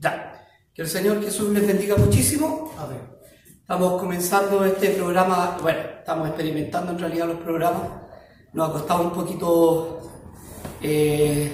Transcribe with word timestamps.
Ya. 0.00 0.46
Que 0.74 0.82
el 0.82 0.88
Señor 0.88 1.22
Jesús 1.22 1.50
les 1.50 1.66
bendiga 1.66 1.96
muchísimo. 1.96 2.72
Amén. 2.78 3.00
Estamos 3.60 4.00
comenzando 4.00 4.64
este 4.64 4.90
programa, 4.90 5.58
bueno, 5.62 5.80
estamos 5.98 6.28
experimentando 6.28 6.92
en 6.92 6.98
realidad 6.98 7.26
los 7.28 7.36
programas. 7.40 7.82
Nos 8.52 8.68
ha 8.68 8.72
costado 8.72 9.02
un 9.04 9.12
poquito 9.12 10.00
eh, 10.82 11.52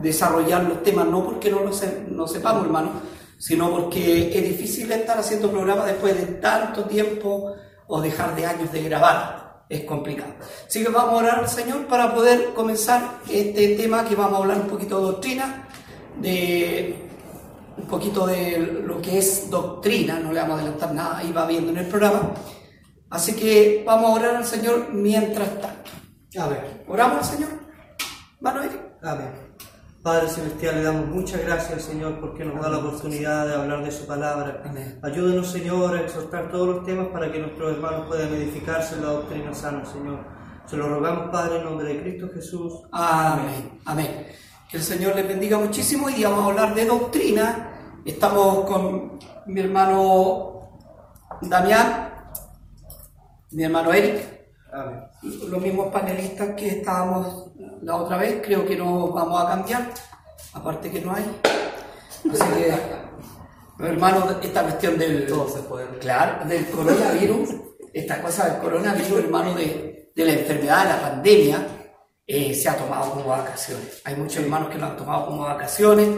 desarrollar 0.00 0.62
los 0.64 0.82
temas, 0.82 1.06
no 1.06 1.24
porque 1.24 1.50
no 1.50 1.60
lo 1.60 1.72
se- 1.72 2.04
no 2.08 2.28
sepamos, 2.28 2.64
hermano, 2.66 2.90
sino 3.38 3.70
porque 3.70 4.28
es 4.38 4.44
difícil 4.44 4.92
estar 4.92 5.18
haciendo 5.18 5.50
programas 5.50 5.86
después 5.86 6.14
de 6.16 6.34
tanto 6.34 6.84
tiempo 6.84 7.54
o 7.88 8.00
dejar 8.00 8.36
de 8.36 8.46
años 8.46 8.70
de 8.70 8.82
grabar. 8.82 9.64
Es 9.68 9.80
complicado. 9.82 10.32
Así 10.68 10.84
que 10.84 10.88
vamos 10.90 11.14
a 11.14 11.16
orar 11.16 11.38
al 11.40 11.48
Señor 11.48 11.86
para 11.88 12.14
poder 12.14 12.52
comenzar 12.54 13.18
este 13.28 13.74
tema 13.74 14.04
que 14.04 14.14
vamos 14.14 14.34
a 14.34 14.42
hablar 14.42 14.58
un 14.60 14.68
poquito 14.68 15.00
de 15.00 15.06
doctrina, 15.06 15.68
de 16.20 17.05
un 17.76 17.86
poquito 17.86 18.26
de 18.26 18.82
lo 18.86 19.00
que 19.00 19.18
es 19.18 19.50
doctrina, 19.50 20.18
no 20.18 20.32
le 20.32 20.40
vamos 20.40 20.58
a 20.58 20.62
adelantar 20.62 20.94
nada, 20.94 21.18
ahí 21.18 21.32
va 21.32 21.46
viendo 21.46 21.70
en 21.70 21.78
el 21.78 21.86
programa. 21.86 22.32
Así 23.10 23.34
que 23.34 23.84
vamos 23.86 24.10
a 24.10 24.14
orar 24.14 24.36
al 24.36 24.44
Señor 24.44 24.88
mientras 24.92 25.48
tanto. 25.60 25.90
Amén. 26.38 26.82
¿Oramos 26.88 27.18
al 27.18 27.24
Señor? 27.24 27.50
Manuel. 28.40 28.70
Amén. 29.02 29.46
Padre 30.02 30.28
Celestial, 30.28 30.76
le 30.76 30.82
damos 30.84 31.08
muchas 31.08 31.44
gracias, 31.44 31.82
Señor, 31.82 32.20
porque 32.20 32.44
nos 32.44 32.60
da 32.62 32.68
la 32.68 32.78
oportunidad 32.78 33.46
de 33.46 33.54
hablar 33.54 33.84
de 33.84 33.90
su 33.90 34.06
palabra. 34.06 34.62
Amén. 34.64 35.00
Ayúdenos, 35.02 35.50
Señor, 35.50 35.96
a 35.96 36.02
exhortar 36.02 36.50
todos 36.50 36.68
los 36.68 36.86
temas 36.86 37.08
para 37.08 37.30
que 37.32 37.40
nuestros 37.40 37.72
hermanos 37.72 38.06
puedan 38.06 38.32
edificarse 38.34 38.94
en 38.94 39.02
la 39.02 39.08
doctrina 39.08 39.52
sana, 39.52 39.84
Señor. 39.84 40.20
Se 40.66 40.76
lo 40.76 40.88
rogamos, 40.88 41.30
Padre, 41.30 41.58
en 41.58 41.64
nombre 41.64 41.88
de 41.88 42.02
Cristo 42.02 42.28
Jesús. 42.32 42.82
Amén. 42.92 43.80
Amén. 43.84 44.26
Que 44.68 44.78
el 44.78 44.82
Señor 44.82 45.14
les 45.14 45.28
bendiga 45.28 45.58
muchísimo 45.58 46.10
y 46.10 46.24
vamos 46.24 46.40
a 46.40 46.46
hablar 46.46 46.74
de 46.74 46.86
doctrina. 46.86 48.00
Estamos 48.04 48.64
con 48.64 49.16
mi 49.46 49.60
hermano 49.60 50.80
Damián, 51.40 52.12
mi 53.52 53.62
hermano 53.62 53.92
Eric, 53.92 54.26
los 55.48 55.62
mismos 55.62 55.92
panelistas 55.92 56.56
que 56.56 56.68
estábamos 56.68 57.52
la 57.82 57.94
otra 57.94 58.16
vez, 58.16 58.42
creo 58.44 58.66
que 58.66 58.76
no 58.76 59.12
vamos 59.12 59.40
a 59.40 59.48
cambiar, 59.50 59.88
aparte 60.52 60.90
que 60.90 61.00
no 61.00 61.14
hay. 61.14 61.24
Así 62.32 62.44
que, 62.54 62.74
hermano, 63.84 64.26
esta 64.42 64.62
cuestión 64.64 64.98
del, 64.98 65.32
claro, 66.00 66.44
del 66.44 66.66
coronavirus, 66.70 67.50
esta 67.94 68.20
cosa 68.20 68.48
del 68.48 68.60
coronavirus, 68.60 69.18
hermano, 69.20 69.54
de, 69.54 70.10
de 70.12 70.24
la 70.24 70.32
enfermedad, 70.32 70.82
de 70.82 70.92
la 70.92 71.00
pandemia, 71.02 71.75
eh, 72.26 72.54
se 72.54 72.68
ha 72.68 72.76
tomado 72.76 73.12
como 73.12 73.28
vacaciones. 73.28 74.00
Hay 74.04 74.16
muchos 74.16 74.42
hermanos 74.42 74.68
que 74.70 74.78
lo 74.78 74.86
han 74.86 74.96
tomado 74.96 75.26
como 75.26 75.42
vacaciones, 75.42 76.08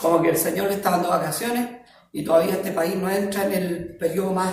como 0.00 0.22
que 0.22 0.30
el 0.30 0.36
Señor 0.36 0.68
le 0.68 0.74
está 0.74 0.90
dando 0.90 1.10
vacaciones 1.10 1.68
y 2.12 2.24
todavía 2.24 2.54
este 2.54 2.72
país 2.72 2.96
no 2.96 3.10
entra 3.10 3.44
en 3.44 3.52
el 3.52 3.96
periodo 3.96 4.32
más, 4.32 4.52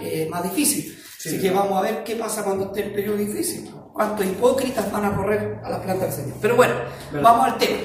eh, 0.00 0.26
más 0.30 0.42
difícil. 0.42 0.96
Sí. 1.18 1.28
Así 1.28 1.40
que 1.40 1.50
vamos 1.50 1.76
a 1.78 1.82
ver 1.82 2.04
qué 2.04 2.16
pasa 2.16 2.44
cuando 2.44 2.66
esté 2.66 2.84
el 2.84 2.92
periodo 2.92 3.16
difícil. 3.16 3.70
¿Cuántos 3.92 4.24
hipócritas 4.24 4.90
van 4.92 5.04
a 5.04 5.16
correr 5.16 5.60
a 5.64 5.70
la 5.70 5.82
planta 5.82 6.04
del 6.04 6.14
Señor? 6.14 6.36
Pero 6.40 6.56
bueno, 6.56 6.74
Verdad. 7.12 7.30
vamos 7.30 7.46
al 7.46 7.58
tema. 7.58 7.78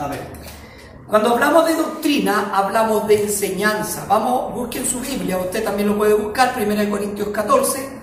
Amén. 0.00 0.20
Cuando 1.06 1.30
hablamos 1.30 1.66
de 1.66 1.74
doctrina, 1.74 2.50
hablamos 2.52 3.08
de 3.08 3.22
enseñanza. 3.22 4.04
Vamos, 4.06 4.52
busquen 4.52 4.84
su 4.84 5.00
Biblia, 5.00 5.38
usted 5.38 5.64
también 5.64 5.88
lo 5.88 5.96
puede 5.96 6.12
buscar, 6.12 6.52
1 6.54 6.90
Corintios 6.90 7.28
14. 7.28 7.98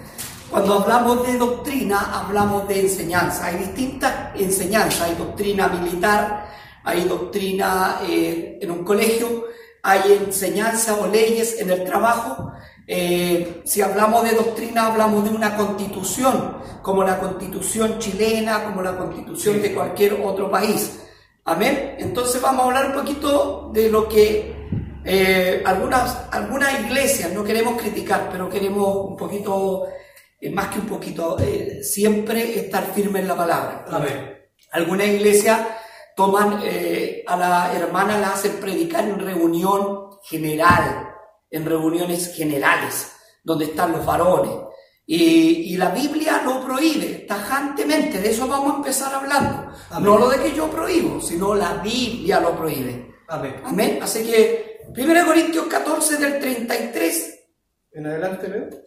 Cuando 0.50 0.76
hablamos 0.76 1.26
de 1.28 1.38
doctrina, 1.38 2.20
hablamos 2.20 2.68
de 2.68 2.82
enseñanza. 2.82 3.48
Hay 3.48 3.58
distintas 3.58 4.36
enseñanzas. 4.36 5.10
Hay 5.10 5.16
doctrina 5.16 5.68
militar, 5.68 6.48
hay 6.84 7.04
doctrina 7.06 8.00
eh, 8.08 8.60
en 8.62 8.72
un 8.72 8.84
colegio, 8.84 9.46
hay 9.82 10.24
enseñanza 10.26 10.96
o 10.96 11.08
leyes 11.08 11.60
en 11.60 11.70
el 11.72 11.84
trabajo. 11.84 12.52
Eh, 12.88 13.62
si 13.66 13.82
hablamos 13.82 14.24
de 14.24 14.36
doctrina, 14.36 14.88
hablamos 14.88 15.24
de 15.24 15.32
una 15.32 15.58
constitución, 15.58 16.58
como 16.84 17.04
la 17.04 17.18
constitución 17.20 17.98
chilena, 17.98 18.64
como 18.64 18.82
la 18.82 18.96
constitución 18.96 19.62
de 19.62 19.74
cualquier 19.74 20.14
otro 20.24 20.52
país. 20.52 21.00
Amén. 21.46 21.96
Entonces 22.00 22.42
vamos 22.42 22.62
a 22.62 22.66
hablar 22.66 22.88
un 22.88 22.94
poquito 22.94 23.72
de 23.74 23.90
lo 23.90 24.08
que 24.08 24.56
eh, 25.04 25.62
algunas, 25.66 26.28
algunas 26.32 26.80
iglesias, 26.80 27.32
no 27.32 27.44
queremos 27.44 27.80
criticar, 27.80 28.30
pero 28.32 28.50
queremos 28.50 29.06
un 29.06 29.16
poquito, 29.16 29.86
eh, 30.46 30.50
más 30.52 30.68
que 30.68 30.80
un 30.80 30.88
poquito, 30.88 31.38
eh, 31.40 31.84
siempre 31.84 32.60
estar 32.60 32.94
firme 32.94 33.20
en 33.20 33.28
la 33.28 33.36
palabra. 33.36 33.86
Amén. 33.90 34.38
Algunas 34.72 35.08
iglesias 35.08 35.60
toman 36.16 36.60
eh, 36.64 37.24
a 37.26 37.36
la 37.36 37.74
hermana, 37.74 38.20
la 38.20 38.34
hacen 38.34 38.54
predicar 38.60 39.04
en 39.06 39.20
reunión 39.20 40.12
general, 40.24 41.10
en 41.50 41.66
reuniones 41.66 42.36
generales, 42.36 43.12
donde 43.44 43.66
están 43.66 43.92
los 43.92 44.06
varones. 44.06 44.52
Y, 45.08 45.74
y 45.74 45.78
la 45.78 45.90
Biblia 45.90 46.42
lo 46.44 46.66
prohíbe 46.66 47.26
tajantemente, 47.28 48.20
de 48.20 48.32
eso 48.32 48.48
vamos 48.48 48.74
a 48.74 48.78
empezar 48.78 49.14
hablando. 49.14 49.72
Amén. 49.90 50.04
No 50.04 50.18
lo 50.18 50.30
de 50.30 50.40
que 50.40 50.56
yo 50.56 50.70
prohíbo, 50.70 51.22
sino 51.22 51.54
la 51.56 51.76
Biblia 51.76 52.40
lo 52.40 52.58
prohíbe. 52.58 53.16
Amén. 53.28 53.62
Amén. 53.64 54.00
Así 54.02 54.24
que 54.24 54.82
1 54.96 55.26
Corintios 55.26 55.66
14 55.66 56.18
del 56.18 56.40
33 56.40 57.40
En 57.94 58.06
adelante, 58.08 58.48
¿no? 58.48 58.86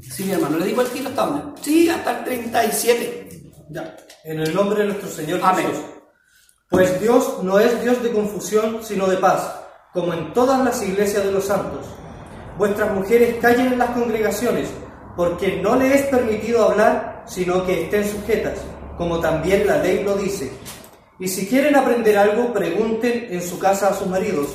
Sí, 0.00 0.30
hermano, 0.30 0.58
le 0.58 0.66
digo 0.66 0.80
el 0.80 0.88
tiro 0.88 1.08
hasta 1.08 1.26
dónde. 1.26 1.60
Sí, 1.62 1.88
hasta 1.88 2.18
el 2.18 2.24
37. 2.24 3.42
Ya. 3.70 3.96
En 4.24 4.40
el 4.40 4.54
nombre 4.54 4.80
de 4.80 4.86
nuestro 4.86 5.08
Señor 5.08 5.40
Amén. 5.42 5.66
Jesús. 5.66 5.84
Pues 6.70 7.00
Dios 7.00 7.42
no 7.42 7.58
es 7.58 7.82
Dios 7.82 8.02
de 8.02 8.10
confusión, 8.10 8.80
sino 8.82 9.06
de 9.06 9.18
paz, 9.18 9.60
como 9.92 10.14
en 10.14 10.32
todas 10.32 10.64
las 10.64 10.82
iglesias 10.82 11.24
de 11.24 11.32
los 11.32 11.44
santos. 11.44 11.86
Vuestras 12.56 12.92
mujeres 12.92 13.36
callen 13.40 13.74
en 13.74 13.78
las 13.78 13.90
congregaciones, 13.90 14.68
porque 15.16 15.60
no 15.60 15.76
le 15.76 15.94
es 15.94 16.02
permitido 16.06 16.64
hablar, 16.64 17.24
sino 17.26 17.64
que 17.66 17.84
estén 17.84 18.08
sujetas, 18.08 18.58
como 18.96 19.20
también 19.20 19.66
la 19.66 19.78
ley 19.78 20.02
lo 20.02 20.16
dice. 20.16 20.50
Y 21.20 21.28
si 21.28 21.46
quieren 21.46 21.76
aprender 21.76 22.16
algo, 22.16 22.52
pregunten 22.52 23.28
en 23.30 23.42
su 23.42 23.58
casa 23.58 23.88
a 23.88 23.94
sus 23.94 24.08
maridos, 24.08 24.48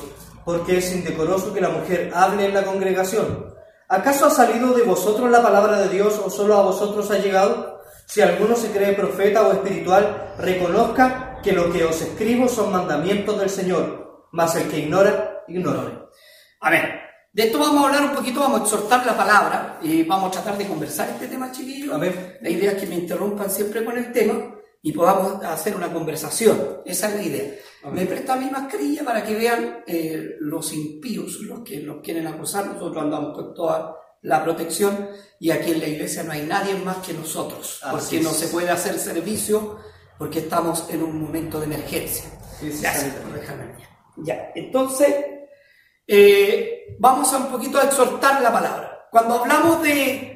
porque 0.44 0.78
es 0.78 0.92
indecoroso 0.92 1.54
que 1.54 1.60
la 1.60 1.70
mujer 1.70 2.10
hable 2.14 2.46
en 2.46 2.54
la 2.54 2.64
congregación. 2.64 3.59
¿Acaso 3.90 4.26
ha 4.26 4.30
salido 4.30 4.72
de 4.72 4.84
vosotros 4.84 5.28
la 5.32 5.42
palabra 5.42 5.80
de 5.80 5.88
Dios 5.88 6.22
o 6.24 6.30
solo 6.30 6.56
a 6.56 6.62
vosotros 6.62 7.10
ha 7.10 7.18
llegado? 7.18 7.82
Si 8.06 8.20
alguno 8.20 8.54
se 8.54 8.70
cree 8.70 8.92
profeta 8.92 9.42
o 9.42 9.52
espiritual, 9.52 10.32
reconozca 10.38 11.40
que 11.42 11.50
lo 11.50 11.72
que 11.72 11.82
os 11.82 12.00
escribo 12.00 12.46
son 12.46 12.70
mandamientos 12.70 13.36
del 13.40 13.50
Señor, 13.50 14.28
mas 14.30 14.54
el 14.54 14.68
que 14.68 14.78
ignora, 14.78 15.42
ignore. 15.48 16.06
Amén. 16.60 16.84
De 17.32 17.42
esto 17.42 17.58
vamos 17.58 17.82
a 17.82 17.86
hablar 17.88 18.04
un 18.04 18.14
poquito, 18.14 18.38
vamos 18.38 18.60
a 18.60 18.62
exhortar 18.62 19.04
la 19.04 19.16
palabra 19.16 19.78
y 19.82 20.04
vamos 20.04 20.28
a 20.28 20.40
tratar 20.40 20.56
de 20.56 20.68
conversar 20.68 21.08
este 21.08 21.26
tema, 21.26 21.50
chiquillos. 21.50 21.92
Amén. 21.92 22.38
La 22.42 22.48
idea 22.48 22.70
es 22.70 22.80
que 22.80 22.86
me 22.86 22.94
interrumpan 22.94 23.50
siempre 23.50 23.84
con 23.84 23.98
el 23.98 24.12
tema 24.12 24.54
y 24.82 24.92
podamos 24.92 25.44
hacer 25.44 25.76
una 25.76 25.92
conversación. 25.92 26.80
Esa 26.84 27.08
es 27.08 27.14
la 27.16 27.22
idea. 27.22 27.54
Amén. 27.82 27.94
Me 28.04 28.06
presta 28.06 28.36
mi 28.36 28.50
mascarilla 28.50 29.04
para 29.04 29.24
que 29.24 29.34
vean 29.34 29.82
eh, 29.86 30.36
los 30.40 30.72
impíos, 30.72 31.40
los 31.40 31.60
que 31.60 31.80
nos 31.80 32.02
quieren 32.02 32.26
acusar. 32.26 32.66
Nosotros 32.66 33.02
andamos 33.02 33.34
con 33.34 33.54
toda 33.54 33.96
la 34.22 34.42
protección 34.44 35.08
y 35.38 35.50
aquí 35.50 35.72
en 35.72 35.80
la 35.80 35.88
iglesia 35.88 36.22
no 36.22 36.32
hay 36.32 36.42
nadie 36.42 36.74
más 36.74 36.98
que 36.98 37.12
nosotros, 37.14 37.80
Así 37.82 37.90
porque 37.90 38.16
es. 38.18 38.22
no 38.22 38.30
se 38.32 38.48
puede 38.48 38.68
hacer 38.70 38.98
servicio 38.98 39.78
porque 40.18 40.40
estamos 40.40 40.84
en 40.90 41.02
un 41.02 41.20
momento 41.22 41.58
de 41.58 41.64
emergencia. 41.66 42.24
Sí, 42.60 42.70
sí, 42.70 42.82
Gracias 42.82 43.04
sanita. 43.12 43.22
por 43.22 43.40
dejarme 43.40 43.64
ya. 43.78 43.86
Ya, 44.22 44.52
entonces 44.54 45.14
eh, 46.06 46.96
vamos 46.98 47.32
a 47.32 47.38
un 47.38 47.46
poquito 47.50 47.78
a 47.78 47.84
exhortar 47.84 48.42
la 48.42 48.52
palabra. 48.52 49.08
Cuando 49.10 49.36
hablamos 49.40 49.82
de, 49.82 50.29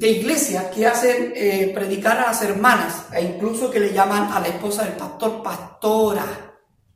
de 0.00 0.08
iglesias 0.08 0.64
que 0.74 0.86
hacen 0.86 1.34
eh, 1.36 1.72
predicar 1.74 2.16
a 2.18 2.28
las 2.28 2.40
hermanas, 2.42 3.04
e 3.12 3.20
incluso 3.22 3.70
que 3.70 3.78
le 3.78 3.92
llaman 3.92 4.32
a 4.32 4.40
la 4.40 4.48
esposa 4.48 4.84
del 4.84 4.94
pastor 4.94 5.42
pastora, 5.42 6.24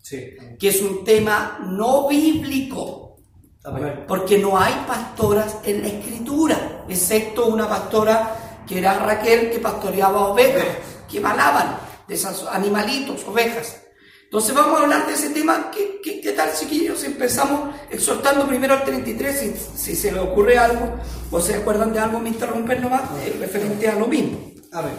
Sí. 0.00 0.34
que 0.58 0.68
es 0.68 0.80
un 0.80 1.04
tema 1.04 1.58
no 1.66 2.08
bíblico, 2.08 3.18
porque 4.08 4.38
no 4.38 4.58
hay 4.58 4.72
pastoras 4.86 5.56
en 5.64 5.82
la 5.82 5.88
escritura, 5.88 6.84
excepto 6.88 7.46
una 7.46 7.68
pastora 7.68 8.62
que 8.66 8.78
era 8.78 8.98
Raquel 8.98 9.50
que 9.50 9.58
pastoreaba 9.58 10.28
ovejas, 10.28 10.66
que 11.10 11.20
balaban 11.20 11.76
de 12.08 12.14
esos 12.14 12.46
animalitos, 12.48 13.22
ovejas. 13.26 13.82
Entonces 14.34 14.56
vamos 14.56 14.80
a 14.80 14.82
hablar 14.82 15.06
de 15.06 15.14
ese 15.14 15.30
tema. 15.30 15.70
¿Qué, 15.70 16.00
qué, 16.02 16.20
qué 16.20 16.32
tal, 16.32 16.52
chiquillos? 16.52 17.04
Empezamos 17.04 17.72
exhortando 17.88 18.48
primero 18.48 18.74
al 18.74 18.82
33, 18.82 19.38
si, 19.38 19.54
si 19.76 19.94
se 19.94 20.10
le 20.10 20.18
ocurre 20.18 20.58
algo 20.58 20.92
o 21.30 21.40
se 21.40 21.54
acuerdan 21.54 21.92
de 21.92 22.00
algo, 22.00 22.18
me 22.18 22.30
interrumpen 22.30 22.82
nomás, 22.82 23.02
eh, 23.24 23.36
referente 23.38 23.88
a 23.88 23.94
lo 23.94 24.08
mismo. 24.08 24.50
Amén. 24.72 24.94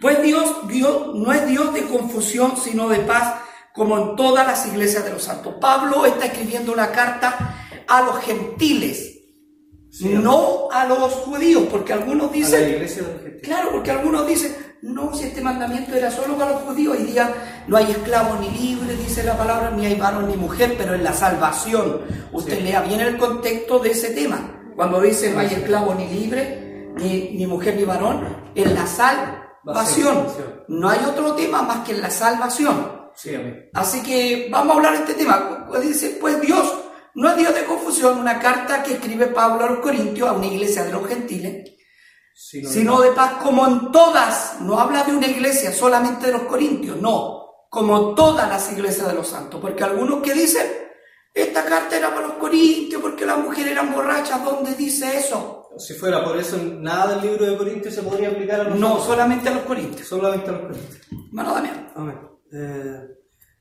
Pues 0.00 0.22
Dios, 0.22 0.66
Dios 0.66 1.14
no 1.14 1.30
es 1.34 1.46
Dios 1.46 1.74
de 1.74 1.82
confusión, 1.82 2.54
sino 2.56 2.88
de 2.88 3.00
paz, 3.00 3.34
como 3.74 3.98
en 3.98 4.16
todas 4.16 4.46
las 4.46 4.66
iglesias 4.66 5.04
de 5.04 5.10
los 5.10 5.24
santos. 5.24 5.56
Pablo 5.60 6.06
está 6.06 6.24
escribiendo 6.24 6.72
una 6.72 6.90
carta 6.90 7.66
a 7.86 8.00
los 8.00 8.18
gentiles, 8.20 9.10
Sí, 9.90 10.08
no 10.08 10.70
a 10.72 10.86
los 10.86 11.12
judíos, 11.12 11.64
porque 11.70 11.92
algunos 11.92 12.28
A 12.28 12.30
la 12.30 12.32
dicen, 12.32 12.68
iglesia 12.70 13.02
de 13.02 13.12
los 13.12 13.22
gentiles. 13.22 13.42
claro, 13.42 13.72
porque 13.72 13.90
algunos 13.90 14.26
dicen, 14.26 14.56
No, 14.84 15.14
si 15.14 15.24
este 15.24 15.40
mandamiento 15.40 15.94
era 15.94 16.10
solo 16.10 16.36
para 16.36 16.50
los 16.52 16.62
judíos, 16.64 16.94
hoy 16.94 17.04
día 17.04 17.32
no 17.66 17.78
hay 17.78 17.90
esclavo 17.90 18.36
ni 18.38 18.50
libre, 18.50 18.94
dice 18.96 19.24
la 19.24 19.34
palabra, 19.34 19.70
ni 19.70 19.86
hay 19.86 19.94
varón 19.94 20.28
ni 20.28 20.36
mujer, 20.36 20.74
pero 20.76 20.92
en 20.92 21.02
la 21.02 21.14
salvación. 21.14 22.02
Usted 22.32 22.60
lea 22.60 22.82
bien 22.82 23.00
el 23.00 23.16
contexto 23.16 23.78
de 23.78 23.92
ese 23.92 24.10
tema. 24.10 24.60
Cuando 24.76 25.00
dice 25.00 25.32
no 25.32 25.38
hay 25.38 25.46
esclavo 25.46 25.94
ni 25.94 26.06
libre, 26.08 26.92
ni, 26.96 27.30
ni 27.30 27.46
mujer 27.46 27.76
ni 27.76 27.84
varón, 27.84 28.26
en 28.54 28.74
la 28.74 28.86
salvación. 28.86 30.26
No 30.68 30.90
hay 30.90 31.00
otro 31.06 31.34
tema 31.34 31.62
más 31.62 31.86
que 31.86 31.92
en 31.92 32.02
la 32.02 32.10
salvación. 32.10 33.08
Sí. 33.14 33.30
Así 33.72 34.02
que 34.02 34.48
vamos 34.50 34.74
a 34.74 34.76
hablar 34.76 34.92
de 34.92 34.98
este 34.98 35.14
tema. 35.14 35.66
Dice, 35.80 36.18
pues 36.20 36.38
Dios 36.42 36.70
no 37.14 37.30
es 37.30 37.36
Dios 37.38 37.54
de 37.54 37.64
confusión, 37.64 38.18
una 38.18 38.38
carta 38.38 38.82
que 38.82 38.92
escribe 38.92 39.28
Pablo 39.28 39.64
a 39.64 39.70
los 39.70 39.78
Corintios, 39.78 40.28
a 40.28 40.34
una 40.34 40.46
iglesia 40.46 40.84
de 40.84 40.92
los 40.92 41.06
gentiles, 41.08 41.70
Sino 42.36 42.68
sino 42.68 43.00
de 43.00 43.12
paz 43.12 43.34
como 43.42 43.66
en 43.66 43.92
todas. 43.92 44.56
No 44.60 44.78
habla 44.78 45.04
de 45.04 45.14
una 45.16 45.26
iglesia 45.28 45.72
solamente 45.72 46.26
de 46.26 46.32
los 46.32 46.42
Corintios, 46.42 46.96
no, 47.00 47.46
como 47.70 48.14
todas 48.14 48.48
las 48.48 48.70
iglesias 48.72 49.06
de 49.08 49.14
los 49.14 49.28
santos. 49.28 49.60
Porque 49.60 49.84
algunos 49.84 50.20
que 50.20 50.34
dicen, 50.34 50.66
esta 51.32 51.64
carta 51.64 51.96
era 51.96 52.12
para 52.14 52.26
los 52.26 52.36
Corintios 52.36 53.00
porque 53.00 53.24
las 53.24 53.38
mujeres 53.38 53.72
eran 53.72 53.92
borrachas, 53.94 54.44
¿dónde 54.44 54.74
dice 54.74 55.16
eso? 55.16 55.68
Si 55.78 55.94
fuera 55.94 56.24
por 56.24 56.36
eso, 56.36 56.56
nada 56.56 57.14
del 57.16 57.22
libro 57.30 57.46
de 57.46 57.56
Corintios 57.56 57.94
se 57.94 58.02
podría 58.02 58.28
aplicar 58.30 58.60
a 58.60 58.64
No, 58.64 58.74
nosotros. 58.76 59.06
solamente 59.06 59.48
a 59.48 59.52
los 59.54 59.62
Corintios. 59.64 60.06
solamente 60.06 60.48
a 60.48 60.52
los 60.52 60.60
Corintios. 60.62 61.00
Hermano 61.28 61.54
Damián. 61.54 61.92
Amén. 61.96 62.20
Eh, 62.52 63.00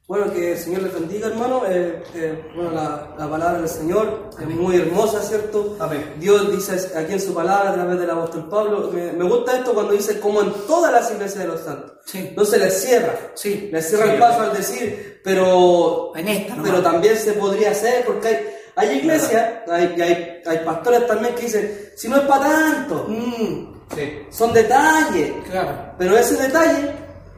bueno, 0.07 0.31
que 0.33 0.51
el 0.51 0.57
Señor 0.57 0.83
les 0.83 0.93
bendiga, 0.93 1.27
hermano. 1.27 1.63
Eh, 1.67 2.03
eh, 2.13 2.51
bueno, 2.55 2.71
la, 2.71 3.15
la 3.17 3.29
palabra 3.29 3.59
del 3.59 3.69
Señor 3.69 4.29
es 4.39 4.47
muy 4.47 4.75
hermosa, 4.75 5.21
¿cierto? 5.21 5.77
Amén. 5.79 6.15
Dios 6.19 6.51
dice 6.51 6.97
aquí 6.97 7.13
en 7.13 7.21
su 7.21 7.33
palabra 7.33 7.71
a 7.71 7.73
través 7.73 7.99
del 7.99 8.09
apóstol 8.09 8.49
Pablo. 8.49 8.89
Me, 8.93 9.11
me 9.13 9.23
gusta 9.23 9.57
esto 9.57 9.73
cuando 9.73 9.93
dice 9.93 10.19
como 10.19 10.41
en 10.41 10.51
todas 10.67 10.91
las 10.91 11.09
iglesias 11.11 11.39
de 11.39 11.47
los 11.47 11.61
santos. 11.61 11.93
Sí. 12.05 12.33
No 12.35 12.43
se 12.45 12.57
les 12.59 12.81
cierra. 12.81 13.15
Sí. 13.33 13.69
Les 13.71 13.87
cierra 13.87 14.05
Sí, 14.05 14.11
el 14.11 14.19
paso 14.19 14.41
al 14.41 14.53
decir, 14.53 15.21
pero, 15.23 16.11
En 16.15 16.27
esta, 16.27 16.55
pero 16.61 16.81
también 16.81 17.15
se 17.17 17.33
podría 17.33 17.71
hacer 17.71 18.03
porque 18.05 18.27
hay, 18.27 18.45
hay 18.75 18.97
iglesias, 18.97 19.61
hay, 19.69 19.95
hay, 20.01 20.41
hay 20.45 20.57
pastores 20.65 21.07
también 21.07 21.33
que 21.35 21.43
dicen, 21.43 21.91
si 21.95 22.09
no 22.09 22.17
es 22.17 22.23
para 22.23 22.45
tanto, 22.49 23.05
Mm, 23.07 23.73
Sí. 23.95 24.11
son 24.31 24.51
detalles. 24.53 25.31
claro. 25.49 25.93
Pero 25.97 26.17
ese 26.17 26.35
detalle 26.35 26.91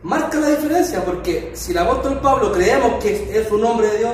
marca 0.06 0.40
la 0.40 0.50
diferencia, 0.50 1.04
porque 1.04 1.52
si 1.56 1.72
el 1.72 1.80
apóstol 1.80 2.22
Pablo 2.22 2.52
creemos 2.52 3.04
que 3.04 3.38
es 3.38 3.52
un 3.52 3.66
hombre 3.66 3.88
de 3.88 3.98
Dios, 3.98 4.13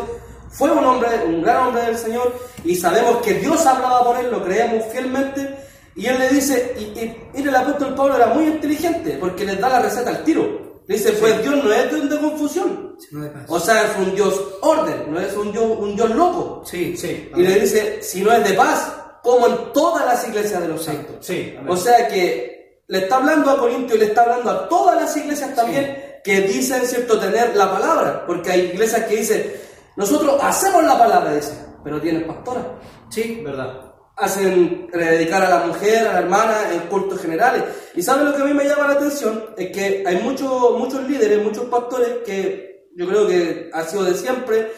fue 0.49 0.71
un 0.71 0.83
hombre, 0.85 1.09
un 1.25 1.41
gran 1.41 1.67
hombre 1.67 1.83
del 1.83 1.97
Señor, 1.97 2.33
y 2.63 2.75
sabemos 2.75 3.17
que 3.17 3.35
Dios 3.35 3.65
hablaba 3.65 4.03
por 4.05 4.17
él, 4.17 4.31
lo 4.31 4.41
creemos 4.41 4.85
fielmente, 4.85 5.53
y 5.95 6.05
él 6.05 6.17
le 6.17 6.29
dice, 6.29 6.75
y, 6.79 6.83
y, 6.97 7.17
mire, 7.33 7.49
el 7.49 7.55
apóstol 7.55 7.93
Pablo 7.93 8.15
era 8.15 8.27
muy 8.27 8.45
inteligente, 8.45 9.17
porque 9.19 9.43
les 9.45 9.59
da 9.59 9.67
la 9.67 9.81
receta 9.81 10.09
al 10.09 10.23
tiro. 10.23 10.61
Le 10.87 10.95
dice, 10.95 11.11
pues 11.13 11.41
Dios 11.41 11.61
no 11.61 11.71
es 11.71 11.89
Dios 11.89 12.09
de 12.09 12.19
confusión. 12.19 12.95
Paz. 13.33 13.45
O 13.49 13.59
sea, 13.59 13.83
es 13.83 13.97
un 13.97 14.15
Dios 14.15 14.41
orden, 14.61 15.11
no 15.11 15.19
es 15.19 15.35
un 15.35 15.51
Dios, 15.51 15.65
un 15.77 15.95
Dios 15.95 16.09
loco. 16.11 16.63
Sí, 16.65 16.95
Sí. 16.95 17.29
Y 17.35 17.41
le 17.41 17.59
dice, 17.59 18.01
si 18.01 18.21
no 18.21 18.31
es 18.31 18.43
de 18.47 18.53
paz, 18.53 18.93
como 19.21 19.47
en 19.47 19.73
todas 19.73 20.05
las 20.05 20.27
iglesias 20.27 20.61
de 20.61 20.67
los 20.69 20.83
santos. 20.83 21.15
Sí. 21.19 21.53
amén. 21.57 21.69
O 21.69 21.75
sea 21.75 22.07
que 22.07 22.50
le 22.91 22.99
está 22.99 23.15
hablando 23.15 23.49
a 23.49 23.57
Corintio 23.57 23.95
y 23.95 23.99
le 23.99 24.05
está 24.05 24.21
hablando 24.21 24.51
a 24.51 24.69
todas 24.69 25.01
las 25.01 25.15
iglesias 25.17 25.55
también 25.55 26.19
que 26.23 26.41
dicen, 26.41 26.85
¿cierto?, 26.85 27.19
tener 27.19 27.55
la 27.55 27.71
palabra. 27.71 28.25
Porque 28.27 28.51
hay 28.51 28.61
iglesias 28.73 29.05
que 29.05 29.15
dicen, 29.15 29.53
nosotros 29.95 30.37
hacemos 30.41 30.83
la 30.83 30.99
palabra, 30.99 31.33
dicen, 31.33 31.57
pero 31.83 31.99
tienen 31.99 32.27
pastora. 32.27 32.79
sí. 33.09 33.41
¿Verdad? 33.43 33.87
Hacen 34.17 34.87
dedicar 34.93 35.41
a 35.43 35.49
la 35.49 35.65
mujer, 35.65 36.07
a 36.07 36.13
la 36.13 36.19
hermana 36.19 36.73
en 36.73 36.81
cultos 36.89 37.19
generales. 37.21 37.63
Y 37.95 38.03
¿saben 38.03 38.25
lo 38.25 38.35
que 38.35 38.43
a 38.43 38.45
mí 38.45 38.53
me 38.53 38.65
llama 38.65 38.87
la 38.89 38.93
atención? 38.93 39.45
Es 39.57 39.71
que 39.71 40.03
hay 40.05 40.17
muchos 40.17 40.77
muchos 40.77 41.07
líderes, 41.09 41.43
muchos 41.43 41.65
pastores 41.65 42.17
que 42.23 42.89
yo 42.95 43.07
creo 43.07 43.25
que 43.25 43.71
ha 43.73 43.83
sido 43.85 44.03
de 44.03 44.13
siempre. 44.13 44.73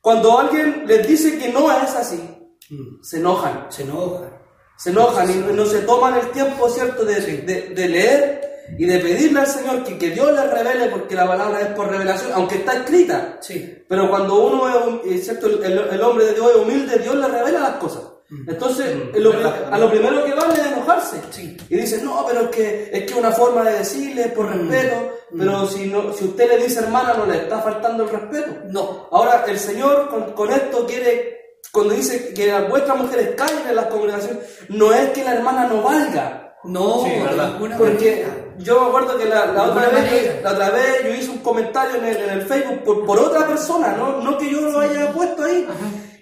Cuando 0.00 0.38
alguien 0.38 0.84
les 0.86 1.06
dice 1.06 1.38
que 1.38 1.48
no 1.50 1.70
es 1.70 1.94
así, 1.96 2.38
Mm, 2.70 3.02
se 3.02 3.18
enojan. 3.18 3.66
Se 3.70 3.82
enoja. 3.82 4.37
Se 4.78 4.90
enojan 4.90 5.28
y 5.30 5.52
no 5.52 5.66
se 5.66 5.80
toman 5.80 6.14
el 6.14 6.30
tiempo, 6.30 6.68
¿cierto?, 6.70 7.04
de, 7.04 7.20
de- 7.20 7.68
de 7.74 7.88
leer 7.88 8.48
y 8.78 8.84
de 8.84 8.98
pedirle 9.00 9.40
al 9.40 9.46
Señor 9.46 9.82
que, 9.82 9.98
que 9.98 10.10
Dios 10.10 10.30
les 10.32 10.50
revele, 10.50 10.86
porque 10.88 11.14
la 11.14 11.26
palabra 11.26 11.60
es 11.60 11.66
por 11.68 11.90
revelación, 11.90 12.30
aunque 12.34 12.56
está 12.56 12.74
escrita. 12.74 13.38
Sí. 13.40 13.82
Pero 13.88 14.08
cuando 14.10 14.34
uno 14.46 15.00
es, 15.04 15.10
eh, 15.12 15.24
¿cierto?, 15.24 15.46
el, 15.48 15.62
el 15.90 16.02
hombre 16.02 16.26
de 16.26 16.34
Dios 16.34 16.50
es 16.50 16.56
humilde, 16.56 16.98
Dios 16.98 17.14
le 17.16 17.28
revela 17.28 17.60
las 17.60 17.76
cosas. 17.76 18.02
Entonces, 18.46 18.94
Mm, 18.94 19.16
lo- 19.22 19.30
verdad. 19.32 19.72
a 19.72 19.78
lo 19.78 19.90
primero 19.90 20.22
que 20.22 20.34
van 20.34 20.52
es 20.52 20.58
enojarse. 20.58 21.16
Sí. 21.30 21.56
Y 21.70 21.76
dicen, 21.76 22.04
no, 22.04 22.24
pero 22.28 22.42
es 22.42 22.48
que 22.48 22.90
es 22.92 23.10
que 23.10 23.18
una 23.18 23.32
forma 23.32 23.64
de 23.64 23.78
decirle 23.78 24.24
por 24.28 24.46
Mm. 24.54 24.68
respeto, 24.68 25.14
pero 25.38 25.66
si, 25.66 25.86
no, 25.86 26.12
si 26.12 26.24
usted 26.26 26.46
le 26.46 26.62
dice 26.62 26.80
hermana, 26.80 27.14
no 27.14 27.24
le 27.24 27.38
está 27.38 27.60
faltando 27.62 28.04
el 28.04 28.10
respeto. 28.10 28.50
No. 28.66 29.08
Ahora, 29.12 29.44
el 29.48 29.58
Señor 29.58 30.10
con, 30.10 30.32
con 30.34 30.52
esto 30.52 30.84
quiere, 30.86 31.37
cuando 31.72 31.94
dice 31.94 32.32
que 32.34 32.52
vuestras 32.68 32.96
mujeres 32.98 33.30
callen 33.36 33.68
en 33.68 33.76
las 33.76 33.86
congregaciones, 33.86 34.38
no 34.68 34.92
es 34.92 35.10
que 35.10 35.24
la 35.24 35.34
hermana 35.34 35.66
no 35.66 35.82
valga. 35.82 36.56
No, 36.64 37.04
Sí, 37.04 37.10
de 37.10 37.76
Porque 37.76 38.24
manera. 38.26 38.54
yo 38.58 38.80
me 38.80 38.86
acuerdo 38.88 39.16
que 39.16 39.24
la, 39.26 39.44
otra 39.62 39.88
vez, 39.90 40.42
la 40.42 40.50
otra 40.52 40.70
vez 40.70 41.04
yo 41.04 41.14
hice 41.14 41.30
un 41.30 41.38
comentario 41.38 41.96
en 41.96 42.04
el, 42.04 42.16
en 42.16 42.30
el 42.30 42.42
Facebook 42.42 42.82
por, 42.84 43.06
por 43.06 43.18
otra 43.18 43.46
persona, 43.46 43.92
¿no? 43.96 44.20
no 44.20 44.36
que 44.36 44.50
yo 44.50 44.60
lo 44.62 44.80
haya 44.80 45.12
puesto 45.12 45.44
ahí. 45.44 45.66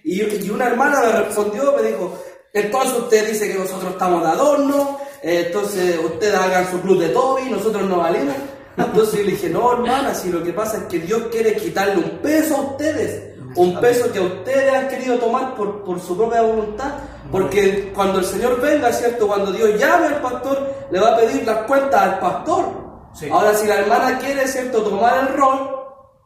Y, 0.05 0.23
y 0.23 0.51
una 0.51 0.67
hermana 0.67 1.01
me 1.01 1.13
respondió, 1.23 1.73
me 1.73 1.89
dijo, 1.89 2.19
entonces 2.53 2.93
usted 2.99 3.29
dice 3.33 3.49
que 3.51 3.59
nosotros 3.59 3.93
estamos 3.93 4.23
de 4.23 4.29
adorno, 4.29 4.99
eh, 5.23 5.45
entonces 5.47 5.99
ustedes 6.05 6.35
hagan 6.35 6.71
su 6.71 6.81
club 6.83 7.01
de 7.01 7.09
Toby, 7.09 7.51
nosotros 7.51 7.83
no 7.89 7.97
valemos. 7.99 8.35
Entonces 8.77 9.19
yo 9.21 9.25
le 9.25 9.31
dije, 9.33 9.49
no 9.49 9.73
hermana, 9.73 10.15
si 10.15 10.29
lo 10.31 10.45
que 10.45 10.53
pasa 10.53 10.77
es 10.77 10.83
que 10.85 10.99
Dios 10.99 11.23
quiere 11.33 11.55
quitarle 11.57 11.97
un 11.97 12.19
peso 12.19 12.57
a 12.57 12.61
ustedes, 12.61 13.36
un 13.57 13.81
peso 13.81 14.13
que 14.13 14.21
ustedes 14.21 14.73
han 14.73 14.89
querido 14.89 15.19
tomar 15.19 15.55
por, 15.55 15.85
por 15.85 16.01
su 16.01 16.17
propia 16.17 16.43
voluntad, 16.43 16.93
porque 17.31 17.93
cuando 17.95 18.19
el 18.19 18.25
Señor 18.25 18.61
venga, 18.61 18.93
¿cierto? 18.93 19.27
Cuando 19.27 19.53
Dios 19.53 19.79
llame 19.79 20.07
al 20.07 20.21
pastor, 20.21 20.75
le 20.91 21.01
va 21.01 21.15
a 21.15 21.17
pedir 21.17 21.45
las 21.45 21.59
cuentas 21.65 22.03
al 22.03 22.19
pastor. 22.19 22.87
Sí. 23.15 23.29
Ahora, 23.31 23.55
si 23.55 23.67
la 23.67 23.81
hermana 23.81 24.19
quiere, 24.19 24.47
¿cierto?, 24.47 24.83
tomar 24.83 25.27
el 25.27 25.37
rol, 25.37 25.75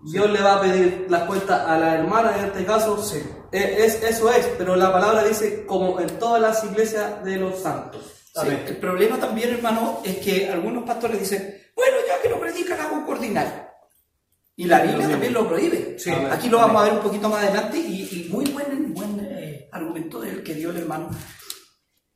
Dios 0.02 0.30
le 0.30 0.40
va 0.42 0.56
a 0.56 0.60
pedir 0.60 1.06
las 1.08 1.22
cuentas 1.22 1.60
a 1.66 1.78
la 1.78 1.94
hermana, 1.94 2.36
en 2.38 2.46
este 2.46 2.64
caso, 2.64 3.00
Sí. 3.02 3.22
Eh, 3.52 3.76
es, 3.84 4.02
eso 4.04 4.30
es, 4.30 4.48
pero 4.58 4.76
la 4.76 4.92
palabra 4.92 5.24
dice 5.24 5.66
como 5.66 5.98
en 5.98 6.06
todas 6.20 6.40
las 6.40 6.62
iglesias 6.62 7.24
de 7.24 7.36
los 7.36 7.58
santos. 7.58 8.00
Sí, 8.32 8.46
el 8.46 8.76
problema 8.76 9.18
también, 9.18 9.54
hermano, 9.54 9.98
es 10.04 10.18
que 10.18 10.48
algunos 10.48 10.84
pastores 10.84 11.18
dicen, 11.18 11.60
bueno, 11.74 11.96
ya 12.06 12.22
que 12.22 12.28
no 12.28 12.38
predican, 12.38 12.78
hago 12.78 12.94
un. 12.94 13.69
Y 14.60 14.66
la 14.66 14.80
Biblia 14.82 15.08
también 15.08 15.32
lo 15.32 15.48
prohíbe. 15.48 15.96
Sí. 15.98 16.10
Aquí 16.10 16.48
lo 16.50 16.58
vamos 16.58 16.82
a 16.82 16.84
ver 16.84 16.92
un 16.94 17.00
poquito 17.00 17.28
más 17.30 17.42
adelante 17.44 17.78
y, 17.78 18.02
y 18.02 18.28
muy 18.30 18.44
buen, 18.50 18.92
buen 18.92 19.18
eh, 19.30 19.68
argumento 19.72 20.20
del 20.20 20.42
que 20.42 20.54
dio 20.54 20.70
el 20.70 20.76
hermano. 20.78 21.08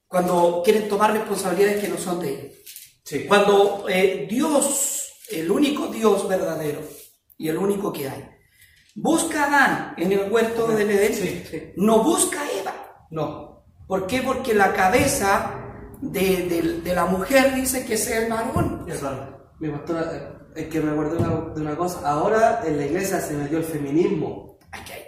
Cuando 0.06 0.60
quieren 0.64 0.88
tomar 0.88 1.12
responsabilidades 1.12 1.80
que 1.82 1.88
no 1.88 1.96
son 1.98 2.20
de 2.20 2.28
ellos. 2.30 2.52
Sí. 3.04 3.24
Cuando 3.26 3.86
eh, 3.88 4.26
Dios, 4.28 5.10
el 5.30 5.50
único 5.50 5.86
Dios 5.88 6.28
verdadero 6.28 6.80
y 7.36 7.48
el 7.48 7.56
único 7.56 7.92
que 7.92 8.08
hay, 8.08 8.28
busca 8.94 9.44
a 9.44 9.46
Adán 9.46 9.94
en 9.96 10.12
el 10.12 10.30
huerto 10.30 10.66
del 10.68 10.90
Edén, 10.90 11.14
Sí, 11.14 11.72
no 11.76 12.02
busca 12.04 12.42
a 12.42 12.50
Eva. 12.60 13.06
No. 13.10 13.64
¿Por 13.86 14.06
qué? 14.06 14.20
Porque 14.22 14.54
la 14.54 14.72
cabeza 14.72 15.60
de, 16.00 16.46
de- 16.48 16.80
de 16.82 16.94
la 16.94 17.06
mujer 17.06 17.54
dice 17.54 17.84
que 17.84 17.96
sea 17.96 18.24
el 18.24 18.30
varón. 18.30 18.84
Claro. 18.86 19.52
Mi 19.60 19.68
pastora, 19.70 20.33
es 20.54 20.66
que 20.68 20.80
me 20.80 20.92
acordé 20.92 21.16
de 21.16 21.22
una, 21.28 21.54
de 21.54 21.60
una 21.60 21.76
cosa, 21.76 22.08
ahora 22.08 22.62
en 22.64 22.76
la 22.78 22.86
iglesia 22.86 23.20
se 23.20 23.34
metió 23.34 23.58
el 23.58 23.64
feminismo 23.64 24.58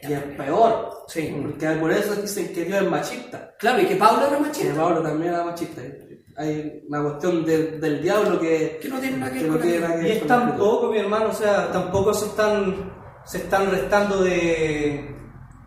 y 0.03 0.13
es 0.13 0.21
peor, 0.37 0.91
Sí. 1.09 1.35
porque 1.43 1.67
por 1.81 1.91
eso 1.93 2.15
dicen 2.15 2.53
que 2.53 2.65
Dios 2.65 2.83
es 2.83 2.91
machista, 2.91 3.55
Claro, 3.59 3.81
y 3.83 3.87
que 3.87 3.97
Pablo 3.97 4.27
era 4.27 4.37
que 4.37 4.43
machista. 4.43 4.75
Pablo 4.75 5.03
también 5.03 5.33
era 5.33 5.45
machista. 5.45 5.83
Hay 6.39 6.83
una 6.89 7.03
cuestión 7.03 7.45
de- 7.45 7.79
del 7.79 8.03
diablo 8.03 8.39
que, 8.39 8.79
Que 8.81 8.89
no 8.89 8.99
tiene 9.01 9.17
nada 9.17 9.33
que 9.33 9.43
ver 9.43 9.51
no 9.51 9.59
que 9.59 10.09
Y 10.09 10.11
es 10.13 10.27
tampoco, 10.27 10.89
mi 10.91 10.99
hermano, 10.99 11.29
o 11.31 11.33
sea, 11.33 11.73
tampoco 11.73 12.13
se 12.13 12.27
están, 12.27 12.93
se 13.25 13.39
están 13.39 13.71
restando 13.71 14.23
de, 14.23 15.15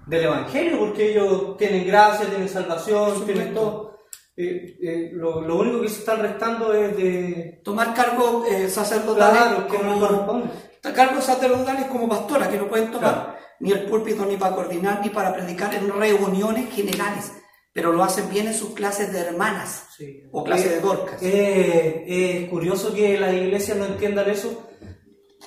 del 0.06 0.24
Evangelio, 0.24 0.80
porque 0.80 1.12
ellos 1.12 1.58
tienen 1.58 1.88
gracia, 1.88 2.28
tienen 2.30 2.48
salvación, 2.48 3.26
tienen 3.26 3.54
todo. 3.54 3.99
Eh, 4.42 4.78
eh, 4.82 5.10
lo, 5.12 5.42
lo 5.42 5.58
único 5.58 5.82
que 5.82 5.90
se 5.90 6.00
están 6.00 6.22
restando 6.22 6.74
es 6.74 6.96
de... 6.96 7.60
Tomar 7.62 7.94
cargos 7.94 8.48
eh, 8.48 8.70
sacerdotales 8.70 9.38
Claro, 9.38 9.60
no 9.60 9.68
como, 9.68 10.00
corresponde. 10.00 10.48
cargos 10.96 11.26
sacerdotales 11.26 11.88
como 11.88 12.08
pastora, 12.08 12.50
que 12.50 12.56
no 12.58 12.70
pueden 12.70 12.90
tomar 12.90 13.14
Claro. 13.16 13.34
ni 13.60 13.72
el 13.74 13.82
púlpito 13.84 14.26
ni 14.26 14.38
para 14.38 14.56
coordinar 14.56 15.02
ni 15.04 15.10
para 15.10 15.34
predicar 15.34 15.74
en 15.76 15.92
reuniones 15.92 16.74
generales, 16.74 17.34
pero 17.74 17.92
lo 17.92 18.02
hacen 18.02 18.30
bien 18.30 18.48
en 18.48 18.54
sus 18.54 18.70
clases 18.70 19.12
de 19.12 19.20
hermanas 19.20 19.88
Sí. 19.98 20.24
o 20.32 20.42
clases 20.46 20.68
Eh, 20.68 20.76
de 20.76 20.80
dorcas. 20.80 21.22
Eh, 21.22 22.06
es 22.44 22.50
curioso 22.50 22.94
que 22.94 23.20
las 23.20 23.34
iglesias 23.34 23.76
no 23.78 23.88
entiendan 23.88 24.30
eso, 24.30 24.70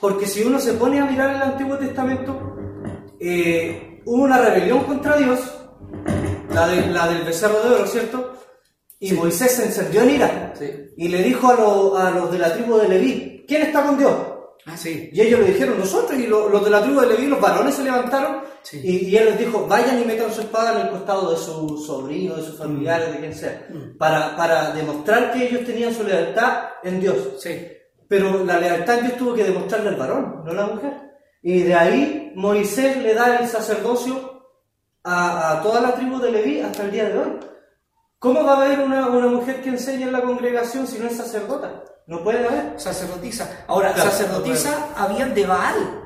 porque 0.02 0.26
si 0.26 0.42
uno 0.44 0.60
se 0.60 0.74
pone 0.74 1.00
a 1.00 1.06
mirar 1.06 1.34
el 1.34 1.40
Antiguo 1.40 1.78
Testamento, 1.78 2.56
eh, 3.18 4.02
hubo 4.04 4.22
una 4.24 4.36
rebelión 4.36 4.84
contra 4.84 5.16
Dios, 5.16 5.40
la, 6.52 6.68
de- 6.68 6.86
la 6.88 7.08
del 7.08 7.22
becerro 7.22 7.58
de 7.62 7.74
oro, 7.76 7.86
¿cierto? 7.86 8.31
Y 9.02 9.12
Moisés 9.14 9.52
se 9.52 9.64
encendió 9.66 10.02
en 10.02 10.10
ira 10.10 10.52
Sí. 10.58 10.70
y 10.96 11.08
le 11.08 11.22
dijo 11.22 11.48
a, 11.48 11.54
lo- 11.54 11.96
a 11.96 12.10
los 12.10 12.30
de 12.32 12.38
la 12.38 12.52
tribu 12.54 12.76
de 12.78 12.88
Leví, 12.88 13.44
¿quién 13.48 13.62
está 13.62 13.82
con 13.84 13.98
Dios? 13.98 14.12
Ah, 14.64 14.76
sí. 14.76 15.10
Y 15.12 15.20
ellos 15.20 15.40
le 15.40 15.46
dijeron, 15.52 15.76
nosotros, 15.78 16.18
y 16.20 16.26
lo- 16.28 16.48
los 16.48 16.64
de 16.64 16.70
la 16.70 16.82
tribu 16.82 17.00
de 17.00 17.08
Leví, 17.08 17.26
los 17.26 17.40
varones 17.40 17.74
se 17.74 17.82
levantaron, 17.82 18.42
y, 18.72 19.08
y 19.08 19.16
él 19.16 19.24
les 19.26 19.38
dijo, 19.40 19.66
vayan 19.66 20.00
y 20.00 20.04
metan 20.04 20.32
su 20.32 20.42
espada 20.42 20.72
en 20.80 20.86
el 20.86 20.90
costado 20.92 21.32
de 21.32 21.36
su 21.36 21.76
sobrino, 21.84 22.36
de 22.36 22.44
sus 22.44 22.56
familiares, 22.56 23.10
de 23.12 23.18
quien 23.18 23.34
sea, 23.34 23.66
para, 23.98 24.36
para 24.36 24.70
demostrar 24.72 25.32
que 25.32 25.48
ellos 25.48 25.64
tenían 25.64 25.92
su 25.92 26.04
lealtad 26.04 26.64
en 26.84 27.00
Dios. 27.00 27.16
Sí. 27.40 27.50
Pero 28.06 28.44
la 28.44 28.60
lealtad 28.60 29.00
Dios 29.00 29.16
tuvo 29.16 29.34
que 29.34 29.42
demostrarle 29.42 29.88
al 29.88 29.96
varón, 29.96 30.42
no 30.44 30.52
la 30.54 30.66
mujer. 30.66 30.92
Y 31.42 31.62
de 31.62 31.74
ahí 31.74 32.32
Moisés 32.36 32.98
le 32.98 33.14
da 33.14 33.38
el 33.40 33.48
sacerdocio 33.48 34.44
a, 35.02 35.58
a 35.58 35.62
toda 35.62 35.80
la 35.80 35.92
tribu 35.96 36.20
de 36.20 36.30
Leví 36.30 36.60
hasta 36.60 36.84
el 36.84 36.92
día 36.92 37.08
de 37.08 37.18
hoy. 37.18 37.30
¿Cómo 38.22 38.44
va 38.44 38.52
a 38.52 38.56
haber 38.64 38.78
una, 38.78 39.08
una 39.08 39.26
mujer 39.26 39.60
que 39.62 39.70
enseñe 39.70 40.04
en 40.04 40.12
la 40.12 40.22
congregación 40.22 40.86
si 40.86 40.96
no 41.00 41.08
es 41.08 41.16
sacerdota? 41.16 41.82
No 42.06 42.22
puede 42.22 42.46
haber. 42.46 42.78
Sacerdotisa. 42.80 43.64
Ahora, 43.66 43.92
Claro, 43.92 44.10
sacerdotisa 44.10 44.90
habían 44.96 45.34
de 45.34 45.44
Baal, 45.44 46.04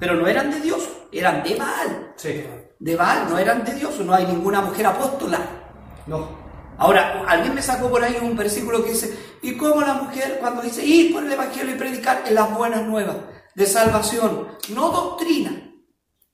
pero 0.00 0.14
no 0.14 0.26
eran 0.26 0.50
de 0.50 0.60
Dios, 0.60 0.88
eran 1.12 1.44
de 1.44 1.54
Baal. 1.54 2.12
Sí. 2.16 2.44
De 2.80 2.96
Baal, 2.96 3.28
no 3.30 3.38
eran 3.38 3.64
de 3.64 3.74
Dios, 3.74 3.96
no 4.00 4.12
hay 4.12 4.26
ninguna 4.26 4.60
mujer 4.60 4.86
apóstola. 4.86 5.38
No. 6.08 6.28
Ahora, 6.78 7.22
alguien 7.28 7.54
me 7.54 7.62
sacó 7.62 7.88
por 7.90 8.02
ahí 8.02 8.18
un 8.20 8.36
versículo 8.36 8.82
que 8.82 8.90
dice, 8.90 9.16
¿y 9.40 9.56
cómo 9.56 9.82
la 9.82 9.94
mujer 9.94 10.38
cuando 10.40 10.62
dice 10.62 10.84
ir 10.84 11.14
por 11.14 11.22
el 11.24 11.30
Evangelio 11.30 11.76
y 11.76 11.78
predicar 11.78 12.24
en 12.26 12.34
las 12.34 12.52
buenas 12.56 12.82
nuevas 12.82 13.18
de 13.54 13.66
salvación? 13.66 14.48
No 14.70 14.90
doctrina, 14.90 15.65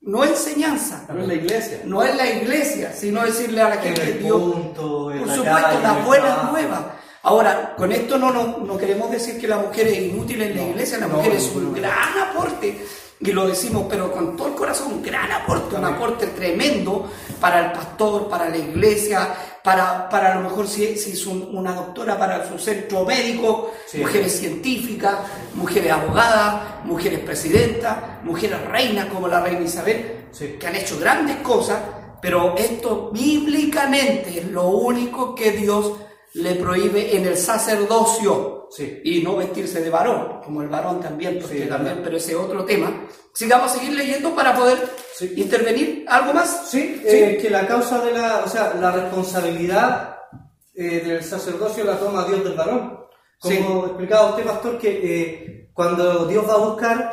no 0.03 0.25
enseñanza, 0.25 1.05
No 1.09 1.21
es 1.23 1.29
la 1.29 1.35
iglesia. 1.35 1.81
no 1.85 2.03
es 2.03 2.17
la 2.17 2.31
iglesia, 2.31 2.93
sino 2.93 3.25
decirle 3.25 3.63
a 3.63 3.69
la 3.69 3.75
En 3.77 3.83
gente, 3.83 4.13
Dios, 4.15 4.41
por 4.41 5.31
supuesto, 5.31 5.81
las 5.83 6.05
buenas 6.05 6.51
nuevas. 6.51 6.81
Ahora, 7.25 7.75
con 7.77 7.93
esto 7.93 8.19
no, 8.19 8.33
no, 8.33 8.59
no 8.59 8.77
queremos 8.77 9.11
decir 9.11 9.41
que 9.41 9.47
la 9.47 9.59
mujer 9.59 9.87
es 9.87 9.99
inútil 9.99 10.43
en 10.43 10.57
la 10.57 10.63
iglesia, 10.63 10.99
la 10.99 11.07
mujer 11.09 11.33
es 11.35 11.53
un 11.55 11.73
gran 11.73 12.19
aporte, 12.31 12.85
y 13.21 13.31
lo 13.31 13.47
decimos, 13.47 13.87
pero 13.89 14.11
con 14.11 14.37
todo 14.37 14.49
el 14.49 14.55
corazón, 14.55 14.95
un 14.95 15.03
gran 15.03 15.31
aporte, 15.31 15.77
un 15.77 15.85
aporte 15.85 16.27
tremendo 16.29 17.09
para 17.41 17.67
el 17.67 17.73
pastor, 17.73 18.29
para 18.29 18.49
la 18.49 18.57
iglesia, 18.57 19.29
para, 19.63 20.09
para 20.09 20.33
a 20.33 20.35
lo 20.41 20.49
mejor 20.51 20.67
si, 20.67 20.97
si 20.97 21.13
es 21.13 21.25
un- 21.27 21.49
una 21.57 21.73
doctora 21.73 22.19
para 22.19 22.49
su 22.49 22.59
centro 22.59 23.05
médico, 23.05 23.71
Sí. 23.87 23.99
mujeres 23.99 24.37
científicas, 24.41 25.15
mujeres 25.55 25.93
abogadas, 25.93 26.85
mujeres 26.85 27.21
presidentas, 27.21 27.97
mujeres 28.25 28.61
reinas 28.67 29.07
como 29.07 29.29
la 29.29 29.41
reina 29.41 29.61
Isabel, 29.61 30.27
Sí. 30.33 30.57
que 30.59 30.67
han 30.67 30.75
hecho 30.75 30.99
grandes 30.99 31.37
cosas, 31.37 31.79
pero 32.21 32.57
esto 32.59 33.11
bíblicamente 33.13 34.41
es 34.41 34.47
lo 34.51 34.67
único 34.71 35.37
que 35.37 35.53
Dios 35.53 35.93
le 36.35 36.55
prohíbe 36.57 37.17
en 37.17 37.27
el 37.27 37.37
sacerdocio 37.37 38.69
Sí. 38.71 39.01
y 39.05 39.21
no 39.23 39.37
vestirse 39.37 39.83
de 39.83 39.91
varón, 39.91 40.41
como 40.43 40.63
el 40.63 40.69
varón 40.69 40.99
también, 41.01 41.39
porque 41.41 41.63
Sí, 41.65 41.69
también, 41.69 42.01
pero 42.03 42.17
ese 42.17 42.33
es 42.33 42.39
otro 42.39 42.65
tema. 42.65 43.07
Sigamos 43.35 43.71
a 43.71 43.75
seguir 43.79 43.93
leyendo 43.95 44.35
para 44.35 44.55
poder 44.57 44.79
Sí. 45.15 45.31
intervenir. 45.37 46.07
¿Algo 46.09 46.33
más? 46.33 46.71
Sí, 46.71 47.03
eh, 47.05 47.39
que 47.41 47.51
la 47.51 47.67
causa 47.67 48.03
de 48.03 48.13
la, 48.13 48.43
o 48.45 48.49
sea, 48.49 48.75
la 48.81 48.91
responsabilidad 48.93 50.17
eh, 50.75 51.03
del 51.05 51.23
sacerdocio 51.23 51.85
la 51.85 51.99
toma 51.99 52.25
Dios 52.25 52.43
del 52.45 52.55
varón. 52.55 52.99
Como 53.39 53.87
explicaba 53.87 54.31
usted, 54.31 54.45
pastor, 54.45 54.79
que 54.79 54.89
eh, 54.89 55.69
cuando 55.75 56.25
Dios 56.27 56.49
va 56.49 56.55
a 56.55 56.59
buscar 56.69 57.11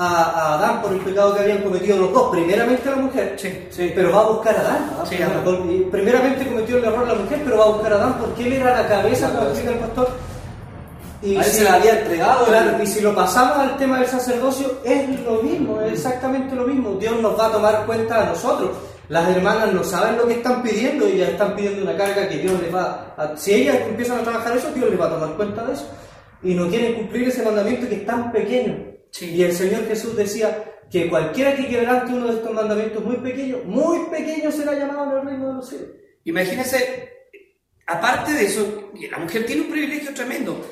a, 0.00 0.06
a 0.06 0.54
Adán 0.54 0.80
por 0.80 0.92
el 0.92 1.00
pecado 1.00 1.34
que 1.34 1.40
habían 1.40 1.58
cometido 1.62 1.98
los 1.98 2.12
dos, 2.12 2.30
primeramente 2.30 2.88
la 2.88 2.96
mujer, 2.96 3.34
Sí, 3.36 3.66
sí. 3.70 3.92
pero 3.94 4.12
va 4.12 4.20
a 4.20 4.28
buscar 4.28 4.56
a 4.56 4.60
Adán. 4.60 4.90
¿no? 4.96 5.04
Sí, 5.04 5.16
Primero, 5.16 5.40
Adán. 5.40 5.90
primeramente 5.90 6.46
cometió 6.46 6.76
el 6.78 6.84
error 6.84 7.08
la 7.08 7.14
mujer, 7.14 7.40
pero 7.44 7.58
va 7.58 7.64
a 7.64 7.68
buscar 7.68 7.92
a 7.92 7.96
Adán 7.96 8.16
porque 8.20 8.46
él 8.46 8.52
era 8.54 8.80
la 8.82 8.88
cabeza, 8.88 9.28
La 9.28 9.34
como 9.34 9.48
explica 9.50 9.72
el 9.72 9.78
pastor. 9.80 10.08
Y 11.20 11.36
A 11.36 11.40
él 11.40 11.44
se 11.46 11.64
le 11.64 11.68
había 11.68 11.98
entregado. 11.98 12.46
Claro, 12.46 12.80
y 12.82 12.86
si 12.86 13.00
lo 13.00 13.12
pasamos 13.12 13.58
al 13.58 13.76
tema 13.76 13.98
del 13.98 14.06
sacerdocio, 14.06 14.78
es 14.84 15.20
lo 15.22 15.42
mismo, 15.42 15.80
es 15.80 15.94
exactamente 15.94 16.54
lo 16.54 16.62
mismo. 16.64 16.90
Dios 16.92 17.20
nos 17.20 17.36
va 17.36 17.46
a 17.46 17.50
tomar 17.52 17.84
cuenta 17.86 18.22
a 18.22 18.26
nosotros. 18.26 18.70
Las 19.08 19.28
hermanas 19.34 19.72
no 19.72 19.82
saben 19.82 20.16
lo 20.16 20.28
que 20.28 20.34
están 20.34 20.62
pidiendo 20.62 21.08
y 21.08 21.12
ellas 21.12 21.30
están 21.30 21.56
pidiendo 21.56 21.82
una 21.82 21.96
carga 21.96 22.28
que 22.28 22.36
Dios 22.38 22.60
les 22.62 22.72
va 22.72 23.14
a... 23.16 23.36
Si 23.36 23.52
ellas 23.52 23.78
empiezan 23.88 24.18
a 24.20 24.22
trabajar 24.22 24.56
eso, 24.56 24.70
Dios 24.72 24.90
les 24.90 25.00
va 25.00 25.06
a 25.06 25.10
tomar 25.10 25.30
cuenta 25.30 25.64
de 25.64 25.72
eso. 25.72 25.86
Y 26.42 26.54
no 26.54 26.68
quieren 26.68 26.94
cumplir 26.94 27.26
ese 27.28 27.42
mandamiento 27.42 27.88
que 27.88 27.96
es 27.96 28.06
tan 28.06 28.30
pequeño. 28.30 28.76
Sí. 29.10 29.26
Y 29.34 29.42
el 29.42 29.52
Señor 29.52 29.86
Jesús 29.86 30.16
decía 30.16 30.64
que 30.90 31.08
cualquiera 31.08 31.54
que 31.54 31.68
quebrante 31.68 32.12
uno 32.12 32.28
de 32.28 32.34
estos 32.38 32.52
mandamientos 32.52 33.04
muy 33.04 33.16
pequeños, 33.18 33.64
muy 33.64 34.06
pequeño 34.10 34.50
será 34.50 34.74
llamado 34.74 35.12
en 35.12 35.18
el 35.18 35.26
reino 35.26 35.48
de 35.48 35.54
los 35.54 35.68
cielos. 35.68 35.88
Imagínense, 36.24 37.10
aparte 37.86 38.32
de 38.32 38.44
eso, 38.46 38.90
la 39.10 39.18
mujer 39.18 39.46
tiene 39.46 39.62
un 39.62 39.70
privilegio 39.70 40.12
tremendo. 40.14 40.64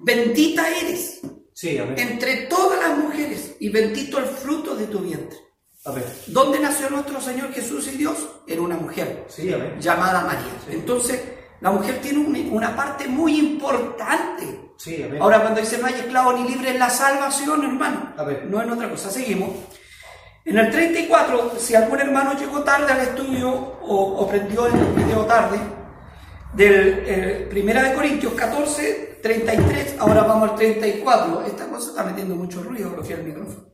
Bendita 0.00 0.66
eres 0.80 1.20
Sí, 1.52 1.76
amén. 1.78 1.94
entre 1.98 2.46
todas 2.46 2.78
las 2.80 2.98
mujeres 2.98 3.56
y 3.58 3.68
bendito 3.68 4.18
el 4.18 4.26
fruto 4.26 4.74
de 4.76 4.86
tu 4.86 5.00
vientre. 5.00 5.38
Amén. 5.84 6.04
¿Dónde 6.28 6.60
nació 6.60 6.90
nuestro 6.90 7.20
Señor 7.20 7.52
Jesús 7.52 7.88
y 7.92 7.96
Dios? 7.96 8.16
En 8.46 8.60
una 8.60 8.76
mujer 8.76 9.24
Sí, 9.28 9.50
llamada 9.80 10.22
María. 10.24 10.52
Entonces, 10.70 11.20
la 11.60 11.70
mujer 11.70 12.00
tiene 12.00 12.18
un- 12.18 12.48
una 12.52 12.74
parte 12.76 13.06
muy 13.08 13.38
importante. 13.38 14.72
Sí, 14.76 15.02
amén. 15.02 15.20
Ahora, 15.20 15.40
cuando 15.40 15.60
dice 15.60 15.78
no 15.78 15.86
hay 15.86 15.94
esclavo 15.94 16.32
ni 16.32 16.48
libre 16.48 16.70
en 16.70 16.78
la 16.78 16.88
salvación, 16.90 17.64
hermano, 17.64 18.12
A 18.16 18.22
ver. 18.24 18.44
no 18.46 18.62
en 18.62 18.70
otra 18.70 18.88
cosa. 18.88 19.10
Seguimos. 19.10 19.50
En 20.44 20.56
el 20.56 20.70
34, 20.70 21.52
si 21.58 21.74
algún 21.74 22.00
hermano 22.00 22.32
llegó 22.38 22.62
tarde 22.62 22.92
al 22.92 23.00
estudio 23.00 23.50
o, 23.50 24.16
o 24.20 24.28
prendió 24.28 24.66
el 24.66 24.72
video 24.94 25.26
tarde, 25.26 25.58
del 26.54 27.02
eh, 27.06 27.46
Primera 27.50 27.82
de 27.82 27.92
Corintios 27.94 28.32
14, 28.32 29.18
33, 29.22 29.96
ahora 29.98 30.22
vamos 30.22 30.50
al 30.50 30.56
34. 30.56 31.42
Esta 31.44 31.66
cosa 31.68 31.90
está 31.90 32.04
metiendo 32.04 32.34
mucho 32.36 32.62
ruido, 32.62 32.90
bloquea 32.90 33.16
el 33.16 33.24
micrófono. 33.24 33.68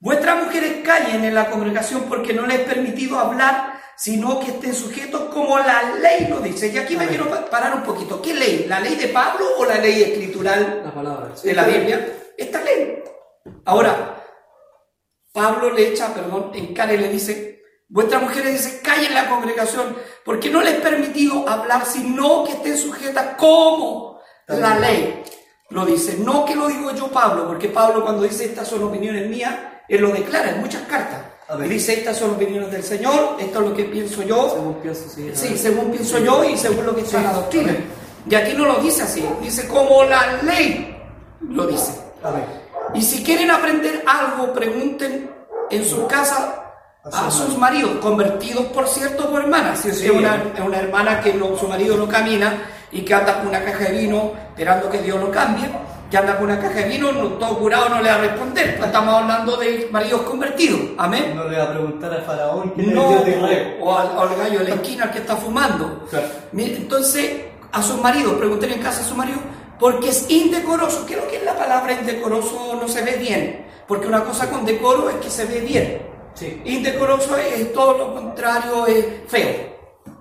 Vuestras 0.00 0.44
mujeres 0.44 0.78
callen 0.84 1.24
en 1.24 1.34
la 1.34 1.50
congregación 1.50 2.02
porque 2.08 2.32
no 2.32 2.46
les 2.46 2.60
es 2.60 2.66
permitido 2.66 3.18
hablar, 3.18 3.79
sino 4.00 4.40
que 4.40 4.52
estén 4.52 4.74
sujetos 4.74 5.32
como 5.34 5.58
la 5.58 5.94
ley 6.00 6.26
lo 6.28 6.40
dice. 6.40 6.68
Y 6.68 6.78
aquí 6.78 6.96
me 6.96 7.06
quiero 7.06 7.28
pa- 7.28 7.44
parar 7.50 7.74
un 7.74 7.82
poquito. 7.82 8.20
¿Qué 8.22 8.32
ley? 8.32 8.64
¿La 8.66 8.80
ley 8.80 8.94
de 8.96 9.08
Pablo 9.08 9.44
o 9.58 9.64
la 9.66 9.76
ley 9.76 10.02
escritural 10.02 10.80
La 10.84 10.94
palabra. 10.94 11.34
de 11.42 11.52
la 11.54 11.64
Biblia? 11.64 12.06
Esta 12.38 12.62
ley. 12.62 13.02
Ahora, 13.66 14.16
Pablo 15.32 15.70
le 15.70 15.88
echa, 15.88 16.12
perdón, 16.14 16.50
en 16.54 16.74
cara 16.74 16.92
y 16.94 16.98
le 16.98 17.08
dice, 17.08 17.62
vuestras 17.88 18.22
mujeres 18.22 18.52
dice, 18.54 18.80
callen 18.82 19.14
la 19.14 19.28
congregación, 19.28 19.96
porque 20.24 20.50
no 20.50 20.60
les 20.62 20.74
es 20.74 20.80
permitido 20.80 21.48
hablar, 21.48 21.84
sino 21.86 22.44
que 22.44 22.52
estén 22.52 22.76
sujetas 22.78 23.36
como 23.36 24.20
la 24.48 24.78
ley. 24.78 25.22
Lo 25.70 25.86
dice, 25.86 26.16
no 26.18 26.44
que 26.44 26.56
lo 26.56 26.66
digo 26.68 26.90
yo 26.94 27.08
Pablo, 27.08 27.46
porque 27.46 27.68
Pablo 27.68 28.02
cuando 28.02 28.22
dice 28.24 28.44
estas 28.46 28.66
son 28.66 28.82
opiniones 28.82 29.28
mías, 29.28 29.54
él 29.88 30.00
lo 30.00 30.10
declara 30.10 30.50
en 30.50 30.60
muchas 30.60 30.82
cartas. 30.82 31.20
Y 31.58 31.68
dice, 31.68 31.94
estas 31.94 32.16
son 32.16 32.30
opiniones 32.30 32.70
del 32.70 32.82
Señor, 32.84 33.36
esto 33.40 33.60
es 33.60 33.68
lo 33.68 33.74
que 33.74 33.84
pienso 33.84 34.22
yo, 34.22 34.50
Según 34.50 34.74
pienso, 34.74 35.08
sí. 35.08 35.30
Sí, 35.34 35.58
según 35.58 35.90
pienso 35.90 36.18
yo 36.18 36.44
y 36.44 36.56
según 36.56 36.86
lo 36.86 36.94
que 36.94 37.00
está 37.02 37.18
en 37.18 37.24
la 37.24 37.32
doctrina. 37.32 37.70
amén. 37.70 37.84
Y 38.28 38.34
aquí 38.34 38.54
no 38.56 38.66
lo 38.66 38.74
dice 38.76 39.02
así, 39.02 39.24
dice 39.42 39.66
como 39.66 40.04
la 40.04 40.40
ley 40.42 40.96
lo 41.48 41.66
dice. 41.66 41.92
Amén. 42.22 42.44
Y 42.94 43.02
si 43.02 43.22
quieren 43.24 43.50
aprender 43.50 44.04
algo, 44.06 44.52
pregunten 44.52 45.30
en 45.70 45.84
su 45.84 46.06
casa 46.06 46.56
a 47.04 47.30
sus 47.30 47.56
maridos, 47.56 47.92
convertidos 48.00 48.66
por 48.66 48.86
cierto 48.86 49.30
por 49.30 49.40
hermanas. 49.42 49.80
Si 49.80 49.90
Sí. 49.92 50.04
es 50.06 50.10
una, 50.12 50.36
es 50.54 50.60
una 50.60 50.78
hermana 50.78 51.20
que 51.20 51.32
no- 51.34 51.56
su 51.56 51.66
marido 51.66 51.96
no 51.96 52.06
camina 52.06 52.62
y 52.92 53.02
que 53.02 53.14
anda 53.14 53.38
con 53.38 53.48
una 53.48 53.62
caja 53.64 53.84
de 53.84 53.92
vino 54.02 54.32
esperando 54.50 54.90
que 54.90 54.98
Dios 54.98 55.18
lo 55.18 55.30
cambie, 55.30 55.68
que 56.10 56.16
anda 56.16 56.36
con 56.36 56.46
una 56.46 56.58
caja 56.60 56.74
de 56.80 56.88
vino, 56.88 57.12
no, 57.12 57.28
todo 57.34 57.58
curado 57.58 57.88
no 57.88 58.02
le 58.02 58.08
va 58.10 58.16
a 58.16 58.18
responder. 58.18 58.78
No 58.78 58.86
Estamos 58.86 59.14
hablando 59.14 59.56
de 59.56 59.88
maridos 59.92 60.22
convertidos. 60.22 60.80
Amén. 60.98 61.34
No 61.36 61.48
le 61.48 61.56
va 61.56 61.64
a 61.64 61.70
preguntar 61.72 62.12
al 62.12 62.22
faraón 62.22 62.72
quién 62.74 62.94
No, 62.94 63.22
de 63.22 63.78
o 63.80 63.96
al, 63.96 64.08
o 64.16 64.20
al 64.22 64.36
gallo 64.36 64.58
de 64.60 64.68
la 64.68 64.74
esquina 64.74 65.04
al 65.04 65.12
que 65.12 65.18
está 65.18 65.36
fumando. 65.36 66.06
Claro. 66.10 66.26
Entonces, 66.56 67.42
a 67.70 67.82
sus 67.82 68.00
maridos, 68.00 68.34
pregunten 68.34 68.72
en 68.72 68.80
casa 68.80 69.02
a 69.02 69.04
su 69.04 69.14
marido, 69.14 69.38
porque 69.78 70.08
es 70.08 70.28
indecoroso. 70.30 71.06
¿Qué 71.06 71.14
es 71.14 71.20
lo 71.20 71.28
que 71.28 71.44
la 71.44 71.56
palabra 71.56 71.92
indecoroso? 71.92 72.76
No 72.80 72.88
se 72.88 73.02
ve 73.02 73.16
bien. 73.16 73.66
Porque 73.86 74.06
una 74.06 74.24
cosa 74.24 74.50
con 74.50 74.64
decoro 74.64 75.10
es 75.10 75.16
que 75.16 75.30
se 75.30 75.44
ve 75.46 75.60
bien. 75.60 76.02
Sí, 76.34 76.62
Indecoroso 76.64 77.36
es, 77.36 77.60
es 77.60 77.72
todo 77.72 77.98
lo 77.98 78.14
contrario, 78.14 78.86
es 78.86 79.04
feo. 79.26 79.50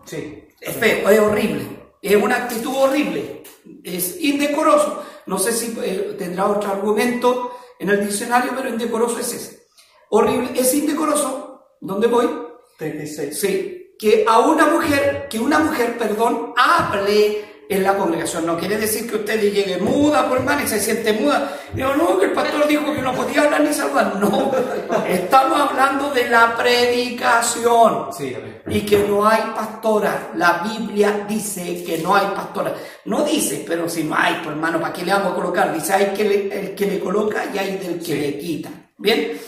sí. 0.06 0.46
Es 0.60 0.76
feo, 0.76 1.10
es 1.10 1.20
horrible. 1.20 1.62
Es 2.02 2.16
una 2.22 2.36
actitud 2.36 2.76
horrible. 2.76 3.44
Es 3.84 4.20
indecoroso. 4.20 5.04
No 5.30 5.38
sé 5.38 5.54
si 5.54 5.78
eh, 5.84 6.16
tendrá 6.18 6.48
otro 6.48 6.72
argumento 6.72 7.56
en 7.78 7.88
el 7.90 8.04
diccionario, 8.04 8.52
pero 8.56 8.68
indecoroso 8.68 9.20
es 9.20 9.32
ese. 9.32 9.68
Horrible. 10.10 10.60
Es 10.60 10.74
indecoroso. 10.74 11.76
¿Dónde 11.80 12.08
voy? 12.08 12.28
36. 12.80 13.40
Sí, 13.40 13.96
que 14.00 14.26
a 14.28 14.40
una 14.40 14.66
mujer, 14.66 15.28
que 15.30 15.38
una 15.38 15.60
mujer, 15.60 16.00
perdón, 16.00 16.56
hable 16.58 17.46
en 17.70 17.84
la 17.84 17.96
congregación. 17.96 18.46
No 18.48 18.58
quiere 18.58 18.78
decir 18.78 19.08
que 19.10 19.18
usted 19.18 19.40
le 19.40 19.52
llegue 19.52 19.78
muda, 19.78 20.28
por 20.28 20.40
hermano, 20.40 20.64
y 20.64 20.68
se 20.68 20.80
siente 20.80 21.14
muda. 21.14 21.56
Digo, 21.74 21.94
no, 21.96 22.18
que 22.18 22.26
el 22.26 22.32
pastor 22.34 22.68
dijo 22.68 22.92
que 22.94 23.02
no 23.02 23.14
podía 23.14 23.44
hablar 23.44 23.62
ni 23.62 23.72
saludar. 23.74 24.16
No, 24.16 24.52
estamos 25.08 25.62
hablando 25.70 26.10
de 26.10 26.28
la 26.30 26.56
predicación. 26.58 28.08
Sí. 28.18 28.36
Y 28.68 28.82
que 28.82 29.00
no 29.00 29.28
hay 29.28 29.42
pastora. 29.56 30.32
La 30.36 30.64
Biblia 30.64 31.26
dice 31.28 31.84
que 31.84 32.00
no 32.00 32.16
hay 32.16 32.26
pastora. 32.36 32.74
No 33.06 33.24
dice, 33.24 33.64
pero 33.68 33.88
si 33.88 34.04
no 34.04 34.16
hay, 34.16 34.36
pues 34.44 34.50
hermano, 34.50 34.80
¿para 34.80 34.94
qué 34.94 35.04
le 35.06 35.14
vamos 35.14 35.34
a 35.34 35.36
colocar? 35.36 35.74
Dice, 35.74 35.94
hay 35.94 36.06
que 36.08 36.24
le- 36.24 36.60
el 36.60 36.76
que 36.76 36.86
le 36.86 37.00
coloca 37.00 37.46
y 37.54 37.58
hay 37.58 37.78
del 37.78 38.00
que 38.00 38.06
Sí. 38.06 38.16
le 38.16 38.38
quita. 38.40 38.70
Bien, 38.98 39.40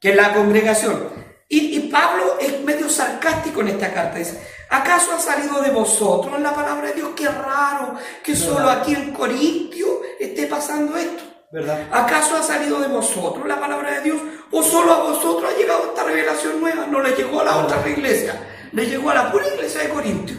que 0.00 0.14
la 0.14 0.32
congregación. 0.32 1.08
Y, 1.48 1.76
y 1.76 1.80
Pablo 1.90 2.36
es 2.40 2.60
medio 2.62 2.88
sarcástico 2.88 3.60
en 3.60 3.68
esta 3.68 3.92
carta. 3.92 4.18
Dice, 4.18 4.40
¿acaso 4.76 5.12
ha 5.12 5.20
salido 5.20 5.60
de 5.62 5.70
vosotros 5.70 6.40
la 6.40 6.54
palabra 6.54 6.88
de 6.88 6.94
Dios? 6.94 7.10
Qué 7.16 7.28
raro 7.28 7.94
que 8.22 8.34
solo 8.34 8.68
aquí 8.70 8.94
en 8.94 9.12
Corintio 9.12 10.02
esté 10.18 10.46
pasando 10.46 10.96
esto. 10.96 11.22
¿Verdad? 11.52 11.86
¿Acaso 11.92 12.36
ha 12.36 12.42
salido 12.42 12.80
de 12.80 12.88
vosotros 12.88 13.46
la 13.46 13.60
palabra 13.60 13.92
de 13.92 14.00
Dios? 14.00 14.20
¿O 14.50 14.62
solo 14.62 14.92
a 14.92 15.02
vosotros 15.04 15.52
ha 15.52 15.56
llegado 15.56 15.84
esta 15.86 16.02
revelación 16.02 16.60
nueva? 16.60 16.86
No 16.86 17.00
le 17.00 17.12
llegó 17.12 17.40
a 17.40 17.44
la 17.44 17.56
otra 17.58 17.88
iglesia, 17.88 18.40
le 18.72 18.86
llegó 18.86 19.10
a 19.10 19.14
la 19.14 19.30
pura 19.30 19.46
iglesia 19.46 19.82
de 19.82 19.88
Corintio. 19.90 20.36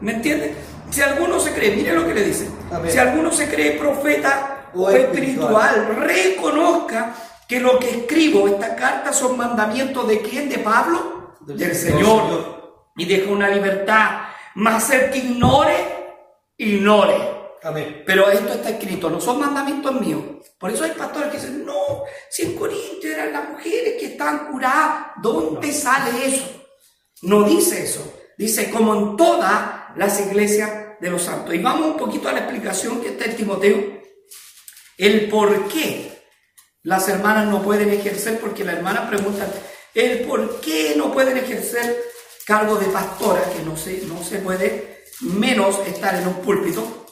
¿Me 0.00 0.12
entiendes? 0.12 0.52
Si 0.90 1.02
alguno 1.02 1.38
se 1.40 1.52
cree, 1.52 1.76
mire 1.76 1.92
lo 1.92 2.06
que 2.06 2.14
le 2.14 2.22
dice. 2.22 2.48
Si 2.88 2.98
alguno 2.98 3.30
se 3.32 3.48
cree 3.48 3.72
profeta 3.72 4.70
o, 4.74 4.84
O 4.84 4.90
espiritual, 4.90 5.96
reconozca 6.00 7.14
que 7.46 7.60
lo 7.60 7.78
que 7.78 7.90
escribo, 7.90 8.48
esta 8.48 8.74
carta, 8.74 9.12
son 9.12 9.36
mandamientos 9.36 10.06
de 10.08 10.20
quién? 10.20 10.48
¿De 10.48 10.58
Pablo? 10.58 11.34
Del 11.40 11.58
Del, 11.58 11.74
Señor. 11.74 12.00
Señor. 12.00 12.55
Y 12.96 13.04
deja 13.04 13.30
una 13.30 13.48
libertad. 13.48 14.28
Más 14.54 14.90
el 14.90 15.10
que 15.10 15.18
ignore, 15.18 15.76
ignore. 16.56 17.36
Amén. 17.62 18.02
Pero 18.06 18.30
esto 18.30 18.54
está 18.54 18.70
escrito, 18.70 19.10
no 19.10 19.20
son 19.20 19.40
mandamientos 19.40 20.00
míos. 20.00 20.22
Por 20.58 20.70
eso 20.70 20.84
hay 20.84 20.92
pastores 20.92 21.30
que 21.30 21.38
dicen, 21.38 21.66
no, 21.66 22.04
si 22.30 22.42
en 22.42 22.56
Corinto 22.56 23.06
eran 23.06 23.32
las 23.32 23.50
mujeres 23.50 24.00
que 24.00 24.06
estaban 24.06 24.46
curadas, 24.46 25.08
¿dónde 25.22 25.72
sale 25.72 26.26
eso? 26.26 26.64
No 27.22 27.42
dice 27.42 27.82
eso. 27.82 28.14
Dice, 28.38 28.70
como 28.70 28.94
en 28.94 29.16
todas 29.16 29.96
las 29.96 30.20
iglesias 30.20 30.98
de 31.00 31.10
los 31.10 31.22
santos. 31.22 31.54
Y 31.54 31.58
vamos 31.58 31.88
un 31.88 31.96
poquito 31.96 32.28
a 32.28 32.32
la 32.32 32.40
explicación 32.40 33.00
que 33.00 33.08
está 33.08 33.26
en 33.26 33.36
Timoteo. 33.36 34.02
El 34.96 35.28
por 35.28 35.68
qué 35.68 36.12
las 36.82 37.08
hermanas 37.08 37.48
no 37.48 37.62
pueden 37.62 37.90
ejercer, 37.90 38.38
porque 38.38 38.64
la 38.64 38.72
hermana 38.72 39.08
pregunta, 39.08 39.46
el 39.94 40.20
por 40.20 40.60
qué 40.60 40.94
no 40.96 41.12
pueden 41.12 41.36
ejercer 41.36 42.02
cargo 42.46 42.76
de 42.76 42.86
pastora, 42.86 43.42
que 43.50 43.62
no 43.64 43.76
se, 43.76 44.06
no 44.06 44.22
se 44.22 44.38
puede 44.38 45.04
menos 45.22 45.80
estar 45.84 46.14
en 46.14 46.28
un 46.28 46.34
púlpito 46.34 47.06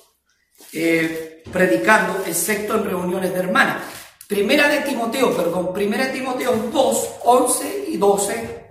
eh, 0.73 1.43
predicando, 1.53 2.23
excepto 2.25 2.77
en 2.77 2.85
reuniones 2.85 3.33
de 3.33 3.41
hermanas. 3.41 3.83
Primera 4.29 4.69
de 4.69 4.83
Timoteo, 4.83 5.37
perdón, 5.37 5.75
Primera 5.75 6.07
de 6.07 6.13
Timoteo 6.13 6.71
2, 6.73 7.09
11 7.25 7.85
y 7.89 7.97
12. 7.97 8.69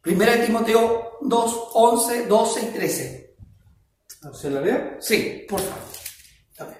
Primera 0.00 0.32
de 0.32 0.46
Timoteo 0.46 1.18
2, 1.20 1.68
11, 1.74 2.26
12 2.26 2.60
y 2.62 2.66
13. 2.72 3.36
¿Se 4.32 4.50
la 4.50 4.60
leo? 4.62 4.96
Sí, 4.98 5.44
por 5.46 5.60
favor. 5.60 5.84
Amén. 6.58 6.78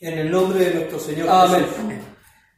En 0.00 0.18
el 0.18 0.30
nombre 0.30 0.64
de 0.64 0.74
nuestro 0.74 0.98
Señor 0.98 1.28
Amén. 1.28 1.66
Jesús. 1.66 2.06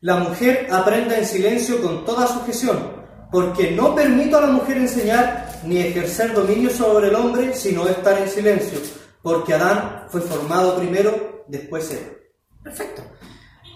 La 0.02 0.16
mujer 0.16 0.68
aprenda 0.70 1.18
en 1.18 1.26
silencio 1.26 1.82
con 1.82 2.04
toda 2.04 2.26
sujeción, 2.28 3.01
porque 3.32 3.72
no 3.72 3.94
permito 3.94 4.38
a 4.38 4.42
la 4.42 4.46
mujer 4.48 4.76
enseñar 4.76 5.60
ni 5.64 5.78
ejercer 5.78 6.32
dominio 6.34 6.70
sobre 6.70 7.08
el 7.08 7.14
hombre, 7.16 7.54
sino 7.54 7.88
estar 7.88 8.16
en 8.18 8.28
silencio, 8.28 8.78
porque 9.22 9.54
Adán 9.54 10.04
fue 10.10 10.20
formado 10.20 10.76
primero, 10.78 11.44
después 11.48 11.90
él. 11.90 12.18
Perfecto. 12.62 13.02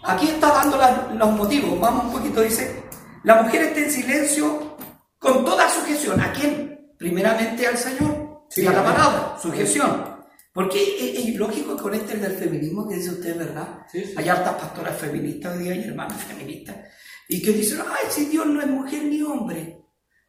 Aquí 0.04 0.28
está 0.28 0.48
dando 0.52 0.76
la- 0.76 1.08
los 1.18 1.30
motivos. 1.32 1.80
Vamos 1.80 2.04
un 2.04 2.12
poquito, 2.12 2.40
dice, 2.42 2.84
la 3.25 3.42
mujer 3.42 3.62
está 3.62 3.80
en 3.80 3.90
silencio 3.90 4.76
con 5.18 5.44
toda 5.44 5.68
sujeción. 5.68 6.20
¿A 6.20 6.32
quién? 6.32 6.92
Primeramente 6.98 7.66
al 7.66 7.76
Señor 7.76 8.44
Sí, 8.48 8.62
y 8.62 8.66
a 8.66 8.72
la 8.72 8.84
palabra, 8.84 9.36
sujeción. 9.42 10.14
Porque 10.52 10.78
es, 10.80 11.26
es 11.28 11.34
lógico 11.34 11.76
que 11.76 11.82
con 11.82 11.94
este 11.94 12.16
del 12.16 12.32
feminismo 12.32 12.88
que 12.88 12.94
dice 12.96 13.10
usted, 13.10 13.36
¿verdad? 13.36 13.80
Sí, 13.90 14.04
sí. 14.04 14.14
Hay 14.16 14.28
hartas 14.28 14.54
pastoras 14.54 14.96
feministas 14.96 15.56
hoy 15.56 15.64
día 15.64 15.75
y 15.75 15.84
hermanas 15.88 16.22
feministas. 16.28 16.76
Y 17.28 17.42
que 17.42 17.52
dicen, 17.52 17.80
ay, 17.80 18.06
si 18.11 18.26
Dios 18.26 18.47
no 18.47 18.61
es 18.61 18.66
mujer 18.68 19.04
ni 19.04 19.23
hombre. 19.23 19.83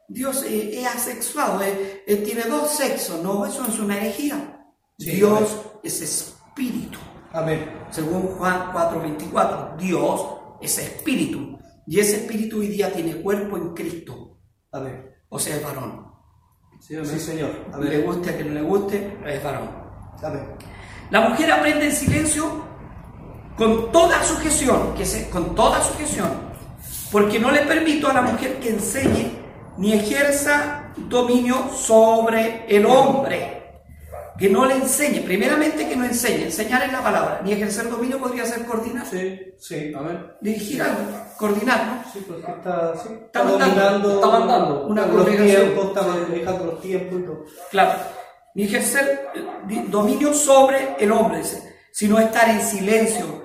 Dios 0.08 0.44
eh, 0.44 0.80
es 0.80 0.88
asexuado, 0.88 1.62
eh, 1.62 2.04
eh, 2.08 2.16
tiene 2.18 2.44
dos 2.44 2.72
sexos. 2.72 3.22
No, 3.22 3.46
eso 3.46 3.66
es 3.68 3.78
una 3.80 3.98
herejía. 3.98 4.66
Sí, 4.98 5.12
Dios 5.12 5.52
amén. 5.52 5.80
es 5.84 6.02
espíritu. 6.02 6.98
Amén. 7.34 7.70
Según 7.92 8.22
Juan 8.38 8.72
4:24, 8.74 9.78
Dios 9.78 10.22
es 10.62 10.78
espíritu. 10.78 11.60
Y 11.86 12.00
ese 12.00 12.18
espíritu 12.18 12.60
hoy 12.60 12.68
día 12.68 12.92
tiene 12.92 13.22
cuerpo 13.22 13.58
en 13.58 13.74
Cristo. 13.74 14.40
Amén. 14.72 15.10
O 15.30 15.38
sea, 15.38 15.58
es 15.58 15.64
varón. 15.64 16.08
Sí, 16.80 16.96
amén. 16.96 17.10
Sí, 17.10 17.20
Señor. 17.20 17.52
Le 17.80 18.02
guste 18.02 18.30
a 18.30 18.38
que 18.38 18.44
no 18.44 18.54
le 18.54 18.62
guste, 18.62 19.18
es 19.26 19.44
varón. 19.44 19.70
Amén. 20.24 20.48
La 21.12 21.30
mujer 21.30 21.52
aprende 21.52 21.86
en 21.86 21.92
silencio 21.92 22.66
con 23.58 23.92
toda 23.92 24.24
sujeción, 24.24 24.94
que 24.96 25.06
se, 25.06 25.30
con 25.30 25.56
toda 25.56 25.82
sujeción, 25.82 26.47
porque 27.12 27.40
no 27.40 27.52
le 27.52 27.62
permito 27.62 28.10
a 28.10 28.14
la 28.14 28.22
mujer 28.22 28.60
que 28.60 28.70
enseñe 28.70 29.32
ni 29.78 29.94
ejerza 29.94 30.92
dominio 30.98 31.70
sobre 31.74 32.66
el 32.68 32.86
hombre. 32.86 33.54
Que 34.38 34.50
no 34.50 34.66
le 34.66 34.76
enseñe, 34.76 35.22
primeramente 35.22 35.88
que 35.90 35.96
no 35.96 36.06
enseñe, 36.06 36.44
enseñar 36.46 36.84
es 36.84 36.92
la 36.92 37.02
palabra, 37.02 37.42
ni 37.44 37.54
ejercer 37.54 37.90
dominio 37.90 38.20
podría 38.20 38.46
ser 38.46 38.66
coordinar, 38.66 39.04
Sí, 39.08 39.54
sí. 39.58 39.92
Amén. 39.98 40.28
dirigir 40.42 40.80
algo, 40.84 41.00
coordinar, 41.40 41.86
¿no? 41.88 42.12
Sí, 42.14 42.24
porque 42.28 42.52
está, 42.52 42.94
sí, 43.02 43.10
Está 43.26 43.44
mandando, 43.44 44.14
está 44.16 44.28
mandando 44.28 44.86
una 44.86 45.08
los 45.08 45.16
congregación. 45.16 45.62
tiempos, 45.64 45.88
está 45.88 46.02
manejando 46.04 46.66
los 46.66 46.82
tiempos 46.82 47.20
y 47.20 47.24
todo. 47.24 47.46
Claro, 47.72 48.00
ni 48.54 48.64
ejercer 48.66 49.28
eh, 49.34 49.86
dominio 49.88 50.32
sobre 50.36 50.96
el 51.00 51.12
hombre, 51.12 51.42
sino 51.92 52.20
estar 52.20 52.48
en 52.50 52.62
silencio. 52.62 53.37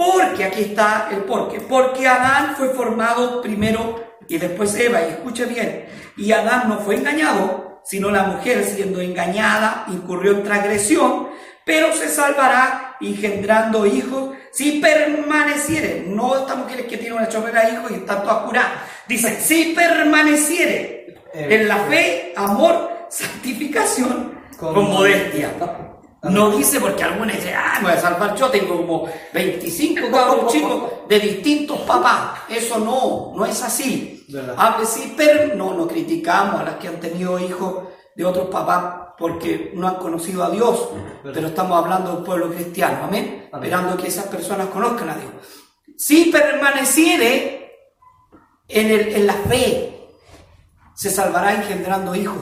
Porque 0.00 0.44
aquí 0.44 0.62
está 0.62 1.08
el 1.12 1.18
porque. 1.24 1.60
Porque 1.60 2.08
Adán 2.08 2.54
fue 2.56 2.70
formado 2.70 3.42
primero 3.42 4.02
y 4.28 4.38
después 4.38 4.74
Eva, 4.76 5.02
y 5.02 5.10
escuche 5.10 5.44
bien, 5.44 5.86
y 6.16 6.32
Adán 6.32 6.70
no 6.70 6.78
fue 6.78 6.94
engañado, 6.96 7.80
sino 7.84 8.10
la 8.10 8.22
mujer 8.22 8.64
siendo 8.64 9.00
engañada 9.02 9.84
incurrió 9.88 10.32
en 10.32 10.42
transgresión, 10.42 11.28
pero 11.66 11.92
se 11.92 12.08
salvará 12.08 12.96
engendrando 13.00 13.84
hijos 13.84 14.30
si 14.52 14.80
permaneciere. 14.80 16.04
No 16.06 16.34
estas 16.36 16.56
mujeres 16.56 16.86
que 16.86 16.96
tienen 16.96 17.18
una 17.18 17.28
chorrera 17.28 17.66
de 17.66 17.72
hijos 17.74 17.90
y 17.90 17.94
están 17.94 18.22
todas 18.22 18.46
curadas. 18.46 18.70
Dice, 19.06 19.38
si 19.38 19.74
permaneciere 19.74 21.16
en 21.34 21.68
la 21.68 21.76
fe, 21.76 22.32
amor, 22.36 23.06
santificación 23.10 24.40
con, 24.56 24.74
Con- 24.74 24.88
modestia. 24.90 25.50
No 26.22 26.50
dice 26.50 26.78
porque 26.80 27.02
algunos 27.02 27.34
dicen, 27.34 27.54
ah, 27.56 27.78
me 27.80 27.88
voy 27.88 27.92
a 27.96 28.00
salvar 28.00 28.36
yo, 28.36 28.50
tengo 28.50 28.76
como 28.76 29.08
25 29.32 30.10
cabros 30.10 30.52
chicos 30.52 30.82
de 31.08 31.18
distintos 31.18 31.80
papás. 31.80 32.40
Eso 32.48 32.78
no, 32.78 33.32
no 33.34 33.46
es 33.46 33.62
así. 33.62 34.26
¿Verdad? 34.28 34.54
Hable 34.58 34.84
sí, 34.86 35.14
pero 35.16 35.54
no, 35.56 35.72
no 35.74 35.88
criticamos 35.88 36.60
a 36.60 36.64
las 36.64 36.74
que 36.76 36.88
han 36.88 37.00
tenido 37.00 37.38
hijos 37.38 37.84
de 38.14 38.24
otros 38.24 38.48
papás 38.48 39.14
porque 39.16 39.72
no 39.74 39.88
han 39.88 39.96
conocido 39.96 40.44
a 40.44 40.50
Dios, 40.50 40.88
pero 41.22 41.48
estamos 41.48 41.76
hablando 41.82 42.14
del 42.14 42.24
pueblo 42.24 42.48
cristiano, 42.50 43.04
amén, 43.04 43.48
Amén. 43.52 43.70
esperando 43.70 43.96
que 43.96 44.08
esas 44.08 44.26
personas 44.26 44.68
conozcan 44.68 45.10
a 45.10 45.14
Dios. 45.16 45.32
Si 45.96 46.26
permaneciere 46.30 47.72
en, 48.68 48.86
el- 48.90 49.14
en 49.14 49.26
la 49.26 49.34
fe, 49.34 50.08
se 50.94 51.10
salvará 51.10 51.54
engendrando 51.54 52.14
hijos, 52.14 52.38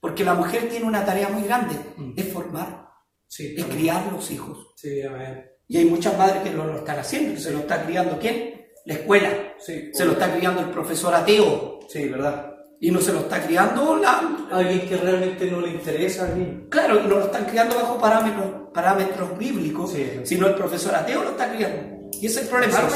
porque 0.00 0.24
la 0.24 0.34
mujer 0.34 0.68
tiene 0.70 0.86
una 0.86 1.04
tarea 1.04 1.28
muy 1.28 1.42
grande, 1.42 1.74
es 2.16 2.32
formar, 2.32 2.87
Sí, 3.28 3.54
es 3.56 3.64
criar 3.66 4.10
los 4.12 4.30
hijos. 4.30 4.72
sí, 4.76 5.02
amén. 5.02 5.44
Y 5.70 5.76
hay 5.76 5.84
muchas 5.84 6.16
madres 6.16 6.42
que 6.42 6.50
lo, 6.50 6.64
lo 6.64 6.78
están 6.78 6.98
haciendo, 6.98 7.34
que 7.34 7.40
se 7.40 7.50
lo 7.52 7.58
está 7.58 7.84
criando 7.84 8.18
quién? 8.18 8.66
La 8.86 8.94
escuela, 8.94 9.28
Sí, 9.58 9.90
se 9.92 10.04
lo 10.06 10.12
está 10.12 10.34
criando 10.34 10.62
el 10.62 10.70
profesor 10.70 11.14
ateo, 11.14 11.80
sí, 11.88 12.08
verdad. 12.08 12.54
y 12.80 12.90
no 12.90 13.00
se 13.00 13.12
lo 13.12 13.18
está 13.20 13.42
criando 13.44 13.96
la... 13.96 14.46
Alguien 14.50 14.88
que 14.88 14.96
realmente 14.96 15.50
no 15.50 15.60
le 15.60 15.68
interesa 15.72 16.24
al 16.24 16.38
niño. 16.38 16.66
Claro, 16.70 17.02
no 17.02 17.08
lo 17.18 17.24
están 17.26 17.44
criando 17.44 17.74
bajo 17.74 17.98
parámetros, 17.98 18.46
parámetros 18.72 19.36
bíblicos, 19.36 19.92
Sí. 19.92 20.20
sino 20.24 20.46
el 20.46 20.54
profesor 20.54 20.94
ateo 20.94 21.22
lo 21.22 21.30
está 21.30 21.52
criando. 21.54 22.08
Y 22.20 22.26
ese 22.26 22.36
es 22.40 22.42
el 22.44 22.48
problema. 22.48 22.78
A. 22.78 22.88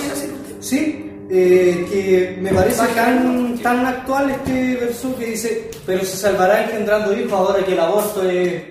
Sí, 0.61 1.11
eh, 1.31 1.87
que 1.91 2.39
me 2.41 2.53
parece 2.55 2.87
tan, 2.95 3.59
tan 3.59 3.85
actual 3.85 4.31
este 4.31 4.77
verso 4.77 5.15
que 5.19 5.27
dice, 5.27 5.71
pero 5.85 6.05
se 6.05 6.17
salvará 6.17 6.63
engendrando 6.65 7.13
hijos 7.13 7.33
ahora 7.33 7.65
que 7.65 7.73
el 7.73 7.81
aborto 7.81 8.23
es, 8.31 8.63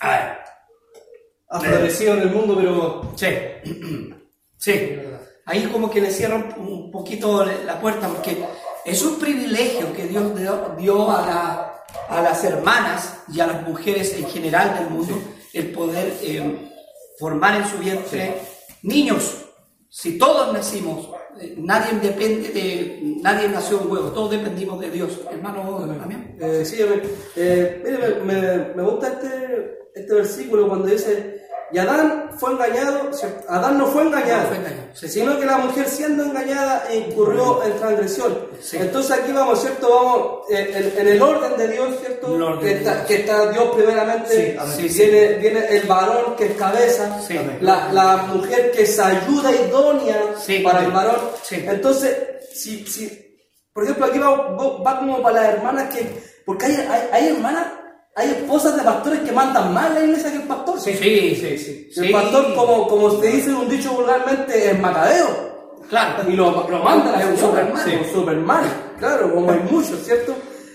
A 0.00 0.10
ver, 0.10 0.38
ha 1.50 1.60
florecido 1.60 2.14
en 2.14 2.20
el 2.22 2.30
mundo, 2.30 2.56
pero... 2.56 3.12
sí, 3.16 3.26
sí. 4.56 4.98
Ahí 5.46 5.64
como 5.72 5.90
que 5.90 6.00
le 6.00 6.10
cierran 6.10 6.54
un 6.58 6.90
poquito 6.90 7.44
la 7.44 7.80
puerta 7.80 8.06
porque 8.08 8.44
es 8.84 9.02
un 9.02 9.18
privilegio 9.18 9.92
que 9.94 10.06
Dios 10.06 10.32
dio, 10.76 11.10
a, 11.10 11.26
la- 11.26 11.84
a 12.08 12.20
las 12.22 12.44
hermanas 12.44 13.20
y 13.32 13.40
a 13.40 13.46
las 13.46 13.66
mujeres 13.66 14.14
en 14.18 14.26
general 14.28 14.74
del 14.78 14.90
mundo 14.90 15.18
el 15.54 15.72
poder 15.72 16.12
eh, 16.22 16.70
formar 17.18 17.56
en 17.62 17.66
su 17.66 17.78
vientre 17.78 18.34
niños. 18.82 19.46
Si 19.88 20.18
todos 20.18 20.52
nacimos, 20.52 21.08
nadie 21.56 21.98
depende 22.00 22.48
de, 22.48 23.16
nadie 23.22 23.48
nació 23.48 23.80
en 23.80 23.90
huevo, 23.90 24.08
todos 24.10 24.30
dependimos 24.30 24.80
de 24.80 24.90
Dios. 24.90 25.20
Hermano, 25.30 25.86
también. 25.98 26.36
Eh, 26.40 26.64
sí, 26.64 26.76
eh, 27.36 27.82
mire, 27.84 28.20
me, 28.24 28.40
me, 28.40 28.74
me 28.74 28.82
gusta 28.82 29.08
este, 29.08 29.78
este 29.94 30.14
versículo 30.14 30.68
cuando 30.68 30.86
dice, 30.86 31.47
y 31.70 31.78
Adán 31.78 32.30
fue 32.38 32.52
engañado, 32.52 33.12
¿cierto? 33.12 33.44
Adán 33.50 33.76
no 33.78 33.86
fue 33.88 34.02
engañado, 34.02 34.42
No 34.42 34.48
fue 34.48 34.56
engañado, 34.56 34.82
sí. 34.94 35.08
sino 35.08 35.38
que 35.38 35.44
la 35.46 35.58
mujer 35.58 35.86
siendo 35.88 36.24
engañada 36.24 36.84
incurrió 36.94 37.62
en 37.64 37.76
transgresión. 37.76 38.38
Sí. 38.60 38.78
Entonces 38.78 39.10
aquí 39.18 39.32
vamos, 39.32 39.60
¿cierto? 39.60 39.88
Vamos 39.90 40.38
eh, 40.50 40.92
en, 40.96 41.00
en 41.00 41.08
el 41.14 41.20
orden 41.22 41.56
de 41.58 41.68
Dios, 41.68 41.94
¿cierto? 42.00 42.58
Que, 42.60 42.72
está, 42.72 42.94
Dios. 42.94 43.06
que 43.06 43.14
está 43.16 43.50
Dios 43.50 43.68
primeramente, 43.76 44.58
Sí, 44.76 44.88
viene, 44.88 45.34
viene 45.34 45.66
el 45.68 45.86
varón 45.86 46.36
que 46.36 46.46
es 46.46 46.56
cabeza, 46.56 47.20
la, 47.60 47.92
la 47.92 48.16
mujer 48.28 48.70
que 48.72 48.82
es 48.82 48.98
ayuda 48.98 49.50
idónea 49.52 50.34
para 50.64 50.84
el 50.84 50.90
varón. 50.90 51.16
Entonces, 51.50 52.16
si, 52.54 52.86
si, 52.86 53.36
por 53.72 53.84
ejemplo, 53.84 54.06
aquí 54.06 54.18
va, 54.18 54.30
va- 54.30 54.82
va 54.82 54.98
como 54.98 55.22
para 55.22 55.42
las 55.42 55.54
hermanas 55.54 55.94
que, 55.94 56.22
porque 56.46 56.66
hay, 56.66 56.74
hay, 56.90 57.08
hay 57.12 57.28
hermanas, 57.28 57.66
hay 58.16 58.30
esposas 58.30 58.76
de 58.76 58.82
pastores 58.82 59.20
que 59.20 59.32
mandan 59.32 59.72
más 59.72 59.92
la 59.94 60.00
iglesia 60.02 60.30
que 60.32 60.38
el 60.38 60.42
pastor. 60.48 60.80
Sí, 60.80 60.92
sí, 60.94 61.36
sí. 61.36 61.88
El 62.00 62.06
Sí. 62.06 62.12
pastor, 62.12 62.54
como, 62.54 62.88
como 62.88 63.20
se 63.20 63.28
dice 63.28 63.52
un 63.54 63.68
dicho 63.68 63.92
vulgarmente, 63.92 64.70
es 64.70 64.78
macabeo. 64.80 65.48
Claro. 65.88 66.28
Y 66.28 66.32
lo, 66.34 66.68
lo 66.68 66.78
manda 66.80 67.12
la 67.12 67.20
Es 67.22 67.26
un 67.30 67.36
Superman. 67.38 68.64
sí, 68.64 68.70
claro, 68.98 69.32
como 69.34 69.50
hay 69.52 69.60
muchos, 69.70 70.00
¿cierto? 70.04 70.34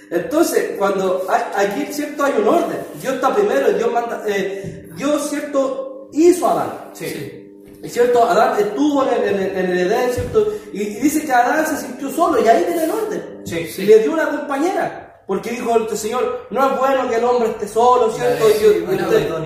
Entonces, 0.09 0.71
cuando 0.77 1.25
hay, 1.29 1.67
aquí, 1.67 1.91
¿cierto? 1.93 2.23
Hay 2.23 2.33
un 2.39 2.47
orden. 2.47 2.77
Dios 3.01 3.15
está 3.15 3.33
primero 3.35 3.71
Dios 3.73 3.91
manda, 3.91 4.23
eh, 4.27 4.89
Dios, 4.95 5.29
¿cierto? 5.29 6.09
Hizo 6.13 6.47
a 6.47 6.51
Adán. 6.53 6.71
Sí. 6.93 7.39
Es 7.83 7.91
cierto, 7.93 8.23
Adán 8.23 8.57
estuvo 8.59 9.03
en 9.03 9.09
el, 9.23 9.27
en 9.29 9.39
el- 9.39 9.69
el 9.71 9.79
Edén, 9.91 10.13
¿cierto? 10.13 10.47
Y, 10.71 10.81
y 10.81 10.95
dice 11.01 11.25
que 11.25 11.31
Adán 11.33 11.65
se 11.67 11.77
sintió 11.85 12.09
solo 12.11 12.41
y 12.43 12.47
ahí 12.47 12.63
viene 12.65 12.85
el 12.85 12.91
orden. 12.91 13.41
Sí, 13.45 13.67
Y 13.77 13.81
le 13.85 13.99
dio 13.99 14.13
una 14.13 14.29
compañera. 14.29 15.12
Porque 15.25 15.51
dijo 15.51 15.75
el 15.77 15.97
Señor, 15.97 16.47
no 16.49 16.69
es 16.73 16.77
bueno 16.79 17.09
que 17.09 17.15
el 17.15 17.23
hombre 17.23 17.49
esté 17.51 17.67
solo, 17.67 18.11
¿cierto? 18.11 18.45
Y- 18.49 18.83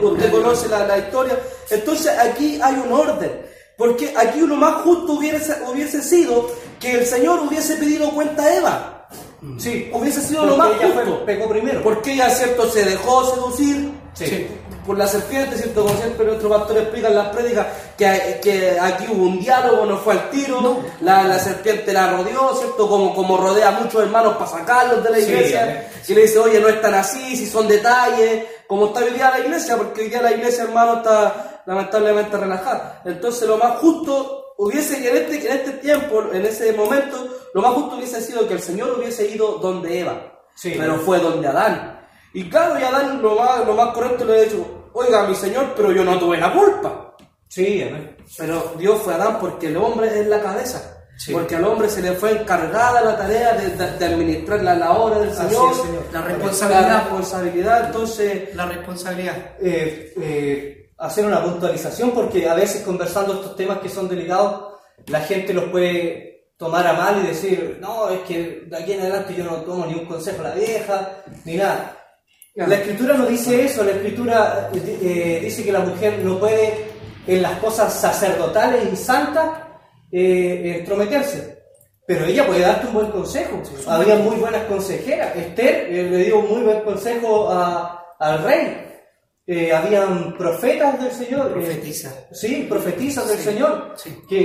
usted 0.07 0.31
conoce 0.31 0.67
la, 0.69 0.87
la 0.87 0.97
historia. 0.97 1.39
Entonces 1.69 2.17
aquí 2.17 2.59
hay 2.61 2.75
un 2.75 2.91
orden. 2.91 3.45
Porque 3.77 4.11
aquí 4.17 4.39
lo 4.41 4.55
más 4.55 4.81
justo 4.81 5.13
hubiese, 5.13 5.55
hubiese 5.71 6.01
sido 6.01 6.49
que 6.79 6.93
el 6.93 7.05
Señor 7.05 7.41
hubiese 7.47 7.75
pedido 7.75 8.09
cuenta 8.11 8.41
a 8.43 8.55
Eva. 8.55 8.96
Sí, 9.59 9.89
Hubiese 9.93 10.21
sido 10.21 10.45
lo 10.45 10.57
más 10.57 10.69
ella 10.79 10.93
fue- 10.93 11.05
justo. 11.05 11.25
pecó 11.25 11.47
primero. 11.49 11.83
Porque 11.83 12.13
ella, 12.13 12.29
¿cierto? 12.29 12.69
Se 12.69 12.83
dejó 12.83 13.23
seducir 13.33 13.91
Sí. 14.13 14.47
por 14.85 14.97
la 14.97 15.05
serpiente, 15.05 15.55
¿cierto? 15.57 15.83
Como 15.85 15.95
siempre 15.95 16.25
nuestros 16.25 16.51
pastores 16.57 16.83
explican 16.83 17.11
en 17.11 17.17
las 17.19 17.27
prédicas, 17.35 17.67
que, 17.95 18.39
que 18.41 18.77
aquí 18.79 19.05
hubo 19.11 19.23
un 19.25 19.39
diálogo, 19.39 19.85
no 19.85 19.97
fue 19.97 20.13
al 20.13 20.29
tiro, 20.31 20.59
No. 20.59 20.79
la, 21.01 21.23
la 21.23 21.37
serpiente 21.37 21.93
la 21.93 22.13
rodeó, 22.17 22.55
¿cierto? 22.55 22.89
Como, 22.89 23.13
como 23.13 23.37
rodea 23.37 23.67
a 23.67 23.79
muchos 23.79 24.01
hermanos 24.01 24.37
para 24.37 24.49
sacarlos 24.49 25.03
de 25.03 25.09
la 25.11 25.17
Sí, 25.17 25.23
iglesia, 25.23 25.63
amén. 25.63 25.83
y 26.07 26.13
le 26.15 26.21
dice, 26.23 26.39
oye, 26.39 26.59
no 26.59 26.67
es 26.69 26.81
tan 26.81 26.95
así, 26.95 27.35
si 27.37 27.45
son 27.45 27.67
detalles, 27.67 28.43
como 28.65 28.87
está 28.87 29.01
hoy 29.01 29.11
día 29.13 29.29
la 29.29 29.39
iglesia, 29.39 29.77
porque 29.77 30.01
hoy 30.01 30.09
día 30.09 30.21
la 30.23 30.31
iglesia, 30.31 30.63
hermano, 30.63 30.97
está 30.97 31.61
lamentablemente 31.67 32.37
relajada. 32.37 33.01
Entonces 33.05 33.47
lo 33.47 33.57
más 33.57 33.77
justo 33.79 34.36
hubiese, 34.57 35.07
en 35.09 35.15
este, 35.17 35.47
en 35.49 35.57
este 35.57 35.71
tiempo, 35.73 36.23
en 36.33 36.45
ese 36.45 36.73
momento, 36.73 37.27
lo 37.53 37.61
más 37.61 37.71
justo 37.73 37.95
hubiese 37.95 38.21
sido 38.21 38.47
que 38.47 38.55
el 38.55 38.61
Señor 38.61 38.97
hubiese 38.97 39.27
ido 39.27 39.53
donde 39.59 39.99
Eva, 40.01 40.33
Sí. 40.55 40.73
pero 40.77 40.95
fue 40.97 41.19
donde 41.19 41.47
Adán. 41.47 42.07
Y 42.33 42.49
claro, 42.49 42.79
y 42.79 42.83
Adán 42.83 43.21
lo 43.21 43.35
más, 43.35 43.65
lo 43.65 43.73
más 43.73 43.93
correcto 43.93 44.25
le 44.25 44.39
ha 44.39 44.43
dicho, 44.43 44.89
oiga, 44.93 45.27
mi 45.27 45.35
Señor, 45.35 45.73
pero 45.75 45.91
yo 45.91 46.03
no 46.03 46.19
tuve 46.19 46.37
la 46.37 46.51
culpa. 46.53 47.15
Sí, 47.47 47.81
amén. 47.81 48.17
Pero 48.37 48.73
Dios 48.77 48.99
fue 49.01 49.13
Adán 49.13 49.37
porque 49.39 49.67
el 49.67 49.77
hombre 49.77 50.19
es 50.19 50.27
la 50.27 50.41
cabeza. 50.41 50.93
Sí. 51.17 51.31
Porque 51.33 51.55
al 51.55 51.63
hombre 51.63 51.89
se 51.89 52.01
le 52.01 52.11
fue 52.11 52.31
encargada 52.31 53.01
la 53.01 53.17
tarea 53.17 53.53
de, 53.53 53.69
de- 53.69 53.97
de 53.97 54.05
administrar 54.05 54.61
la, 54.61 54.75
la 54.75 54.91
obra 54.91 55.17
del 55.19 55.33
Señor, 55.33 55.71
es, 55.71 55.77
Señor. 55.77 56.03
La 56.13 56.19
la 56.19 56.25
responsabilidad. 56.27 56.99
responsabilidad. 57.01 57.85
Entonces, 57.87 58.55
La 58.55 58.65
responsabilidad. 58.67 59.35
eh, 59.59 60.13
eh, 60.21 60.76
hacer 60.97 61.25
una 61.25 61.43
puntualización 61.43 62.11
porque 62.11 62.47
a 62.49 62.53
veces 62.55 62.81
conversando 62.83 63.33
estos 63.35 63.55
temas 63.55 63.79
que 63.79 63.89
son 63.89 64.07
delicados, 64.09 64.73
la 65.07 65.21
gente 65.21 65.53
los 65.53 65.65
puede 65.65 66.51
tomar 66.57 66.87
a 66.87 66.93
mal 66.93 67.21
y 67.23 67.27
decir, 67.27 67.77
no, 67.79 68.09
es 68.09 68.21
que 68.21 68.63
de 68.67 68.77
aquí 68.77 68.93
en 68.93 69.01
adelante 69.01 69.35
yo 69.37 69.43
no 69.43 69.57
tomo 69.57 69.85
ni 69.85 69.93
un 69.93 70.05
consejo 70.05 70.41
a 70.41 70.49
la 70.49 70.55
vieja, 70.55 71.23
ni 71.45 71.55
nada. 71.55 71.93
La 72.55 72.75
escritura 72.75 73.13
no 73.13 73.27
dice 73.27 73.65
eso, 73.65 73.83
la 73.83 73.91
escritura 73.91 74.69
eh, 74.73 74.99
eh, 75.03 75.39
dice 75.43 75.63
que 75.63 75.71
la 75.71 75.81
mujer 75.81 76.17
no 76.23 76.39
puede 76.39 76.87
en 77.27 77.41
las 77.43 77.59
cosas 77.59 77.93
sacerdotales 77.93 78.91
y 78.91 78.95
santas 78.95 79.47
eh, 80.11 80.77
entrometerse. 80.79 81.55
Pero 82.07 82.25
ella 82.25 82.47
puede 82.47 82.61
darte 82.61 82.87
un 82.87 82.93
buen 82.93 83.11
consejo. 83.11 83.61
Había 83.85 84.15
muy 84.15 84.37
buenas 84.37 84.63
consejeras. 84.63 85.35
Esther 85.35 85.87
eh, 85.93 86.09
le 86.09 86.17
dio 86.23 86.39
un 86.39 86.49
muy 86.49 86.61
buen 86.63 86.79
consejo 86.81 87.49
a- 87.51 88.15
al 88.17 88.43
rey. 88.43 88.86
Eh, 89.47 89.71
habían 89.71 90.37
profetas 90.37 91.01
del 91.01 91.11
Señor. 91.11 91.47
eh, 91.47 91.53
Profetiza. 91.53 92.11
sí, 92.33 92.65
profetizas 92.69 93.27
del 93.29 93.37
Sí, 93.37 93.43
Señor. 93.45 93.93
sí. 93.95 94.17
Que 94.27 94.39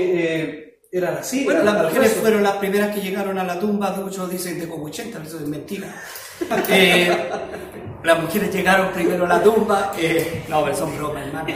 eh, 0.44 0.78
eran 0.92 1.16
así. 1.16 1.44
Bueno, 1.44 1.62
eran 1.62 1.74
las 1.74 1.84
mujeres 1.86 2.12
fueron 2.14 2.42
las 2.44 2.56
primeras 2.56 2.94
que 2.94 3.00
llegaron 3.00 3.36
a 3.38 3.44
la 3.44 3.58
tumba, 3.58 3.90
muchos 3.96 4.30
dicen 4.30 4.60
de 4.60 4.66
80, 4.70 5.22
eso 5.24 5.38
es 5.38 5.48
mentira. 5.48 5.92
Las 8.04 8.20
mujeres 8.20 8.52
llegaron 8.52 8.88
primero 8.92 9.24
a 9.24 9.28
la 9.28 9.42
tumba, 9.42 9.92
eh, 9.96 10.42
no, 10.48 10.64
pero 10.64 10.76
son 10.76 10.96
bromas, 10.96 11.24
hermano. 11.26 11.48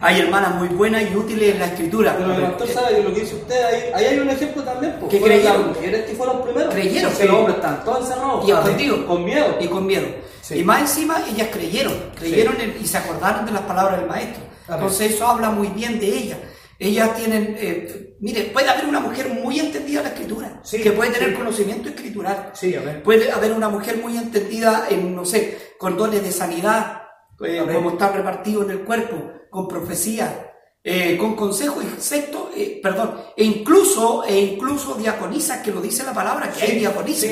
Hay 0.00 0.20
hermanas 0.20 0.54
muy 0.54 0.68
buenas 0.68 1.02
y 1.10 1.16
útiles 1.16 1.54
en 1.54 1.58
la 1.58 1.66
escritura. 1.66 2.14
pero 2.16 2.34
el 2.34 2.42
pastor 2.42 2.68
sabe 2.68 2.96
que 2.96 3.02
lo 3.02 3.12
que 3.14 3.20
dice 3.20 3.34
usted, 3.34 3.64
ahí, 3.64 3.82
ahí 3.94 4.04
hay 4.04 4.18
un 4.20 4.30
ejemplo 4.30 4.62
también. 4.62 4.94
pues, 5.00 5.10
Que 5.10 5.20
creyeron. 5.20 5.58
las 5.66 5.76
mujeres 5.76 6.04
que 6.06 6.14
fueron 6.14 6.42
primero. 6.42 6.70
Creyeron, 6.70 7.12
sí. 7.12 7.26
los 7.26 7.36
hombres 7.36 7.56
están 7.56 7.84
todos 7.84 8.00
encerrados. 8.08 8.48
Y 8.48 8.50
escondidos. 8.52 9.00
Con 9.06 9.24
miedo. 9.24 9.56
Y 9.60 9.66
con 9.66 9.86
miedo. 9.86 10.06
Sí. 10.42 10.54
Y 10.60 10.62
más 10.64 10.80
encima 10.82 11.16
ellas 11.28 11.48
creyeron, 11.52 11.94
creyeron 12.14 12.60
en- 12.60 12.76
y 12.80 12.86
se 12.86 12.98
acordaron 12.98 13.44
de 13.46 13.50
las 13.52 13.62
palabras 13.62 13.98
del 13.98 14.08
maestro. 14.08 14.44
Entonces 14.68 15.12
eso 15.14 15.26
habla 15.26 15.50
muy 15.50 15.66
bien 15.68 15.98
de 15.98 16.06
ellas. 16.06 16.38
Ellas 16.78 17.14
tienen, 17.16 17.56
eh, 17.58 18.05
mire, 18.20 18.42
puede 18.52 18.68
haber 18.68 18.86
una 18.86 19.00
mujer 19.00 19.28
muy 19.28 19.58
entendida 19.60 20.00
en 20.00 20.04
la 20.04 20.10
escritura, 20.12 20.60
Sí, 20.62 20.82
que 20.82 20.92
puede 20.92 21.10
tener 21.12 21.30
sí. 21.30 21.34
conocimiento 21.36 21.88
escritural. 21.88 22.50
Sí. 22.54 22.74
Puede 23.04 23.30
haber 23.30 23.52
una 23.52 23.68
mujer 23.68 23.98
muy 23.98 24.16
entendida 24.16 24.86
en, 24.90 25.14
no 25.14 25.24
sé, 25.24 25.74
con 25.78 25.96
dones 25.96 26.22
de 26.22 26.32
sanidad, 26.32 27.02
eh, 27.44 27.62
como 27.72 27.90
está 27.90 28.10
repartido 28.12 28.62
en 28.62 28.70
el 28.70 28.80
cuerpo, 28.80 29.32
con 29.50 29.68
profecía, 29.68 30.52
eh, 30.82 31.16
con 31.18 31.34
consejo, 31.36 31.82
y 31.82 32.00
sexto, 32.00 32.50
eh, 32.56 32.80
perdón, 32.82 33.20
e 33.36 33.44
incluso, 33.44 34.24
e 34.24 34.38
incluso 34.38 34.94
diaconisas, 34.94 35.60
que 35.62 35.70
lo 35.72 35.80
dice 35.80 36.04
la 36.04 36.14
palabra, 36.14 36.50
que 36.50 36.62
hay 36.64 36.78
diaconisas. 36.78 37.30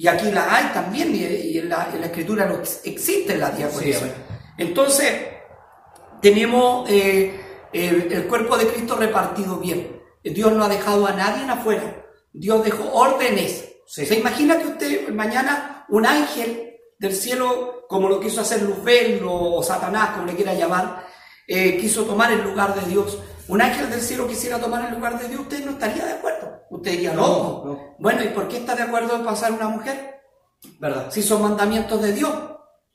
Y 0.00 0.06
aquí 0.06 0.30
las 0.30 0.46
hay 0.48 0.64
también, 0.72 1.14
y, 1.14 1.18
y 1.24 1.58
en, 1.58 1.68
la, 1.68 1.90
en 1.92 2.00
la 2.00 2.06
escritura 2.06 2.46
no 2.46 2.54
ex- 2.56 2.80
existen 2.84 3.40
las 3.40 3.56
diaconisas. 3.56 4.02
Sí, 4.02 4.08
amén. 4.10 4.26
Entonces, 4.56 5.12
tenemos 6.22 6.88
eh, 6.90 7.32
el 7.72 8.24
cuerpo 8.26 8.56
de 8.56 8.66
Cristo 8.66 8.96
repartido 8.96 9.58
bien. 9.58 9.97
Dios 10.30 10.52
no 10.52 10.64
ha 10.64 10.68
dejado 10.68 11.06
a 11.06 11.12
nadie 11.12 11.42
en 11.42 11.50
afuera. 11.50 12.04
Dios 12.32 12.64
dejó 12.64 12.90
órdenes. 12.92 13.64
Sí. 13.86 14.04
¿Se 14.06 14.18
imagina 14.18 14.58
que 14.58 14.66
usted 14.66 15.08
mañana 15.10 15.86
un 15.88 16.06
ángel 16.06 16.76
del 16.98 17.14
cielo, 17.14 17.84
como 17.88 18.08
lo 18.08 18.20
quiso 18.20 18.40
hacer 18.40 18.62
Luzbel 18.62 19.22
o, 19.26 19.62
Satanás, 19.62 20.10
como 20.10 20.26
le 20.26 20.34
quiera 20.34 20.54
llamar, 20.54 21.06
eh, 21.46 21.78
quiso 21.78 22.04
tomar 22.04 22.32
el 22.32 22.42
lugar 22.42 22.74
de 22.74 22.88
Dios? 22.88 23.18
Un 23.48 23.62
ángel 23.62 23.88
del 23.88 24.00
cielo 24.02 24.28
quisiera 24.28 24.58
tomar 24.58 24.86
el 24.88 24.94
lugar 24.94 25.18
de 25.18 25.28
Dios, 25.28 25.40
usted 25.40 25.64
no 25.64 25.72
estaría 25.72 26.04
de 26.04 26.12
acuerdo. 26.12 26.64
Usted 26.70 26.90
diría, 26.90 27.14
No, 27.14 27.26
no. 27.26 27.64
no. 27.64 27.96
Bueno, 27.98 28.22
¿y 28.22 28.28
por 28.28 28.46
qué 28.46 28.58
está 28.58 28.74
de 28.74 28.82
acuerdo 28.82 29.16
en 29.16 29.24
pasar 29.24 29.52
una 29.52 29.68
mujer? 29.68 30.20
¿Verdad? 30.78 31.10
Si 31.10 31.22
son 31.22 31.42
mandamientos 31.42 32.02
de 32.02 32.12
Dios. 32.12 32.32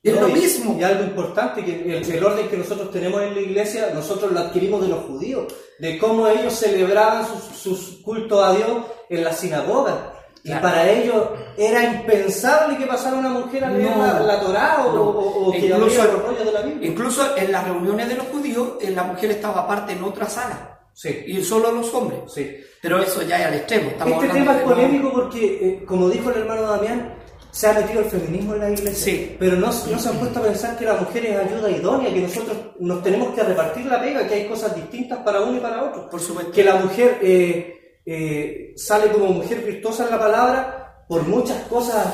Es 0.03 0.13
No, 0.15 0.21
lo 0.21 0.27
y- 0.29 0.33
mismo. 0.33 0.77
Y 0.77 0.83
algo 0.83 1.03
importante, 1.05 1.63
que 1.63 1.97
el, 1.97 2.11
el 2.11 2.23
orden 2.23 2.49
que 2.49 2.57
nosotros 2.57 2.91
tenemos 2.91 3.21
en 3.21 3.33
la 3.35 3.39
iglesia, 3.41 3.91
nosotros 3.95 4.31
lo 4.33 4.39
adquirimos 4.41 4.81
de 4.81 4.89
los 4.89 5.05
judíos, 5.05 5.45
de 5.79 5.97
cómo 5.97 6.27
ellos 6.27 6.53
celebraban 6.53 7.25
sus, 7.25 7.57
sus 7.57 8.01
cultos 8.03 8.43
a 8.43 8.53
Dios 8.53 8.69
en 9.09 9.23
la 9.23 9.31
sinagoga. 9.33 10.09
Y 10.43 10.49
Claro. 10.49 10.61
para 10.61 10.91
ellos 10.91 11.23
era 11.57 11.85
impensable 11.85 12.77
que 12.77 12.85
pasara 12.85 13.15
una 13.15 13.29
mujer 13.29 13.63
a 13.63 13.69
leer 13.69 13.95
No. 13.95 14.03
la, 14.05 14.19
la 14.19 14.41
Torá 14.41 14.85
o, 14.85 14.91
No. 14.93 15.01
o- 15.03 15.47
o 15.47 15.51
que 15.53 15.59
Incluso- 15.67 16.03
los 16.03 16.21
rollos 16.21 16.45
de 16.45 16.51
la 16.51 16.61
Biblia. 16.63 16.89
Incluso 16.89 17.37
en 17.37 17.49
las 17.53 17.63
reuniones 17.63 18.09
de 18.09 18.15
los 18.15 18.27
judíos, 18.27 18.69
eh, 18.81 18.91
la 18.91 19.03
mujer 19.03 19.31
estaba 19.31 19.61
aparte 19.61 19.93
en 19.93 20.03
otra 20.03 20.27
sala. 20.29 20.81
Sí, 20.93 21.23
Y 21.27 21.41
solo 21.43 21.71
los 21.71 21.91
hombres. 21.93 22.19
sí. 22.27 22.57
Pero 22.81 23.01
eso 23.01 23.21
ya 23.21 23.39
es 23.39 23.45
al 23.45 23.53
extremo. 23.53 23.91
Estamos 23.91 24.21
Este 24.21 24.33
tema 24.37 24.57
es 24.57 24.63
polémico 24.63 25.11
porque, 25.13 25.45
eh, 25.79 25.85
como 25.87 26.09
dijo 26.09 26.29
el 26.29 26.41
hermano 26.41 26.63
Damián, 26.63 27.15
se 27.53 27.67
ha 27.67 27.73
metido 27.73 27.99
el 27.99 28.09
feminismo 28.09 28.55
en 28.55 28.61
la 28.61 28.71
iglesia. 28.71 29.13
Sí. 29.13 29.35
Pero 29.37 29.55
no, 29.57 29.67
no 29.67 29.99
se 29.99 30.09
han 30.09 30.17
puesto 30.17 30.39
a 30.39 30.43
pensar 30.43 30.75
que 30.75 30.85
la 30.85 30.95
mujer 30.95 31.23
es 31.27 31.37
ayuda 31.37 31.69
idónea, 31.69 32.11
que 32.11 32.21
nosotros 32.21 32.57
nos 32.79 33.03
tenemos 33.03 33.35
que 33.35 33.43
repartir 33.43 33.85
la 33.85 34.01
pega, 34.01 34.27
que 34.27 34.33
hay 34.33 34.47
cosas 34.47 34.75
distintas 34.75 35.19
para 35.19 35.41
uno 35.41 35.57
y 35.57 35.59
para 35.59 35.83
otro. 35.83 36.09
Por 36.09 36.19
supuesto. 36.19 36.51
Que 36.51 36.63
la 36.63 36.77
mujer 36.77 37.19
eh, 37.21 37.99
eh, 38.07 38.73
sale 38.75 39.11
como 39.11 39.27
mujer 39.27 39.59
virtuosa 39.59 40.05
en 40.05 40.09
la 40.09 40.19
palabra 40.19 41.05
por 41.07 41.27
muchas 41.27 41.61
cosas. 41.67 42.07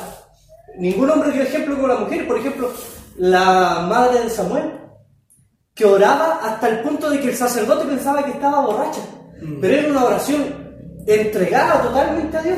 Ningún 0.78 1.10
hombre 1.10 1.32
dio 1.32 1.44
ejemplo 1.44 1.76
como 1.76 1.88
la 1.88 2.00
mujer. 2.00 2.28
Por 2.28 2.38
ejemplo, 2.38 2.74
la 3.16 3.86
madre 3.88 4.26
de 4.26 4.30
Samuel. 4.30 4.74
que 5.74 5.86
oraba 5.86 6.42
hasta 6.44 6.68
el 6.68 6.82
punto 6.82 7.10
de 7.10 7.22
que 7.22 7.30
el 7.30 7.36
sacerdote 7.38 7.86
pensaba 7.86 8.26
que 8.26 8.32
estaba 8.32 8.66
borracha. 8.66 9.00
Pero 9.62 9.74
era 9.74 9.88
una 9.88 10.04
oración 10.04 10.44
entregada 11.08 11.82
totalmente 11.82 12.36
a 12.36 12.42
Dios. 12.42 12.58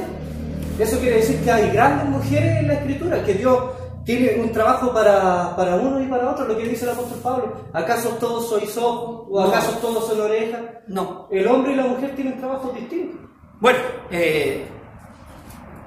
Eso 0.82 1.00
quiere 1.00 1.18
decir 1.18 1.40
que 1.44 1.52
hay 1.52 1.70
grandes 1.72 2.08
mujeres 2.08 2.58
en 2.60 2.68
la 2.68 2.74
escritura, 2.74 3.24
que 3.24 3.36
Dios 3.36 3.64
tiene 4.04 4.42
un 4.42 4.52
trabajo 4.52 4.92
para, 4.92 5.56
para 5.56 5.76
uno 5.76 6.02
y 6.02 6.08
para 6.08 6.32
otro, 6.32 6.46
lo 6.48 6.58
que 6.58 6.66
dice 6.66 6.86
el 6.86 6.92
apóstol 6.92 7.20
Pablo. 7.22 7.54
¿Acaso 7.72 8.10
todos 8.20 8.50
sois 8.50 8.76
ojos 8.78 9.28
o 9.30 9.42
No. 9.42 9.48
acaso 9.50 9.78
todos 9.78 10.08
son 10.08 10.22
orejas? 10.22 10.60
No. 10.88 11.28
El 11.32 11.48
hombre 11.48 11.74
y 11.74 11.76
la 11.76 11.84
mujer 11.86 12.16
tienen 12.16 12.40
trabajos 12.40 12.74
distintos. 12.74 13.20
Bueno, 13.60 13.78
eh, 14.10 14.66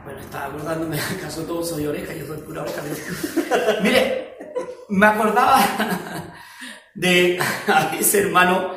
bueno, 0.04 0.20
estaba 0.20 0.44
acordándome, 0.46 0.96
acaso 1.18 1.42
todos 1.42 1.68
soy 1.70 1.87
oreja, 1.88 2.14
yo 2.14 2.26
soy 2.26 2.38
pura 2.38 2.62
oreja. 2.62 2.83
Mire, 3.83 4.37
me 4.90 5.07
acordaba 5.07 5.59
de 6.94 7.40
a 7.66 7.88
veces, 7.88 8.26
hermano, 8.26 8.70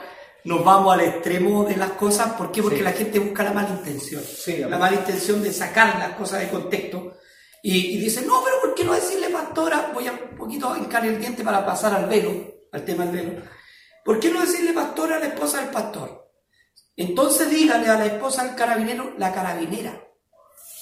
nos 0.44 0.64
vamos 0.64 0.94
al 0.94 1.02
extremo 1.02 1.66
de 1.66 1.76
las 1.78 1.92
cosas. 1.92 2.34
¿Por 2.34 2.52
qué? 2.52 2.62
Porque 2.62 2.78
Sí. 2.80 2.84
la 2.84 2.92
gente 2.94 3.20
busca 3.20 3.44
la 3.44 3.52
mala 3.54 3.70
intención. 3.70 4.24
Sí, 4.24 4.58
la 4.58 4.78
mala 4.78 4.96
intención 4.98 5.42
de 5.44 5.52
sacar 5.52 5.98
las 6.00 6.12
cosas 6.12 6.40
de 6.42 6.50
contexto. 6.50 7.18
Y, 7.64 7.96
y 7.96 7.98
dice, 7.98 8.22
no, 8.22 8.42
pero 8.44 8.62
¿por 8.62 8.74
qué 8.76 8.84
no 8.84 8.94
decirle 8.94 9.30
pastora? 9.30 9.92
Voy 9.94 10.08
a 10.08 10.12
un 10.14 10.38
poquito 10.38 10.76
hincar 10.78 11.06
el 11.06 11.20
diente 11.20 11.44
para 11.44 11.66
pasar 11.66 11.94
al 11.94 12.06
velo, 12.08 12.32
al 12.72 12.86
tema 12.86 13.06
del 13.06 13.16
velo. 13.26 13.42
¿Por 14.06 14.20
qué 14.20 14.30
no 14.32 14.40
decirle 14.42 14.72
pastora 14.74 15.18
a 15.18 15.20
la 15.20 15.26
esposa 15.28 15.60
del 15.62 15.70
pastor? 15.72 16.30
Entonces 16.96 17.50
dígale 17.50 17.90
a 17.90 17.96
la 18.00 18.06
esposa 18.06 18.44
del 18.46 18.56
carabinero 18.56 19.14
la 19.18 19.34
carabinera. 19.34 20.02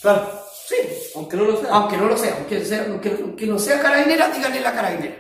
Claro. 0.02 0.42
Sí, 0.68 0.76
Aunque 1.16 1.38
no 1.38 1.44
lo 1.46 1.62
sea. 1.62 1.70
aunque 1.72 1.98
no 1.98 2.06
lo 2.08 2.18
sea, 2.18 2.36
aunque, 2.38 2.66
sea, 2.66 2.86
aunque, 2.90 3.10
aunque 3.22 3.46
no 3.46 3.60
sea 3.60 3.80
carabinera, 3.82 4.30
dígale 4.30 4.60
la 4.62 4.74
carabinera. 4.74 5.16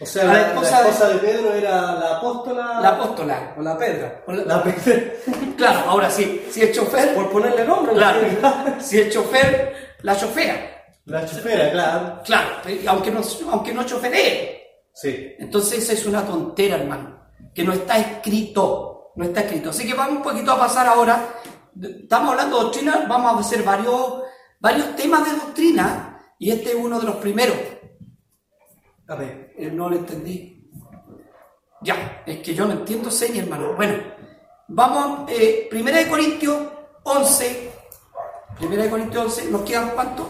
O 0.00 0.06
sea, 0.06 0.24
la, 0.24 0.32
la 0.32 0.38
la 0.40 0.48
esposa 0.48 1.08
de-. 1.08 1.18
Pedro 1.18 1.52
era 1.54 1.92
la 1.94 2.16
apóstola. 2.18 2.78
La 2.80 2.88
apóstola. 2.90 3.54
O 3.58 3.62
la 3.62 3.76
pedra. 3.76 4.22
O 4.26 4.32
la- 4.32 4.44
la. 4.44 4.64
Claro, 5.56 5.90
ahora 5.90 6.08
sí, 6.08 6.46
si 6.50 6.62
es 6.62 6.72
chofer, 6.72 7.14
Por 7.14 7.30
ponerle 7.30 7.64
nombre. 7.64 7.94
claro, 7.96 8.20
si 8.80 9.00
es 9.00 9.12
chofer, 9.12 9.96
la 10.02 10.16
chofera. 10.16 10.56
La 11.06 11.26
chufera, 11.26 11.70
claro. 11.72 12.20
Claro, 12.24 12.48
aunque 12.88 13.10
no, 13.10 13.20
aunque 13.50 13.72
no 13.74 13.82
choferee. 13.84 14.62
Sí. 14.94 15.34
Entonces 15.38 15.78
esa 15.82 15.92
es 15.94 16.06
una 16.06 16.24
tontera, 16.24 16.76
hermano, 16.76 17.30
que 17.54 17.64
no 17.64 17.72
está 17.72 17.98
escrito, 17.98 19.12
no 19.16 19.24
está 19.24 19.40
escrito. 19.40 19.70
Así 19.70 19.86
que 19.86 19.94
vamos 19.94 20.18
un 20.18 20.22
poquito 20.22 20.52
a 20.52 20.58
pasar 20.58 20.86
ahora, 20.86 21.28
estamos 21.80 22.32
hablando 22.32 22.58
de 22.58 22.62
doctrina, 22.64 23.06
vamos 23.08 23.32
a 23.32 23.40
hacer 23.40 23.62
varios, 23.62 24.22
varios 24.60 24.94
temas 24.96 25.24
de 25.24 25.38
doctrina, 25.38 26.20
y 26.38 26.50
este 26.50 26.70
es 26.70 26.76
uno 26.76 27.00
de 27.00 27.06
los 27.06 27.16
primeros. 27.16 27.56
A 29.08 29.14
ver. 29.16 29.47
Eh, 29.58 29.70
no 29.72 29.88
lo 29.90 29.96
entendí. 29.96 30.70
Ya, 31.82 32.22
es 32.26 32.38
que 32.40 32.54
yo 32.54 32.64
no 32.66 32.72
entiendo 32.74 33.10
señas, 33.10 33.38
hermano. 33.44 33.74
Bueno, 33.74 34.02
vamos, 34.68 35.28
eh, 35.30 35.66
Primera 35.68 35.98
de 35.98 36.08
Corintios 36.08 36.56
11, 37.02 37.72
Primera 38.58 38.84
de 38.84 38.90
Corintios 38.90 39.24
11, 39.38 39.50
¿nos 39.50 39.62
quedan 39.62 39.90
cuánto? 39.90 40.28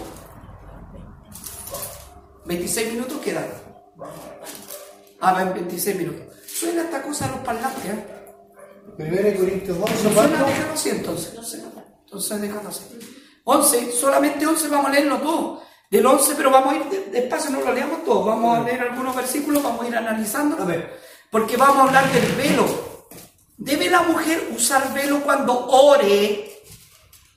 26 2.47 2.93
minutos 2.93 3.19
quedan. 3.19 3.47
Ah, 5.21 5.33
van 5.33 5.53
26 5.55 5.97
minutos. 5.97 6.35
Suena 6.47 6.83
esta 6.83 7.03
cosa 7.03 7.27
a 7.27 7.31
los 7.33 7.41
parlantes, 7.41 7.85
¿eh? 7.85 8.05
Primera 8.97 9.25
de 9.29 9.37
Corintios 9.37 9.77
11, 9.79 9.95
Suena, 9.97 10.15
¿cuánto? 10.15 10.47
déjalo 10.47 10.73
así 10.73 10.89
entonces. 10.91 11.35
Entonces 12.05 12.41
déjalo 12.41 12.69
así. 12.69 12.85
11, 13.45 13.93
solamente 13.93 14.47
11 14.47 14.69
vamos 14.69 14.87
a 14.87 14.91
leerlo 14.91 15.19
todo. 15.19 15.68
Del 15.91 16.05
11, 16.05 16.35
pero 16.37 16.51
vamos 16.51 16.75
a 16.75 16.77
ir 16.77 16.85
de- 16.85 17.21
despacio, 17.21 17.51
no 17.51 17.61
lo 17.61 17.73
leamos 17.73 18.05
todo. 18.05 18.25
Vamos 18.25 18.59
a 18.59 18.63
leer 18.63 18.83
algunos 18.83 19.17
versículos, 19.17 19.63
vamos 19.63 19.85
a 19.85 19.89
ir 19.89 19.97
analizando. 19.97 20.63
A 20.63 20.67
ver. 20.67 20.99
Porque 21.31 21.57
vamos 21.57 21.79
a 21.79 21.83
hablar 21.85 22.13
del 22.13 22.33
velo. 22.37 22.67
¿Debe 23.57 23.89
la 23.91 24.03
mujer 24.03 24.51
usar 24.55 24.93
velo 24.95 25.21
cuando 25.23 25.67
ore 25.69 26.61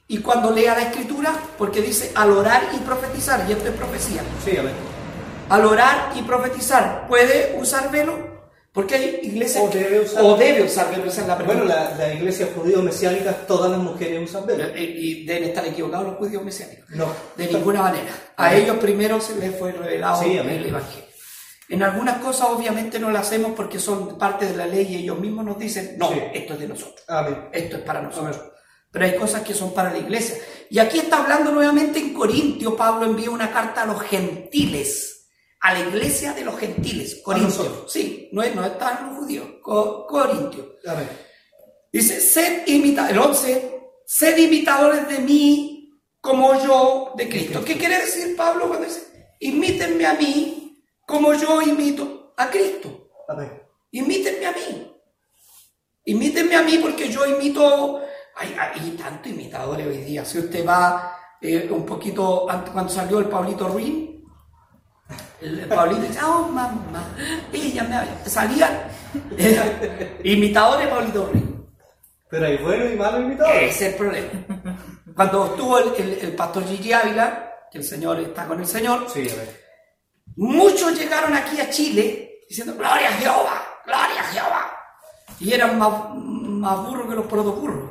y 0.08 0.18
cuando 0.20 0.52
lea 0.52 0.76
la 0.76 0.84
escritura? 0.84 1.34
Porque 1.58 1.82
dice 1.82 2.12
al 2.16 2.32
orar 2.32 2.70
y 2.74 2.78
profetizar, 2.80 3.46
y 3.48 3.54
esto 3.54 3.70
es 3.70 3.74
profecía. 3.76 4.22
Sí, 4.44 4.56
a 4.58 4.62
ver. 4.64 4.74
Al 5.50 5.66
orar 5.66 6.12
y 6.16 6.22
profetizar, 6.22 7.08
¿puede 7.08 7.58
usar 7.60 7.90
velo? 7.92 8.31
Porque 8.74 8.96
hay 8.96 9.20
iglesias 9.24 9.64
O 9.66 9.68
debe 9.70 10.00
usar- 10.02 10.24
o 10.24 10.36
debe 10.38 10.64
usar 10.64 10.94
es 10.94 11.18
la 11.28 11.36
pregunta. 11.38 11.44
Bueno, 11.46 11.66
la, 11.66 11.94
la 11.98 12.14
iglesia 12.14 12.48
judío-mesiánica, 12.56 13.34
todas 13.46 13.70
las 13.70 13.80
mujeres 13.80 14.30
usan 14.30 14.46
velo. 14.46 14.64
Eh, 14.74 14.84
Y 14.98 15.26
deben 15.26 15.50
estar 15.50 15.66
equivocados 15.68 16.06
los 16.08 16.16
judíos 16.16 16.42
mesiánicos. 16.44 16.90
No. 16.92 17.08
De 17.36 17.48
ninguna 17.48 17.82
manera. 17.82 18.10
A 18.38 18.56
ellos 18.56 18.78
primero 18.78 19.20
se 19.20 19.36
les 19.36 19.54
fue 19.60 19.74
revelado 19.74 20.24
Sí, 20.24 20.38
amén. 20.38 20.56
el 20.58 20.66
Evangelio. 20.68 21.06
En 21.68 21.84
algunas 21.84 22.18
cosas 22.20 22.48
obviamente 22.50 22.98
no 23.00 23.12
las 23.12 23.28
hacemos 23.28 23.52
porque 23.56 23.78
son 23.80 24.18
parte 24.18 24.46
de 24.46 24.56
la 24.56 24.66
ley 24.66 24.88
y 24.90 24.96
ellos 25.04 25.20
mismos 25.20 25.44
nos 25.46 25.58
dicen, 25.60 25.96
no, 25.98 26.10
Sí. 26.10 26.20
esto 26.34 26.54
es 26.54 26.60
de 26.60 26.68
nosotros, 26.68 27.04
Amén. 27.08 27.48
esto 27.52 27.78
es 27.78 27.84
para 27.84 28.02
nosotros. 28.02 28.40
Pero 28.92 29.06
hay 29.06 29.16
cosas 29.16 29.42
que 29.42 29.54
son 29.54 29.74
para 29.74 29.90
la 29.92 29.98
iglesia. 29.98 30.36
Y 30.70 30.80
aquí 30.80 31.00
está 31.00 31.22
hablando 31.24 31.52
nuevamente 31.52 32.00
en 32.00 32.14
Corintio, 32.14 32.76
Pablo 32.76 33.06
envía 33.06 33.30
una 33.30 33.52
carta 33.52 33.84
a 33.84 33.86
los 33.86 34.02
gentiles, 34.02 35.11
a 35.62 35.74
la 35.74 35.80
iglesia 35.80 36.34
de 36.34 36.43
los 36.43 36.58
gentiles, 36.58 37.21
Corintios. 37.24 37.91
Sí, 37.91 38.30
no, 38.32 38.41
es, 38.41 38.56
no 38.56 38.65
están 38.65 39.08
los 39.10 39.19
judíos, 39.19 39.47
Co- 39.62 40.06
Corintios. 40.08 40.65
Dice, 41.91 42.19
sed 42.19 42.63
imitadores, 42.67 43.13
el 43.15 43.19
11, 43.19 43.82
sed 44.06 44.38
imitadores 44.38 45.08
de 45.08 45.19
mí 45.19 46.00
como 46.19 46.56
yo 46.63 47.13
de 47.15 47.30
Cristo. 47.30 47.63
¿Qué 47.63 47.78
quiere 47.78 48.00
decir 48.00 48.36
Pablo 48.36 48.67
cuando 48.69 48.86
dice, 48.88 49.36
imítenme 49.39 50.06
a 50.06 50.13
mí 50.13 50.84
como 51.06 51.34
yo 51.34 51.62
imito 51.62 52.34
a 52.38 52.50
Cristo? 52.50 53.12
A 53.28 53.36
ver. 53.36 53.65
Imítenme 53.91 54.45
a 54.45 54.52
mí. 54.54 54.88
Imítenme 56.06 56.56
a 56.56 56.63
mí 56.63 56.78
porque 56.80 57.10
yo 57.10 57.26
imito, 57.26 58.02
hay, 58.36 58.56
hay 58.58 58.91
tantos 58.91 59.32
imitadores 59.32 59.86
hoy 59.86 59.97
día. 59.97 60.26
Si 60.26 60.39
usted 60.39 60.65
va 60.65 61.15
eh, 61.41 61.67
un 61.69 61.86
poquito, 61.86 62.50
antes, 62.50 62.71
cuando 62.71 62.91
salió 62.91 63.19
el 63.19 63.26
Pablito 63.26 63.67
Ruiz, 63.67 64.10
Pablito 65.69 66.01
dice, 66.04 66.19
oh 66.23 66.47
mamá, 66.47 67.04
ella 67.51 67.84
me 67.84 67.95
habla". 67.95 68.12
Salían 68.25 68.71
eh, 69.38 70.19
imitadores 70.23 70.86
de 70.86 70.91
Pablito 70.91 71.30
Ruiz. 71.32 71.43
Pero 72.30 72.45
hay 72.45 72.58
buenos 72.58 72.91
y 72.91 72.95
malos 72.95 73.21
invitados. 73.21 73.54
Ese 73.56 73.67
es 73.88 73.91
el 73.93 73.95
problema. 73.95 74.30
Cuando 75.15 75.45
estuvo 75.47 75.77
el, 75.80 75.93
el- 75.97 76.19
el 76.21 76.32
pastor 76.36 76.65
Gigi 76.65 76.93
Ávila, 76.93 77.51
que 77.71 77.80
el 77.80 77.84
Señor 77.84 78.19
está 78.19 78.45
con 78.47 78.60
el 78.60 78.65
Señor, 78.67 79.06
Sí, 79.12 79.27
a 79.30 79.36
ver. 79.36 79.62
muchos 80.38 80.97
llegaron 80.97 81.34
aquí 81.34 81.60
a 81.60 81.69
Chile 81.69 82.39
diciendo, 82.47 82.73
Gloria 82.75 83.10
a 83.10 83.13
Jehová, 83.13 83.63
Gloria 83.86 84.21
a 84.21 84.23
Jehová. 84.25 84.71
Y 85.39 85.54
eran 85.54 85.77
más, 85.80 85.91
más 86.15 86.86
burros 86.86 87.08
que 87.10 87.15
los 87.15 87.25
protoburros. 87.25 87.89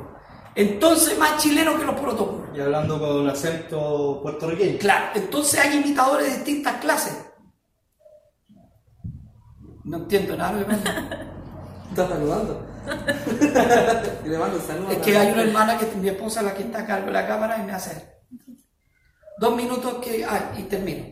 Entonces 0.55 1.17
más 1.17 1.37
chilenos 1.41 1.79
que 1.79 1.85
los 1.85 1.95
protoburros. 1.99 2.57
Y 2.57 2.61
hablando 2.61 2.99
con 2.99 3.29
acento 3.29 4.19
puertorriqueño. 4.23 4.79
Claro, 4.79 5.05
entonces 5.15 5.59
hay 5.59 5.77
imitadores 5.77 6.27
de 6.27 6.33
distintas 6.37 6.75
clases. 6.81 7.15
No 9.83 9.97
entiendo 9.97 10.37
nada. 10.37 10.53
lo 10.53 10.67
que 10.67 10.75
pasa. 10.75 11.07
Estás 11.89 12.09
saludando. 12.09 12.67
y 14.25 14.29
le 14.29 14.37
mando 14.37 14.59
saludos. 14.59 14.93
Es 14.93 14.97
que 14.99 15.17
hay 15.17 15.31
una 15.31 15.43
hermana 15.43 15.77
que 15.77 15.85
es 15.85 15.95
mi 15.95 16.09
esposa, 16.09 16.41
la 16.41 16.53
que 16.53 16.63
está 16.63 16.79
a 16.79 16.85
cargo 16.85 17.07
de 17.07 17.13
la 17.13 17.27
cámara, 17.27 17.57
y 17.61 17.65
me 17.65 17.73
hace 17.73 18.21
dos 19.37 19.55
minutos 19.55 19.95
que. 19.95 20.23
Ah, 20.23 20.51
y 20.57 20.63
termino. 20.63 21.05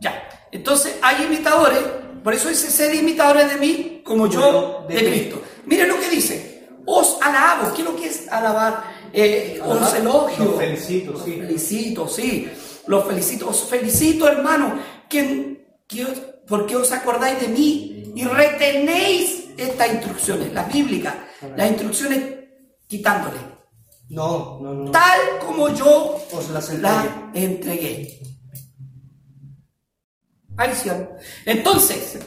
Ya. 0.00 0.28
Entonces 0.52 0.98
hay 1.02 1.24
imitadores, 1.24 1.78
por 2.22 2.34
eso 2.34 2.48
dice 2.48 2.70
ser 2.70 2.94
imitadores 2.94 3.48
de 3.50 3.56
mí 3.56 4.02
como 4.04 4.26
yo 4.26 4.84
de 4.88 4.94
de, 4.94 5.00
Cristo. 5.00 5.42
Miren 5.64 5.88
lo 5.88 5.98
que 5.98 6.10
dice. 6.10 6.68
Os 6.84 7.18
alabo. 7.20 7.72
¿Qué 7.74 7.82
es 7.82 7.88
lo 7.88 7.96
que 7.96 8.06
es 8.06 8.28
alabar? 8.28 8.84
Eh, 9.12 9.60
os 9.64 9.94
elogio. 9.94 10.44
los 10.44 10.56
felicito, 10.56 11.12
Los 11.12 11.24
sí. 11.24 11.32
felicito, 11.32 12.08
sí. 12.08 12.50
Los 12.86 13.06
felicito. 13.06 13.48
Os 13.48 13.64
felicito, 13.64 14.28
hermano. 14.28 14.78
Que, 15.08 15.66
que 15.88 16.06
porque 16.48 16.76
os 16.76 16.92
acordáis 16.92 17.40
de 17.40 17.48
mí 17.48 18.12
y 18.14 18.24
retenéis 18.24 19.48
estas 19.56 19.92
instrucciones, 19.92 20.52
las 20.52 20.72
bíblicas, 20.72 21.14
las 21.56 21.68
instrucciones 21.70 22.22
quitándole. 22.86 23.38
No, 24.08 24.60
no, 24.62 24.72
no. 24.72 24.90
Tal 24.92 25.18
como 25.44 25.68
yo 25.70 26.16
Os 26.32 26.50
las 26.50 26.72
la 26.74 27.30
entregué. 27.34 28.20
Ahí 30.56 30.70
sí. 30.74 30.90
Entonces, 31.44 32.18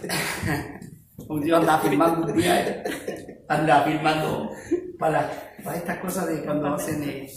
un 1.27 1.41
día 1.41 1.57
andaba 1.57 1.81
filmando 1.81 2.27
un 2.27 2.37
día, 2.37 2.67
eh, 2.67 3.43
andaba 3.47 3.85
filmando 3.85 4.51
para, 4.99 5.31
para 5.63 5.77
estas 5.77 5.97
cosas 5.99 6.27
de 6.27 6.43
cuando 6.43 6.75
hacen 6.75 7.03
eh, 7.03 7.31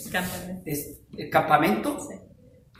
el 1.17 1.31
campamento. 1.31 1.99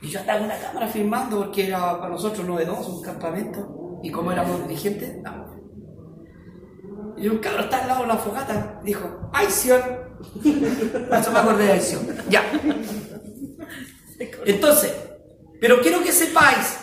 Y 0.01 0.09
yo 0.09 0.19
andaba 0.19 0.39
en 0.39 0.45
una 0.45 0.57
cámara 0.59 0.87
filmando 0.87 1.37
porque 1.39 1.67
era 1.67 1.97
para 1.97 2.09
nosotros 2.09 2.45
novedoso 2.45 2.97
un 2.97 3.01
campamento. 3.01 3.82
Y 4.03 4.11
como 4.11 4.31
éramos 4.31 4.67
dirigentes, 4.67 5.17
no. 5.23 5.53
Y 7.17 7.27
un 7.27 7.37
cabrón 7.39 7.63
está 7.65 7.81
al 7.81 7.87
lado 7.87 8.01
de 8.01 8.07
la 8.09 8.17
fogata, 8.17 8.79
dijo, 8.83 9.29
¡ay, 9.33 9.47
Sion! 9.49 9.81
Eso 10.43 11.31
me 11.31 11.39
acordé 11.39 11.67
de 11.73 11.79
Sion. 11.79 12.05
Ya. 12.29 12.43
Entonces, 14.45 14.93
pero 15.59 15.79
quiero 15.81 16.01
que 16.03 16.11
sepáis, 16.11 16.77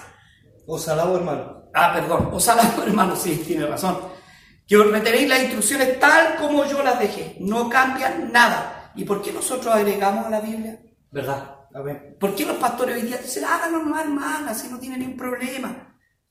Os 0.67 0.89
alabo, 0.89 1.17
hermano. 1.17 1.65
ah, 1.75 1.93
perdón, 1.95 2.31
os 2.33 2.49
alabo, 2.49 2.83
hermano, 2.87 3.17
sí, 3.17 3.43
tiene 3.47 3.67
razón. 3.67 3.99
que 4.67 4.77
retenéis 4.77 5.29
las 5.29 5.43
instrucciones 5.43 5.99
tal 5.99 6.37
como 6.37 6.65
yo 6.65 6.83
las 6.83 6.99
dejé, 6.99 7.37
no 7.41 7.69
cambian 7.69 8.33
nada. 8.33 8.93
¿Y 8.95 9.05
por 9.05 9.21
qué 9.23 9.33
nosotros 9.33 9.75
agregamos 9.75 10.27
a 10.27 10.31
la 10.31 10.41
Biblia? 10.41 10.81
¿Verdad? 11.11 11.57
A 11.75 11.81
ver. 11.81 12.17
¿Por 12.19 12.35
qué 12.35 12.45
los 12.47 12.57
pastores 12.57 12.97
hoy 12.97 13.03
día 13.03 13.19
dicen, 13.19 13.45
háganlo 13.45 13.79
nomás, 13.79 14.05
hermana, 14.05 14.55
si 14.55 14.69
no 14.69 14.79
tienen 14.79 15.01
ningún 15.01 15.17
problema? 15.17 15.89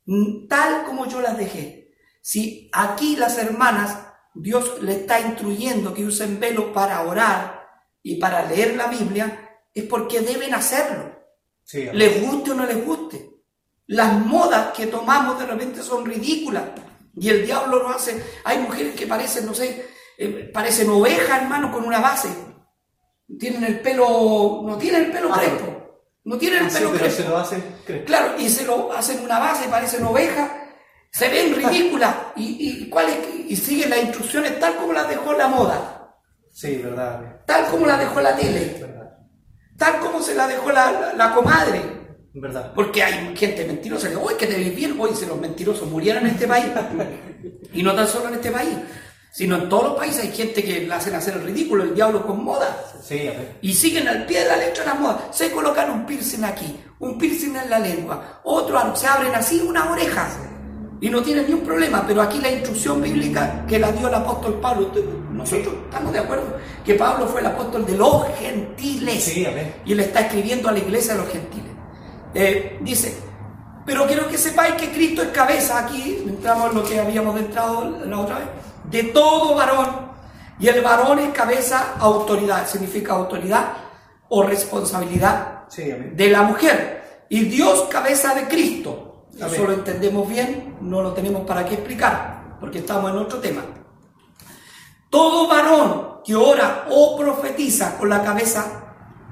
Mm, 0.10 0.48
Tal 0.48 0.86
como 0.86 1.06
yo 1.06 1.22
las 1.22 1.38
dejé. 1.38 1.92
Si 2.20 2.68
aquí 2.74 3.16
las 3.16 3.38
hermanas, 3.38 3.96
Dios 4.34 4.82
le 4.82 4.94
está 4.94 5.20
instruyendo 5.20 5.94
que 5.94 6.04
usen 6.04 6.40
velo 6.40 6.74
para 6.74 7.02
orar 7.04 7.68
y 8.02 8.16
para 8.16 8.44
leer 8.46 8.76
la 8.76 8.88
Biblia, 8.88 9.62
es 9.72 9.84
porque 9.84 10.22
deben 10.22 10.56
hacerlo. 10.56 11.16
Sí. 11.64 11.88
Les 11.94 12.24
guste 12.24 12.52
o 12.52 12.56
no 12.56 12.66
les 12.66 12.84
guste. 12.84 13.30
Las 13.86 14.14
modas 14.26 14.74
que 14.76 14.88
tomamos 14.88 15.38
de 15.40 15.46
repente 15.46 15.84
son 15.84 16.04
ridículas. 16.04 16.64
Y 17.16 17.30
el 17.30 17.46
diablo 17.46 17.78
lo 17.78 17.90
hace. 17.90 18.24
Hay 18.46 18.58
mujeres 18.60 18.96
que 18.96 19.06
parecen, 19.06 19.46
no 19.46 19.54
sé, 19.54 19.86
eh, 20.18 20.50
parecen 20.52 20.90
ovejas, 20.90 21.44
hermano, 21.44 21.72
con 21.72 21.86
una 21.86 22.00
base. 22.00 22.30
Tienen 23.38 23.64
el 23.64 23.80
pelo, 23.82 24.64
no 24.66 24.76
tienen 24.80 25.06
el 25.06 25.12
pelo 25.12 25.30
crespo. 25.30 25.79
No 26.30 26.38
tienen 26.38 26.60
el 26.64 26.70
Ah, 26.70 26.74
pelo 26.74 26.90
pero 26.92 27.04
crespo. 27.04 27.24
se 27.24 27.30
lo 27.30 27.38
hacen. 27.38 27.64
Claro, 28.06 28.36
y 28.40 28.50
se 28.50 28.64
lo 28.66 28.94
hacen 28.94 29.20
una 29.24 29.40
base, 29.40 29.68
parecen 29.68 30.04
ovejas, 30.06 30.50
se 31.12 31.28
ven 31.28 31.56
ridículas 31.56 32.16
y, 32.36 32.84
y, 32.84 32.90
¿cuál 32.90 33.08
es? 33.10 33.18
y 33.48 33.56
siguen 33.56 33.90
las 33.90 34.04
instrucciones 34.04 34.60
tal 34.60 34.76
como 34.76 34.94
las 34.94 35.10
dejó 35.10 35.34
la 35.34 35.48
moda, 35.48 36.14
Sí, 36.52 36.76
verdad. 36.78 37.42
tal 37.48 37.66
como 37.72 37.88
las 37.88 38.00
dejó 38.00 38.22
la 38.22 38.36
tele, 38.36 38.78
Verdad. 38.80 39.18
tal 39.78 40.00
como 40.00 40.22
se 40.22 40.36
la 40.36 40.48
dejó 40.48 40.72
la, 40.72 40.92
la- 40.92 41.14
la 41.14 41.34
comadre. 41.34 41.82
Verdad. 42.32 42.74
Porque 42.76 43.02
hay 43.02 43.36
gente 43.36 43.66
mentirosa 43.66 44.08
que, 44.08 44.16
uy, 44.16 44.36
que 44.38 44.46
te 44.46 44.56
bien, 44.56 44.96
hoy 45.00 45.16
si 45.16 45.26
los 45.26 45.40
mentirosos 45.40 45.90
murieran 45.90 46.28
en 46.28 46.34
este 46.34 46.48
país. 46.48 46.68
y 47.74 47.82
no 47.82 47.96
tan 47.96 48.08
solo 48.08 48.28
en 48.30 48.36
este 48.36 48.52
país, 48.52 48.78
sino 49.32 49.56
en 49.56 49.70
todos 49.70 49.84
los 49.84 49.94
países 49.98 50.24
hay 50.24 50.32
gente 50.32 50.64
que 50.64 50.82
le 50.82 50.94
hacen 50.94 51.14
hacer 51.16 51.36
el 51.36 51.44
ridículo, 51.44 51.84
el 51.84 51.96
diablo 51.96 52.26
con 52.26 52.44
moda. 52.44 52.84
Sí. 53.02 53.30
Y 53.62 53.74
siguen 53.74 54.08
al 54.08 54.26
pie 54.26 54.42
de 54.42 54.48
la 54.48 54.58
letra 54.58 54.86
la 54.86 54.96
moda. 54.96 55.28
Se 55.32 55.52
colocan 55.52 55.92
un 55.92 56.06
piercing 56.06 56.44
aquí, 56.44 56.80
un 57.00 57.18
piercing 57.18 57.56
en 57.56 57.70
la 57.70 57.80
lengua, 57.80 58.42
otro 58.44 58.96
se 58.96 59.08
abren 59.08 59.34
así 59.36 59.62
unas 59.62 59.88
orejas. 59.88 60.38
Y 61.02 61.10
no 61.10 61.22
tienen 61.22 61.48
ni 61.48 61.54
un 61.54 61.62
problema, 61.62 62.04
pero 62.06 62.22
aquí 62.22 62.40
la 62.42 62.52
instrucción 62.52 63.02
bíblica 63.02 63.66
que 63.66 63.80
la 63.80 63.90
dio 63.92 64.10
el 64.10 64.16
apóstol 64.16 64.60
Pablo, 64.60 64.92
nosotros 65.32 65.74
estamos 65.86 66.12
de 66.12 66.20
acuerdo 66.20 66.58
que 66.84 66.96
Pablo 66.96 67.26
fue 67.28 67.40
el 67.40 67.48
apóstol 67.48 67.86
de 67.86 67.96
los 67.96 68.28
gentiles. 68.38 69.24
Sí, 69.24 69.46
amén. 69.46 69.76
Y 69.86 69.94
él 69.94 70.02
está 70.02 70.22
escribiendo 70.22 70.68
a 70.68 70.74
la 70.74 70.80
iglesia 70.80 71.14
de 71.14 71.20
los 71.20 71.30
gentiles. 71.30 71.72
Eh, 72.34 72.78
dice, 72.82 73.16
pero 73.86 74.06
quiero 74.06 74.28
que 74.28 74.38
sepáis 74.38 74.76
que 74.76 74.92
Cristo 74.92 75.22
es 75.22 75.30
cabeza, 75.30 75.80
aquí 75.80 76.24
entramos 76.28 76.70
en 76.70 76.76
lo 76.76 76.84
que 76.84 77.00
habíamos 77.00 77.40
entrado 77.40 77.98
la 78.06 78.20
otra 78.20 78.40
vez, 78.40 78.48
de 78.86 79.04
todo 79.04 79.56
varón. 79.56 80.10
Y 80.60 80.68
el 80.68 80.82
varón 80.82 81.20
es 81.20 81.30
cabeza, 81.30 81.96
autoridad, 82.00 82.68
significa 82.68 83.14
autoridad 83.14 83.74
o 84.30 84.44
responsabilidad 84.44 85.60
Sí, 85.70 85.84
de 85.84 86.30
la 86.30 86.42
mujer. 86.42 87.26
Y 87.30 87.46
Dios 87.46 87.88
cabeza 87.90 88.34
de 88.34 88.48
Cristo. 88.48 89.28
Amén. 89.40 89.54
Eso 89.54 89.64
lo 89.66 89.74
entendemos 89.74 90.28
bien, 90.28 90.78
no 90.82 91.02
lo 91.02 91.14
tenemos 91.14 91.46
para 91.46 91.64
qué 91.64 91.76
explicar, 91.76 92.58
porque 92.60 92.80
estamos 92.80 93.12
en 93.12 93.18
otro 93.18 93.40
tema. 93.40 93.62
Todo 95.10 95.48
varón 95.48 96.20
que 96.26 96.36
ora 96.36 96.86
o 96.90 97.16
profetiza 97.18 97.98
con 97.98 98.10
la 98.10 98.24
cabeza 98.24 98.90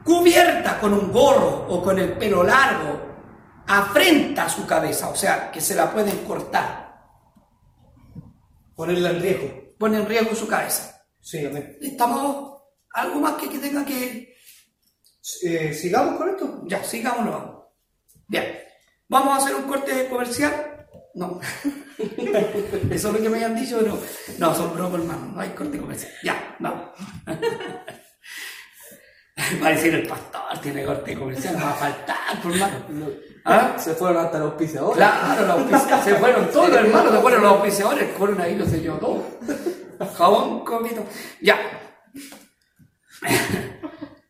cubierta 0.08 0.80
con 0.80 0.94
un 0.94 1.12
gorro 1.12 1.66
o 1.68 1.84
con 1.84 2.00
el 2.00 2.14
pelo 2.14 2.42
largo, 2.42 2.98
afrenta 3.68 4.48
su 4.48 4.66
cabeza, 4.66 5.10
o 5.10 5.16
sea, 5.16 5.52
que 5.52 5.60
se 5.60 5.76
la 5.76 5.92
pueden 5.92 6.20
cortar, 6.20 6.87
Ponerla 8.78 9.10
en 9.10 9.22
riesgo. 9.22 9.74
pone 9.80 9.98
en 9.98 10.06
riesgo 10.08 10.36
su 10.36 10.48
cabeza. 10.48 11.04
Sí, 11.20 11.44
amén. 11.44 11.78
Estamos, 11.82 12.62
algo 12.92 13.20
más 13.20 13.34
que, 13.34 13.50
que 13.50 13.58
tenga 13.58 13.84
que, 13.84 14.38
Eh, 15.44 15.74
Sigamos 15.74 16.16
con 16.18 16.30
esto. 16.30 16.64
Ya, 16.68 16.84
sigámonos. 16.84 17.64
Bien, 18.28 18.46
vamos 19.10 19.34
a 19.34 19.38
hacer 19.38 19.56
un 19.56 19.64
corte 19.64 20.08
comercial. 20.08 20.88
No, 21.16 21.42
eso 22.92 23.08
es 23.08 23.14
lo 23.16 23.20
que 23.20 23.30
me 23.30 23.38
habían 23.38 23.56
dicho, 23.56 23.80
pero 23.80 24.00
no, 24.38 24.54
son 24.54 24.72
bromas, 24.76 25.02
hermano. 25.02 25.32
No 25.34 25.42
hay 25.42 25.50
corte 25.50 25.80
comercial. 25.80 26.12
Ya, 26.24 26.56
no. 26.60 26.94
Va 29.64 29.68
a 29.68 29.72
decir 29.72 29.94
el 29.96 30.08
pastor, 30.08 30.60
tiene 30.62 30.86
corte 30.86 31.18
comercial, 31.18 31.58
no 31.58 31.66
va 31.66 31.72
a 31.72 31.76
faltar, 31.76 32.42
por 32.44 32.52
hermano. 32.52 33.08
¿Ah? 33.50 33.76
Se 33.78 33.94
fueron 33.96 34.26
hasta 34.26 34.40
los 34.40 34.52
auspiciadores. 34.52 34.98
Claro, 34.98 35.42
los 35.48 35.50
auspiciadores, 35.58 36.04
se 36.04 36.16
fueron 36.16 36.48
todos, 36.52 36.70
hermano, 36.70 37.12
se 37.12 37.18
fueron 37.20 37.42
los 37.44 37.52
auspiciadores, 37.54 38.10
el 38.10 38.16
coronavirus 38.16 38.70
se 38.70 38.80
llevó 38.82 38.98
todo. 38.98 39.24
Jabón, 40.18 40.66
comito. 40.66 41.04
Ya, 41.42 41.58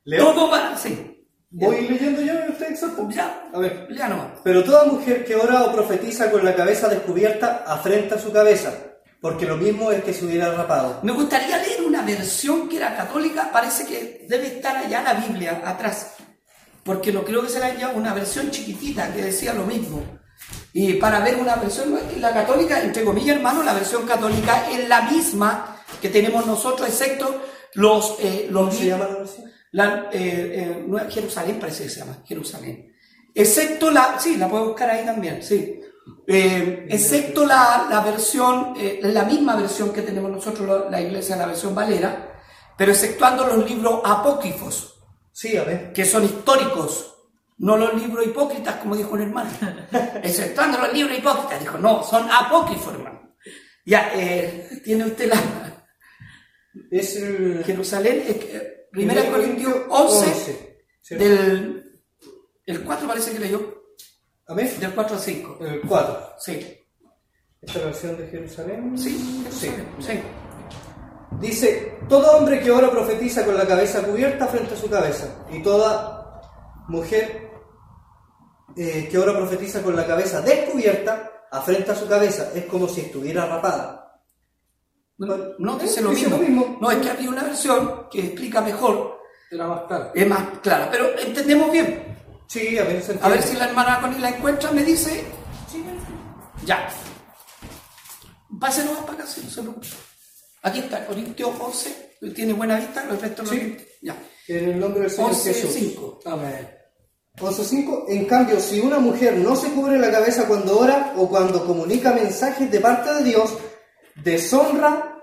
Leo. 0.06 0.34
todo 0.34 0.50
va, 0.52 0.78
sí. 0.78 1.14
Voy 1.50 1.88
leyendo 1.88 2.22
yo 2.22 2.34
y 2.48 2.52
usted 2.52 2.70
exacto. 2.72 3.08
Ya, 3.10 3.50
A 3.54 3.60
ver. 3.60 3.88
ya 3.96 4.08
no. 4.08 4.32
Pero 4.44 4.64
toda 4.64 4.86
mujer 4.86 5.26
que 5.26 5.36
ora 5.36 5.64
o 5.64 5.72
profetiza 5.74 6.30
con 6.30 6.44
la 6.46 6.56
cabeza 6.56 6.88
descubierta 6.88 7.64
afrenta 7.66 8.20
su 8.20 8.32
cabeza, 8.32 8.74
porque 9.22 9.46
lo 9.46 9.58
mismo 9.58 9.92
es 9.92 10.04
que 10.04 10.14
se 10.14 10.26
hubiera 10.26 10.54
rapado. 10.54 11.00
Me 11.04 11.12
gustaría 11.12 11.58
leer 11.58 11.82
una 11.86 12.04
versión 12.04 12.70
que 12.70 12.78
era 12.78 12.96
católica, 12.96 13.50
parece 13.52 13.86
que 13.86 14.26
debe 14.30 14.48
estar 14.48 14.78
allá 14.78 15.02
la 15.02 15.14
Biblia 15.16 15.62
atrás, 15.66 16.16
porque 16.88 17.12
lo 17.12 17.26
creo 17.26 17.44
que 17.44 17.50
será 17.50 17.78
ya 17.78 17.90
una 17.90 18.14
versión 18.14 18.50
chiquitita 18.50 19.14
que 19.14 19.26
decía 19.26 19.54
lo 19.54 19.66
mismo. 19.66 20.02
Y 20.72 20.94
para 20.94 21.20
ver 21.20 21.36
una 21.36 21.58
versión, 21.58 22.00
la 22.20 22.34
católica, 22.34 22.82
entre 22.82 23.04
comillas, 23.04 23.36
hermano, 23.36 23.62
la 23.62 23.74
versión 23.74 24.08
católica 24.08 24.70
es 24.72 24.88
la 24.88 25.02
misma 25.02 25.82
que 26.02 26.10
tenemos 26.10 26.46
nosotros, 26.46 26.88
excepto 26.88 27.42
los... 27.74 28.16
eh, 28.22 28.48
los 28.50 28.68
¿Cómo 28.70 28.80
se 28.80 28.86
llama 28.86 29.06
la 29.06 29.18
versión? 29.18 29.52
la, 29.72 30.10
eh, 30.14 30.54
eh, 30.54 30.86
no 30.88 30.98
Jerusalén, 31.10 31.60
parece 31.60 31.84
que 31.84 31.90
se 31.90 32.00
llama 32.00 32.20
Jerusalén. 32.26 32.96
Excepto 33.36 33.92
la, 33.92 34.18
sí, 34.18 34.38
la 34.38 34.48
puedo 34.48 34.68
buscar 34.68 34.90
ahí 34.90 35.06
también, 35.06 35.44
sí. 35.44 35.82
Eh, 36.26 36.88
excepto 36.90 37.46
la, 37.46 37.88
la 37.90 38.00
versión, 38.00 38.74
eh, 38.80 39.00
la 39.04 39.26
misma 39.26 39.58
versión 39.58 39.92
que 39.92 40.04
tenemos 40.04 40.32
nosotros, 40.32 40.68
la, 40.68 40.90
la 40.90 41.02
iglesia, 41.02 41.36
la 41.36 41.48
versión 41.48 41.76
Valera, 41.76 42.40
pero 42.78 42.92
exceptuando 42.94 43.46
los 43.46 43.70
libros 43.70 44.00
apócrifos, 44.06 44.97
Sí, 45.40 45.56
a 45.56 45.64
ver. 45.64 45.94
que 45.94 46.04
son 46.04 46.24
históricos, 46.24 47.14
no 47.60 47.78
los 47.78 47.94
libros 47.94 48.26
hipócritas, 48.26 48.78
como 48.78 48.96
dijo 48.96 49.12
un 49.12 49.22
hermano. 49.22 49.52
exceptuando 50.24 50.80
los 50.80 50.92
libros 50.92 51.16
hipócritas, 51.16 51.60
dijo, 51.60 51.78
no, 51.78 52.02
son 52.04 52.28
apócrifos, 52.32 52.92
hermano. 52.96 53.36
Ya, 53.86 54.12
eh, 54.16 54.82
tiene 54.84 55.06
usted 55.06 55.30
la, 55.30 55.86
Es 56.90 57.18
el... 57.18 57.64
Jerusalén, 57.64 58.24
que, 58.26 58.88
Primera 58.92 59.30
Corintios 59.30 59.76
11, 59.90 60.76
Sí. 61.02 61.16
del 61.16 62.02
el 62.66 62.84
4 62.84 63.08
parece 63.08 63.32
que 63.32 63.40
leyó, 63.40 63.84
A 64.48 64.56
ver. 64.56 64.76
del 64.80 64.92
4 64.92 65.16
al 65.18 65.22
5. 65.22 65.60
El 65.62 65.82
4. 65.82 66.30
Sí, 66.40 66.84
Esta 67.62 67.80
versión 67.80 68.18
de 68.18 68.28
Jerusalén. 68.28 68.98
sí, 68.98 69.46
Sí. 69.52 69.72
sí. 70.00 70.20
Dice, 71.40 72.00
todo 72.10 72.38
hombre 72.38 72.60
que 72.62 72.72
ora 72.72 72.90
profetiza 72.90 73.46
con 73.46 73.56
la 73.58 73.68
cabeza 73.68 74.02
cubierta 74.04 74.48
frente 74.48 74.74
a 74.74 74.78
su 74.78 74.90
cabeza, 74.90 75.28
y 75.52 75.62
toda 75.62 76.42
mujer 76.88 77.52
eh, 78.76 79.08
que 79.10 79.18
ora 79.18 79.34
profetiza 79.38 79.82
con 79.84 79.96
la 79.96 80.06
cabeza 80.08 80.42
descubierta 80.42 81.32
afrenta 81.52 81.96
su 81.96 82.08
cabeza, 82.08 82.50
es 82.56 82.66
como 82.66 82.88
si 82.88 83.02
estuviera 83.02 83.46
rapada. 83.46 84.20
No, 85.20 85.36
no 85.60 85.78
Eh, 85.78 85.84
dice 85.84 86.02
lo 86.02 86.10
dice 86.12 86.24
mismo. 86.28 86.38
lo 86.38 86.44
mismo. 86.44 86.78
No, 86.82 86.92
es 86.92 86.98
que 87.00 87.10
había 87.10 87.30
una 87.30 87.44
versión 87.44 88.08
que 88.10 88.20
explica 88.28 88.62
mejor, 88.62 89.20
Era 89.52 89.68
más 89.68 89.82
claro. 89.88 90.12
es 90.14 90.28
más 90.28 90.44
clara, 90.62 90.90
pero 90.92 91.18
entendemos 91.20 91.72
bien. 91.72 92.18
Sí, 92.48 92.78
a 92.80 92.84
ver, 92.84 93.02
se 93.04 93.18
A 93.22 93.30
ver 93.30 93.42
si 93.44 93.56
la 93.58 93.66
hermana 93.68 94.00
Connie 94.02 94.20
la 94.20 94.30
encuentra, 94.30 94.72
me 94.72 94.84
dice. 94.84 95.26
Ya. 96.66 96.88
Pase 98.60 98.84
nomás 98.86 99.02
para 99.04 99.14
acá, 99.20 99.26
sí, 99.28 99.42
no 99.44 99.50
se 99.50 99.62
preocupe. 99.62 99.88
Aquí 100.68 100.80
está, 100.80 101.06
Corintios 101.06 101.52
11, 101.60 102.18
tiene 102.36 102.54
buena 102.54 102.78
vista, 102.78 103.06
el 103.10 103.20
resto 103.20 103.44
no 103.44 103.50
Sí. 103.50 103.58
tiene. 103.58 103.88
Ya. 104.02 104.16
En 104.48 104.70
el 104.72 104.80
nombre 104.80 105.02
del 105.02 105.12
Señor 105.12 105.32
11, 105.32 105.54
Jesús. 105.54 105.72
5. 105.74 106.20
Amén. 106.26 106.70
11.5. 107.40 108.06
En 108.10 108.26
cambio, 108.26 108.60
si 108.60 108.80
una 108.80 109.00
mujer 109.00 109.38
no 109.38 109.56
se 109.56 109.70
cubre 109.72 109.98
la 110.00 110.12
cabeza 110.12 110.48
cuando 110.48 110.80
ora 110.80 111.14
o 111.18 111.30
cuando 111.30 111.66
comunica 111.66 112.12
mensajes 112.14 112.70
de 112.72 112.80
parte 112.80 113.14
de 113.14 113.24
Dios, 113.24 113.54
deshonra 114.16 115.22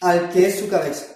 al 0.00 0.30
que 0.30 0.46
es 0.46 0.58
su 0.58 0.68
cabeza. 0.68 1.06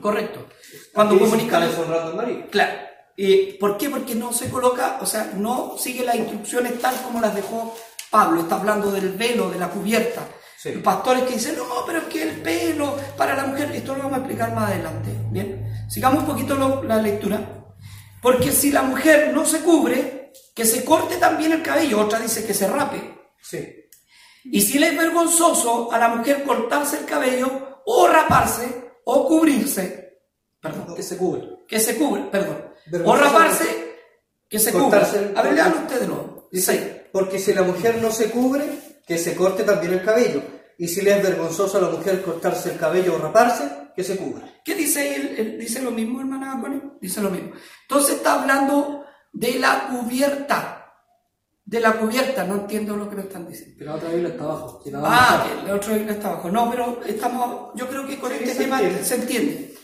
Correcto. 0.00 0.46
Cuando 0.92 1.18
comunica. 1.18 1.58
está 1.58 1.68
deshonrando 1.68 2.10
al 2.10 2.16
marido. 2.16 2.46
Claro. 2.50 2.72
Eh, 3.16 3.56
¿Por 3.60 3.76
qué? 3.78 3.90
Porque 3.90 4.14
no 4.14 4.32
se 4.32 4.48
coloca, 4.48 4.98
o 5.00 5.06
sea, 5.06 5.32
no 5.36 5.76
sigue 5.78 6.04
las 6.04 6.16
instrucciones 6.16 6.80
tal 6.80 6.96
como 7.02 7.20
las 7.20 7.34
dejó 7.34 7.76
Pablo. 8.10 8.40
Está 8.42 8.56
hablando 8.56 8.90
del 8.90 9.10
velo, 9.10 9.50
de 9.50 9.58
la 9.58 9.68
cubierta. 9.68 10.26
Sí. 10.64 10.70
Pastores 10.82 11.24
que 11.24 11.34
dicen, 11.34 11.56
no, 11.58 11.64
pero 11.86 11.98
es 11.98 12.04
que 12.04 12.22
el 12.22 12.40
pelo 12.40 12.96
para 13.18 13.34
la 13.36 13.44
mujer, 13.44 13.70
esto 13.72 13.92
lo 13.94 14.04
vamos 14.04 14.14
a 14.14 14.20
explicar 14.20 14.54
más 14.54 14.70
adelante. 14.70 15.10
Bien, 15.30 15.62
sigamos 15.90 16.20
un 16.20 16.26
poquito 16.26 16.54
lo- 16.54 16.82
la 16.82 16.96
lectura. 16.96 17.38
Porque 18.22 18.50
si 18.50 18.72
la 18.72 18.80
mujer 18.80 19.30
no 19.34 19.44
se 19.44 19.58
cubre, 19.60 20.32
que 20.54 20.64
se 20.64 20.82
corte 20.82 21.16
también 21.16 21.52
el 21.52 21.60
cabello, 21.62 22.00
otra 22.00 22.18
dice 22.18 22.46
que 22.46 22.54
se 22.54 22.66
rape. 22.66 23.14
Sí. 23.42 23.74
Y 24.44 24.62
si 24.62 24.78
le 24.78 24.88
es 24.88 24.96
vergonzoso 24.96 25.92
a 25.92 25.98
la 25.98 26.08
mujer 26.08 26.44
cortarse 26.44 26.96
el 27.00 27.04
cabello 27.04 27.82
o 27.84 28.08
raparse 28.08 28.92
o 29.04 29.28
cubrirse, 29.28 30.20
perdón, 30.62 30.94
Que 30.96 31.02
se 31.02 31.18
cubre. 31.18 31.42
que 31.68 31.78
se 31.78 31.98
cubre, 31.98 32.22
perdón, 32.32 32.70
o 33.04 33.14
raparse, 33.16 33.66
que 34.48 34.58
se 34.58 34.72
cubre. 34.72 34.98
A 35.36 35.42
ver, 35.42 35.52
lean 35.52 35.74
ustedes 35.74 36.00
de 36.00 36.06
nuevo. 36.06 36.48
Dice, 36.50 37.10
porque 37.12 37.38
si 37.38 37.52
la 37.52 37.62
mujer 37.64 38.00
no 38.00 38.10
se 38.10 38.30
cubre, 38.30 38.64
que 39.06 39.18
se 39.18 39.34
corte 39.34 39.62
también 39.64 39.92
el 39.94 40.02
cabello. 40.04 40.42
Y 40.78 40.88
si 40.88 41.02
le 41.02 41.16
es 41.16 41.22
vergonzoso 41.22 41.78
a 41.78 41.82
la 41.82 41.88
mujer 41.88 42.22
cortarse 42.22 42.72
el 42.72 42.78
cabello 42.78 43.14
o 43.14 43.18
raparse, 43.18 43.64
que 43.94 44.02
se 44.02 44.16
cubra. 44.16 44.42
¿Qué 44.64 44.74
dice? 44.74 45.14
Él- 45.14 45.34
él 45.38 45.58
dice 45.58 45.80
lo 45.80 45.90
mismo, 45.92 46.20
hermana 46.20 46.58
Connie? 46.60 46.82
Dice 47.00 47.20
lo 47.20 47.30
mismo. 47.30 47.52
Entonces 47.82 48.16
está 48.16 48.40
hablando 48.40 49.04
de 49.32 49.58
la 49.60 49.88
cubierta. 49.88 50.80
De 51.66 51.80
la 51.80 51.92
cubierta, 51.92 52.44
no 52.44 52.56
entiendo 52.56 52.96
lo 52.96 53.08
que 53.08 53.16
me 53.16 53.22
están 53.22 53.46
diciendo. 53.48 53.76
Que 53.78 53.84
la 53.84 53.94
otra 53.94 54.08
Biblia 54.10 54.30
está 54.30 54.44
abajo. 54.44 54.82
la 54.84 55.00
Ah, 55.04 55.46
que 55.46 55.66
el 55.70 55.74
otro 55.76 55.94
está 55.94 56.28
abajo. 56.28 56.50
No, 56.50 56.70
pero 56.70 57.00
estamos, 57.06 57.70
yo 57.74 57.86
creo 57.88 58.06
que 58.06 58.18
con 58.18 58.30
Sí, 58.32 58.36
este 58.40 58.52
se 58.54 58.64
tema 58.64 58.80
entiende. 58.80 59.04
se 59.04 59.14
entiende. 59.14 59.74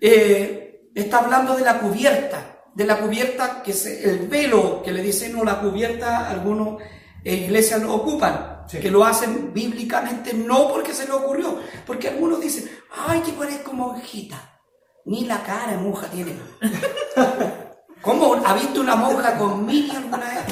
Eh, 0.00 0.90
está 0.94 1.18
hablando 1.20 1.56
de 1.56 1.62
la 1.64 1.78
cubierta, 1.80 2.60
de 2.74 2.84
la 2.84 2.98
cubierta 3.00 3.62
que 3.62 3.70
es 3.72 3.86
el 3.86 4.28
velo 4.28 4.82
que 4.84 4.92
le 4.92 5.02
dicen 5.02 5.32
no 5.32 5.42
la 5.44 5.60
cubierta, 5.60 6.28
algunos 6.30 6.80
eh, 7.24 7.34
iglesias 7.34 7.82
lo 7.82 7.94
ocupan, 7.94 8.53
Sí. 8.66 8.80
que 8.80 8.90
lo 8.90 9.04
hacen 9.04 9.52
bíblicamente 9.52 10.32
no 10.34 10.68
porque 10.68 10.92
se 10.94 11.06
le 11.06 11.12
ocurrió, 11.12 11.58
porque 11.86 12.08
algunos 12.08 12.40
dicen, 12.40 12.70
ay, 13.06 13.20
que 13.20 13.32
parezco 13.32 13.72
monjita, 13.72 14.60
ni 15.04 15.24
la 15.26 15.42
cara 15.42 15.72
de 15.72 15.76
monja 15.78 16.06
tiene. 16.08 16.34
¿Cómo 18.00 18.34
ha 18.44 18.54
visto 18.54 18.80
una 18.80 18.96
monja 18.96 19.36
con 19.38 19.64
mini 19.64 19.90
alguna 19.90 20.18
vez? 20.18 20.44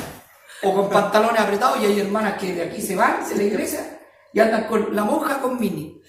O 0.62 0.74
con 0.74 0.88
pantalones 0.88 1.40
apretados 1.40 1.78
y 1.80 1.86
hay 1.86 2.00
hermanas 2.00 2.38
que 2.38 2.54
de 2.54 2.62
aquí 2.62 2.80
se 2.80 2.96
van 2.96 3.18
la 3.36 3.42
iglesia 3.42 4.00
y 4.32 4.40
andan 4.40 4.64
con 4.68 4.94
la 4.94 5.04
monja 5.04 5.40
con 5.40 5.58
mini. 5.60 6.00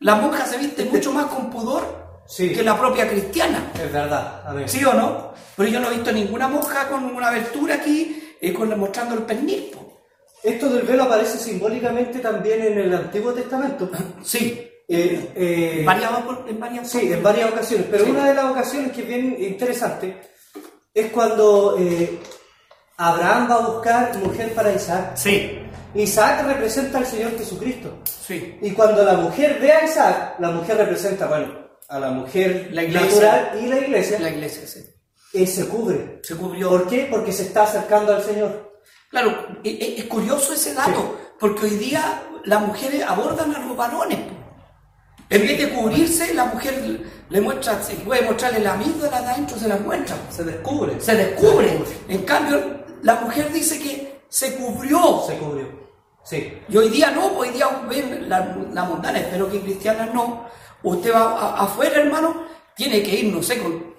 La 0.00 0.16
monja 0.16 0.44
se 0.46 0.58
viste 0.58 0.84
mucho 0.84 1.12
más 1.12 1.26
con 1.26 1.50
pudor 1.50 2.02
Sí. 2.26 2.52
que 2.52 2.62
la 2.62 2.78
propia 2.78 3.08
cristiana. 3.08 3.72
Es 3.74 3.92
verdad. 3.92 4.42
A 4.46 4.52
ver. 4.52 4.68
¿Sí 4.68 4.84
o 4.84 4.92
no? 4.94 5.32
Pero 5.56 5.68
yo 5.68 5.80
no 5.80 5.88
he 5.90 5.94
visto 5.94 6.12
ninguna 6.12 6.46
monja 6.48 6.88
con 6.88 7.04
una 7.04 7.28
abertura 7.28 7.74
aquí 7.76 8.36
eh, 8.40 8.52
con, 8.54 8.78
mostrando 8.78 9.14
el 9.14 9.22
pernil. 9.22 9.70
po. 9.74 9.91
Esto 10.42 10.68
del 10.70 10.82
velo 10.86 11.04
aparece 11.04 11.38
simbólicamente 11.38 12.18
también 12.18 12.62
en 12.62 12.78
el 12.78 12.94
Antiguo 12.94 13.32
Testamento. 13.32 13.90
Sí. 14.24 14.68
Eh, 14.88 15.32
eh, 15.36 15.82
Variado 15.86 16.24
por- 16.26 16.44
en 16.48 16.58
varias 16.60 16.90
Sí, 16.90 17.12
en 17.12 17.22
varias 17.22 17.50
ocasiones, 17.50 17.86
pero 17.90 18.04
Sí. 18.04 18.10
una 18.10 18.26
de 18.28 18.34
las 18.34 18.44
ocasiones 18.46 18.92
que 18.92 19.02
es 19.02 19.08
bien 19.08 19.36
interesante 19.38 20.20
es 20.92 21.10
cuando 21.12 21.76
eh, 21.78 22.18
Abraham 22.98 23.48
va 23.50 23.54
a 23.54 23.66
buscar 23.68 24.16
mujer 24.18 24.52
para 24.52 24.72
Isaac. 24.74 25.12
Sí, 25.16 25.58
Isaac 25.94 26.44
representa 26.46 26.98
al 26.98 27.06
Señor 27.06 27.38
Jesucristo. 27.38 27.98
sí. 28.04 28.58
Y 28.60 28.72
cuando 28.72 29.04
la 29.04 29.14
mujer 29.14 29.58
ve 29.60 29.72
a 29.72 29.84
Isaac, 29.84 30.34
la 30.40 30.50
mujer 30.50 30.76
representa, 30.76 31.26
bueno, 31.26 31.54
a 31.88 31.98
la 31.98 32.10
mujer 32.10 32.68
La 32.72 32.82
iglesia. 32.82 33.08
natural 33.10 33.60
y 33.62 33.66
la 33.68 33.78
iglesia, 33.78 34.18
La 34.18 34.30
iglesia, 34.30 34.66
sí. 34.66 34.80
y 35.32 35.46
se 35.46 35.68
cubre. 35.68 36.20
Se 36.22 36.36
cubrió. 36.36 36.68
¿Por 36.68 36.88
qué? 36.88 37.06
Porque 37.10 37.32
se 37.32 37.44
está 37.44 37.62
acercando 37.62 38.14
al 38.14 38.22
Señor. 38.22 38.71
Claro, 39.12 39.46
e- 39.62 39.68
e- 39.70 39.98
es 40.00 40.04
curioso 40.06 40.52
ese 40.54 40.74
dato, 40.74 41.18
porque 41.38 41.66
hoy 41.66 41.76
día 41.76 42.22
las 42.44 42.62
mujeres 42.66 43.04
abordan 43.06 43.54
a 43.54 43.58
los 43.60 43.76
varones. 43.76 44.18
En 45.30 45.42
vez 45.42 45.58
de 45.58 45.70
cubrirse, 45.70 46.34
la 46.34 46.46
mujer 46.46 47.00
le 47.28 47.40
muestra, 47.40 47.80
se 47.82 47.94
puede 47.96 48.22
mostrarle 48.22 48.60
la 48.60 48.72
amígdala 48.72 49.20
de 49.20 49.26
adentro, 49.28 49.56
se 49.58 49.68
la 49.68 49.76
muestra. 49.76 50.16
Se 50.30 50.42
descubre. 50.44 51.00
Se 51.00 51.14
descubre. 51.14 51.78
En 52.08 52.22
cambio, 52.24 52.84
la 53.02 53.14
mujer 53.20 53.52
dice 53.52 53.78
que 53.78 54.22
se 54.28 54.56
cubrió. 54.56 55.22
Se 55.26 55.36
cubrió. 55.38 55.68
Sí. 56.24 56.58
Y 56.68 56.76
hoy 56.76 56.88
día 56.88 57.10
no, 57.10 57.26
hoy 57.36 57.50
día 57.50 57.68
ven 57.88 58.28
la, 58.28 58.56
la 58.72 58.84
mundana, 58.84 59.18
espero 59.18 59.50
que 59.50 59.60
cristianas 59.60 60.12
no. 60.14 60.46
Usted 60.82 61.12
va 61.14 61.20
a- 61.38 61.62
afuera, 61.64 62.00
hermano, 62.00 62.44
tiene 62.74 63.02
que 63.02 63.14
ir, 63.20 63.34
no 63.34 63.42
sé, 63.42 63.58
con, 63.62 63.92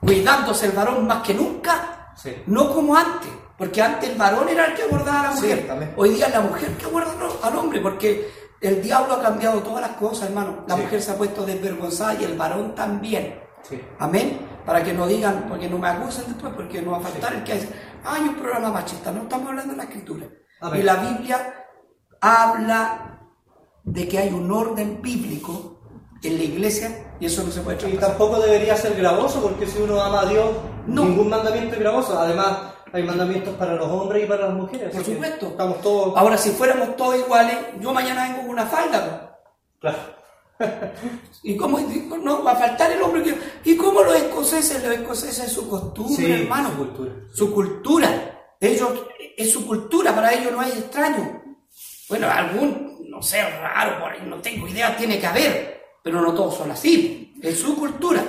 cuidándose 0.00 0.66
el 0.66 0.72
varón 0.72 1.06
más 1.06 1.22
que 1.22 1.34
nunca, 1.34 2.12
Sí. 2.16 2.34
no 2.46 2.72
como 2.72 2.96
antes, 2.96 3.30
porque 3.58 3.82
antes 3.82 4.08
el 4.10 4.16
varón 4.16 4.48
era 4.48 4.66
el 4.66 4.74
que 4.74 4.84
abordaba 4.84 5.20
a 5.20 5.22
la 5.24 5.32
Sí, 5.36 5.42
mujer. 5.42 5.66
también. 5.66 5.92
hoy 5.96 6.10
día 6.10 6.26
es 6.26 6.32
la 6.32 6.40
mujer 6.40 6.70
que 6.78 6.84
aborda 6.86 7.12
al- 7.42 7.56
hombre, 7.56 7.80
porque 7.80 8.30
el 8.60 8.80
diablo 8.82 9.14
ha 9.14 9.22
cambiado 9.22 9.60
todas 9.60 9.80
las 9.82 9.96
cosas, 9.98 10.28
hermano. 10.28 10.64
La 10.66 10.76
Sí. 10.76 10.82
mujer 10.82 11.02
se 11.02 11.10
ha 11.10 11.16
puesto 11.16 11.44
desvergonzada 11.44 12.14
y 12.14 12.24
el 12.24 12.36
varón 12.38 12.74
también. 12.74 13.40
Sí. 13.68 13.80
Amén. 13.98 14.46
Para 14.64 14.82
que 14.84 14.92
no 14.92 15.06
digan, 15.06 15.46
porque 15.48 15.68
no 15.68 15.78
me 15.78 15.88
acusen 15.88 16.24
después, 16.28 16.52
porque 16.54 16.80
no 16.82 16.92
va 16.92 16.98
a 16.98 17.00
faltar 17.00 17.34
el 17.34 17.42
que 17.42 17.54
dice, 17.54 17.68
hay 18.04 18.22
un 18.22 18.34
programa 18.36 18.70
machista. 18.70 19.10
No 19.10 19.22
estamos 19.22 19.48
hablando 19.48 19.72
de 19.72 19.76
la 19.78 19.84
escritura. 19.84 20.26
Y 20.74 20.82
la 20.82 20.96
Biblia 20.96 21.54
habla 22.20 23.20
de 23.84 24.08
que 24.08 24.18
hay 24.18 24.28
un 24.32 24.50
orden 24.50 25.00
bíblico 25.00 25.80
en 26.22 26.36
la 26.36 26.42
iglesia 26.44 27.14
y 27.20 27.26
eso 27.26 27.42
no 27.44 27.50
se 27.50 27.60
puede 27.60 27.76
Y 27.76 27.80
traspasar. 27.80 28.08
tampoco 28.10 28.40
debería 28.40 28.76
ser 28.76 28.94
gravoso, 28.96 29.40
porque 29.40 29.66
si 29.66 29.80
uno 29.80 30.00
ama 30.00 30.22
a 30.22 30.26
Dios, 30.26 30.50
No. 30.86 31.04
ningún 31.04 31.28
mandamiento 31.30 31.74
es 31.74 31.80
gravoso. 31.80 32.18
Además, 32.18 32.58
hay 32.92 33.02
mandamientos 33.02 33.54
para 33.56 33.74
los 33.74 33.86
hombres 33.88 34.24
y 34.24 34.26
para 34.26 34.46
las 34.46 34.54
mujeres. 34.54 34.94
Por 34.94 35.04
supuesto. 35.04 35.46
Estamos 35.48 35.80
todos. 35.80 36.16
Ahora, 36.16 36.36
si 36.38 36.50
fuéramos 36.50 36.96
todos 36.96 37.16
iguales, 37.16 37.56
yo 37.80 37.92
mañana 37.92 38.24
vengo 38.28 38.40
con 38.42 38.50
una 38.50 38.66
falda. 38.66 39.38
Claro. 39.80 39.98
¿Y 41.42 41.56
cómo? 41.56 41.78
No, 42.22 42.42
va 42.42 42.52
a 42.52 42.56
faltar 42.56 42.90
el 42.90 43.00
hombre. 43.02 43.22
que- 43.22 43.38
¿Y 43.64 43.76
cómo 43.76 44.02
los 44.02 44.16
escoceses? 44.16 44.82
Los 44.82 44.92
escoceses 44.96 45.44
es 45.46 45.52
su 45.52 45.68
costumbre, 45.68 46.16
Sí, 46.26 46.32
hermano. 46.32 46.70
su 46.70 46.76
cultura. 46.76 47.12
Su 47.32 47.54
cultura. 47.54 48.34
Ellos, 48.60 48.90
es 49.36 49.52
su 49.52 49.64
cultura, 49.66 50.12
para 50.14 50.32
ellos 50.34 50.50
no 50.52 50.60
hay 50.60 50.70
extraño. 50.72 51.42
Bueno, 52.08 52.28
algún, 52.28 53.06
no 53.08 53.22
sé, 53.22 53.40
raro, 53.42 54.00
por 54.00 54.10
ahí, 54.10 54.20
no 54.26 54.38
tengo 54.40 54.66
idea, 54.66 54.96
tiene 54.96 55.20
que 55.20 55.26
haber, 55.28 55.80
pero 56.02 56.20
no 56.20 56.34
todos 56.34 56.56
son 56.56 56.70
así. 56.72 57.34
Es 57.40 57.60
su 57.60 57.76
cultura. 57.76 58.20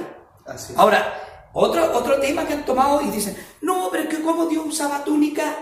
Así 0.46 0.74
es. 0.74 0.78
Ahora, 0.78 1.12
otro, 1.54 1.92
otro 1.94 2.20
tema 2.20 2.46
que 2.46 2.54
han 2.54 2.66
tomado 2.66 3.02
y 3.02 3.10
dicen, 3.10 3.36
no, 3.62 3.90
pero 3.92 4.04
es 4.04 4.10
que 4.10 4.22
como 4.22 4.46
Dios 4.46 4.66
usaba 4.66 5.04
túnica, 5.04 5.56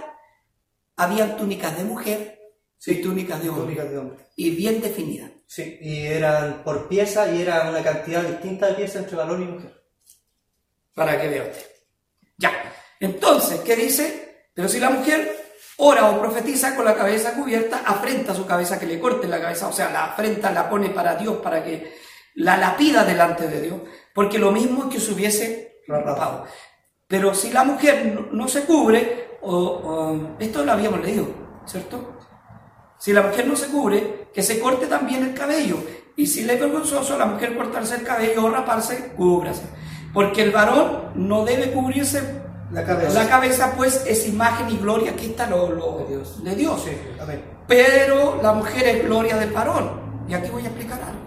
habían 0.96 1.38
túnicas 1.38 1.78
de 1.78 1.84
mujer 1.84 2.40
y 2.86 2.96
túnicas 3.02 3.42
de 3.42 3.50
hombre. 3.50 3.64
Túnicas 3.64 3.90
de 3.90 3.98
hombre. 3.98 4.26
Y 4.36 4.52
bien 4.52 4.82
definidas. 4.82 5.32
Sí, 5.46 5.78
y 5.82 6.06
eran 6.06 6.64
por 6.64 6.88
pieza 6.88 7.32
y 7.32 7.42
era 7.42 7.70
una 7.70 7.82
cantidad 7.82 8.22
distinta 8.22 8.68
de 8.68 8.74
piezas 8.74 9.04
entre 9.04 9.16
varón 9.16 9.44
y 9.44 9.46
mujer. 9.46 9.84
Para 10.94 11.20
que 11.20 11.28
vea 11.28 11.44
usted. 11.44 11.66
Ya. 12.38 12.52
Entonces, 13.00 13.62
¿qué 13.62 13.76
dice? 13.76 14.50
Pero 14.54 14.68
si 14.68 14.80
la 14.80 14.90
mujer 14.90 15.46
ora 15.78 16.10
o 16.10 16.20
profetiza 16.20 16.76
con 16.76 16.86
la 16.86 16.96
cabeza 16.96 17.34
cubierta, 17.34 17.84
afrenta 17.86 18.34
su 18.34 18.46
cabeza, 18.46 18.80
que 18.80 18.86
le 18.86 19.00
corten 19.00 19.30
la 19.30 19.42
cabeza, 19.42 19.68
o 19.68 19.74
sea, 19.74 19.90
la 19.92 20.06
afrenta, 20.06 20.52
la 20.52 20.70
pone 20.70 20.90
para 20.90 21.16
Dios, 21.16 21.38
para 21.38 21.64
que 21.64 21.96
la 22.36 22.58
lapida 22.58 23.04
delante 23.04 23.48
de 23.48 23.62
Dios, 23.62 23.82
porque 24.14 24.40
lo 24.40 24.52
mismo 24.52 24.86
es 24.86 24.96
que 24.96 25.00
se 25.00 25.12
hubiese 25.12 25.67
Rapado. 25.88 26.06
rapado. 26.16 26.44
Pero 27.08 27.34
si 27.34 27.52
la 27.52 27.64
mujer 27.64 28.14
no, 28.14 28.28
no 28.32 28.48
se 28.48 28.64
cubre, 28.66 29.38
o, 29.42 29.56
o- 29.56 30.36
esto 30.40 30.64
lo 30.66 30.72
habíamos 30.74 31.02
leído, 31.02 31.28
¿cierto? 31.66 32.14
Si 33.00 33.14
la 33.14 33.22
mujer 33.22 33.48
no 33.48 33.56
se 33.56 33.68
cubre, 33.68 34.30
que 34.34 34.44
se 34.44 34.60
corte 34.60 34.88
también 34.88 35.24
el 35.24 35.34
cabello. 35.34 35.78
Y 36.16 36.26
si 36.28 36.44
le 36.44 36.56
es 36.56 36.60
vergonzoso 36.60 37.14
a 37.14 37.18
la 37.20 37.26
mujer 37.28 37.56
cortarse 37.56 37.96
el 37.96 38.04
cabello 38.04 38.46
o 38.46 38.50
raparse, 38.50 39.14
cúbrase. 39.16 39.64
Porque 40.14 40.42
el 40.42 40.52
varón 40.52 41.12
no 41.16 41.46
debe 41.46 41.72
cubrirse 41.72 42.42
La 42.72 42.84
cabeza. 42.84 43.24
la 43.24 43.30
cabeza, 43.30 43.74
pues 43.78 44.04
es 44.08 44.28
imagen 44.28 44.68
y 44.72 44.78
gloria 44.78 45.16
que 45.16 45.28
está 45.28 45.46
lo, 45.48 45.70
lo- 45.72 45.98
De 46.00 46.06
Dios. 46.16 46.44
de 46.44 46.56
Dios. 46.56 46.84
Sí. 46.84 46.92
Pero 47.68 48.40
la 48.42 48.54
mujer 48.54 48.88
es 48.88 49.06
gloria 49.06 49.38
del 49.38 49.52
varón. 49.52 50.24
Y 50.28 50.34
aquí 50.34 50.50
voy 50.50 50.64
a 50.64 50.68
explicar 50.68 51.00
algo. 51.02 51.22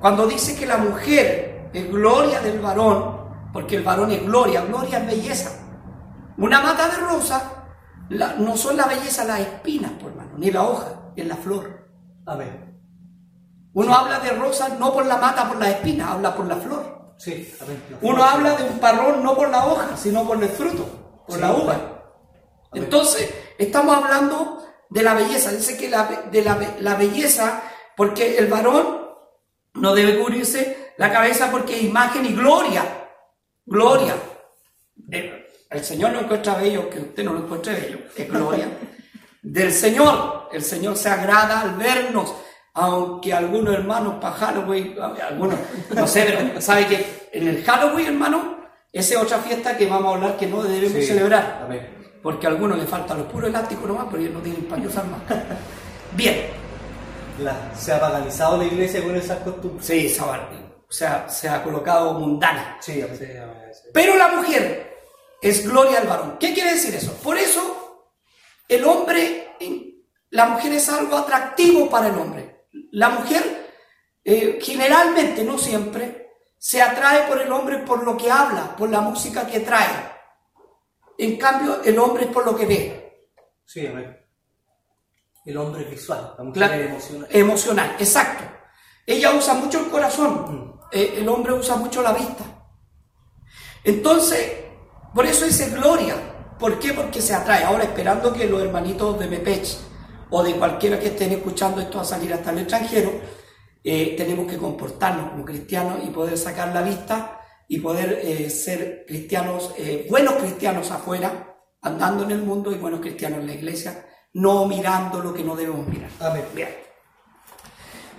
Cuando 0.00 0.26
dice 0.26 0.54
que 0.54 0.66
la 0.66 0.76
mujer 0.76 1.70
es 1.72 1.90
gloria 1.90 2.40
del 2.42 2.58
varón, 2.60 3.23
porque 3.54 3.76
el 3.76 3.82
varón 3.84 4.10
es 4.10 4.22
gloria, 4.22 4.60
gloria 4.66 4.98
es 4.98 5.06
belleza. 5.06 5.50
Una 6.36 6.60
mata 6.60 6.88
de 6.88 6.96
rosa 6.98 7.64
la- 8.10 8.34
no 8.34 8.54
son 8.56 8.76
la 8.76 8.84
belleza 8.86 9.24
las 9.24 9.40
espinas, 9.40 9.92
por 9.92 10.10
hermano, 10.10 10.32
ni 10.36 10.50
la 10.50 10.62
hoja, 10.64 11.12
es 11.16 11.26
la 11.26 11.36
flor. 11.36 11.88
Amén. 12.26 12.72
Uno 13.72 13.94
habla 13.94 14.18
de 14.20 14.30
rosa 14.32 14.68
no 14.78 14.92
por 14.92 15.06
la 15.06 15.16
mata, 15.16 15.48
por 15.48 15.58
las 15.58 15.70
espinas, 15.70 16.10
habla 16.10 16.34
por 16.36 16.46
la 16.46 16.56
flor. 16.56 17.14
Sí, 17.16 17.54
amén. 17.62 17.82
Uno 18.02 18.22
habla 18.24 18.56
de 18.56 18.64
un 18.68 18.78
parrón 18.78 19.22
no 19.22 19.34
por 19.36 19.48
la 19.48 19.64
hoja, 19.66 19.96
sino 19.96 20.26
por 20.26 20.42
el 20.42 20.48
fruto, 20.48 20.84
por 21.26 21.36
Sí. 21.36 21.40
la 21.40 21.52
uva. 21.52 21.76
Entonces, 22.72 23.32
estamos 23.58 23.96
hablando 23.96 24.64
de 24.90 25.02
la 25.02 25.14
belleza. 25.14 25.52
Dice 25.52 25.76
que 25.76 25.88
la, 25.88 26.04
de 26.30 26.42
la, 26.42 26.58
la 26.80 26.94
belleza, 26.96 27.62
porque 27.96 28.36
el 28.38 28.48
varón 28.48 29.04
no 29.74 29.94
debe 29.94 30.18
cubrirse 30.20 30.92
la 30.98 31.12
cabeza 31.12 31.50
porque 31.52 31.76
es 31.76 31.84
imagen 31.84 32.26
y 32.26 32.34
gloria. 32.34 32.82
Gloria. 33.66 34.14
El, 35.10 35.44
el 35.70 35.84
Señor 35.84 36.12
lo 36.12 36.20
encuentra 36.20 36.54
bello, 36.54 36.88
que 36.90 37.00
usted 37.00 37.24
no 37.24 37.32
lo 37.32 37.40
encuentre 37.40 37.74
bello, 37.74 37.98
es 38.16 38.28
gloria. 38.28 38.68
Del 39.42 39.72
Señor. 39.72 40.48
El 40.52 40.62
Señor 40.62 40.96
se 40.96 41.08
agrada 41.08 41.60
al 41.62 41.76
vernos. 41.76 42.34
Aunque 42.76 43.32
algunos 43.32 43.72
hermanos 43.74 44.14
para 44.20 44.34
Halloween, 44.34 44.96
algunos, 45.00 45.58
no 45.94 46.06
sé, 46.08 46.24
pero 46.26 46.60
sabe 46.60 46.86
que 46.88 47.28
en 47.32 47.46
el 47.48 47.62
Halloween, 47.62 48.06
hermano, 48.08 48.56
esa 48.92 49.14
es 49.14 49.20
otra 49.20 49.38
fiesta 49.38 49.76
que 49.76 49.86
vamos 49.86 50.12
a 50.12 50.16
hablar 50.16 50.36
que 50.36 50.46
no 50.48 50.60
debemos 50.62 50.92
Sí, 50.98 51.06
celebrar. 51.06 51.62
Amén. 51.64 51.88
porque 52.22 52.46
a 52.46 52.50
algunos 52.50 52.76
le 52.78 52.86
faltan 52.86 53.18
los 53.18 53.26
puros 53.28 53.50
elásticos 53.50 53.86
nomás, 53.86 54.06
pero 54.10 54.22
ellos 54.22 54.34
no 54.34 54.40
tienen 54.40 54.64
para 54.64 54.82
usar 54.82 55.04
más. 55.06 55.20
Bien, 56.16 56.46
La- 57.38 57.72
se 57.76 57.92
ha 57.92 58.00
paganizado 58.00 58.56
la 58.56 58.64
iglesia 58.64 59.02
con 59.04 59.14
esas 59.14 59.38
costumbres. 59.40 59.84
sí, 59.86 60.06
esa 60.06 60.24
o 60.88 60.92
sea, 60.92 61.28
se 61.28 61.48
ha 61.48 61.62
colocado 61.62 62.14
mundana. 62.14 62.78
Sí. 62.80 63.02
Sí. 63.18 63.26
Pero 63.92 64.16
la 64.16 64.28
mujer 64.28 64.96
es 65.40 65.66
gloria 65.68 65.98
al 66.00 66.06
varón. 66.06 66.36
¿Qué 66.38 66.54
quiere 66.54 66.74
decir 66.74 66.94
eso? 66.94 67.12
Por 67.22 67.36
eso 67.36 68.10
el 68.68 68.84
hombre, 68.84 69.56
la 70.30 70.46
mujer 70.46 70.72
es 70.72 70.88
algo 70.88 71.16
atractivo 71.16 71.88
para 71.88 72.08
el 72.08 72.14
hombre. 72.18 72.66
La 72.92 73.10
mujer 73.10 73.72
eh, 74.24 74.58
generalmente, 74.62 75.44
no 75.44 75.58
siempre, 75.58 76.30
se 76.58 76.80
atrae 76.80 77.26
por 77.28 77.40
el 77.40 77.52
hombre 77.52 77.78
por 77.78 78.02
lo 78.04 78.16
que 78.16 78.30
habla, 78.30 78.74
por 78.76 78.88
la 78.88 79.00
música 79.00 79.46
que 79.46 79.60
trae. 79.60 80.12
En 81.18 81.36
cambio, 81.36 81.82
el 81.84 81.98
hombre 81.98 82.24
es 82.24 82.30
por 82.30 82.44
lo 82.46 82.56
que 82.56 82.66
ve. 82.66 83.28
Sí, 83.64 83.86
amén. 83.86 84.18
El 85.44 85.56
hombre 85.58 85.82
es 85.82 85.90
visual, 85.90 86.34
la 86.38 86.44
mujer 86.44 86.62
Claro. 86.62 86.74
es 86.82 86.88
emocional. 86.90 87.28
Emocional, 87.30 87.96
exacto. 87.98 88.44
Ella 89.06 89.34
usa 89.34 89.52
mucho 89.54 89.78
el 89.80 89.90
corazón, 89.90 90.73
eh, 90.94 91.16
el 91.18 91.28
hombre 91.28 91.52
usa 91.52 91.76
mucho 91.76 92.00
la 92.00 92.12
vista. 92.12 92.44
Entonces, 93.84 94.50
por 95.14 95.26
eso 95.26 95.44
dice 95.44 95.70
gloria. 95.70 96.16
¿Por 96.58 96.78
qué? 96.78 96.92
Porque 96.92 97.20
se 97.20 97.34
atrae. 97.34 97.64
Ahora, 97.64 97.84
esperando 97.84 98.32
que 98.32 98.46
los 98.46 98.62
hermanitos 98.62 99.18
de 99.18 99.26
Mepech 99.26 99.76
o 100.30 100.42
de 100.42 100.54
cualquiera 100.54 100.98
que 100.98 101.08
estén 101.08 101.32
escuchando 101.32 101.80
esto 101.80 102.00
a 102.00 102.04
salir 102.04 102.32
hasta 102.32 102.50
el 102.50 102.60
extranjero, 102.60 103.12
eh, 103.82 104.14
tenemos 104.16 104.50
que 104.50 104.56
comportarnos 104.56 105.30
como 105.30 105.44
cristianos 105.44 105.98
y 106.02 106.08
poder 106.08 106.38
sacar 106.38 106.72
la 106.72 106.80
vista 106.80 107.40
y 107.68 107.80
poder 107.80 108.20
eh, 108.22 108.48
ser 108.50 109.04
cristianos, 109.06 109.74
eh, 109.76 110.06
buenos 110.08 110.34
cristianos 110.34 110.90
afuera, 110.90 111.56
andando 111.82 112.24
en 112.24 112.30
el 112.30 112.42
mundo 112.42 112.72
y 112.72 112.76
buenos 112.76 113.00
cristianos 113.00 113.40
en 113.40 113.46
la 113.46 113.54
iglesia, 113.54 114.06
no 114.32 114.66
mirando 114.66 115.20
lo 115.20 115.34
que 115.34 115.44
no 115.44 115.54
debemos 115.54 115.86
mirar. 115.86 116.10
Amén. 116.20 116.44
Bien. 116.54 116.70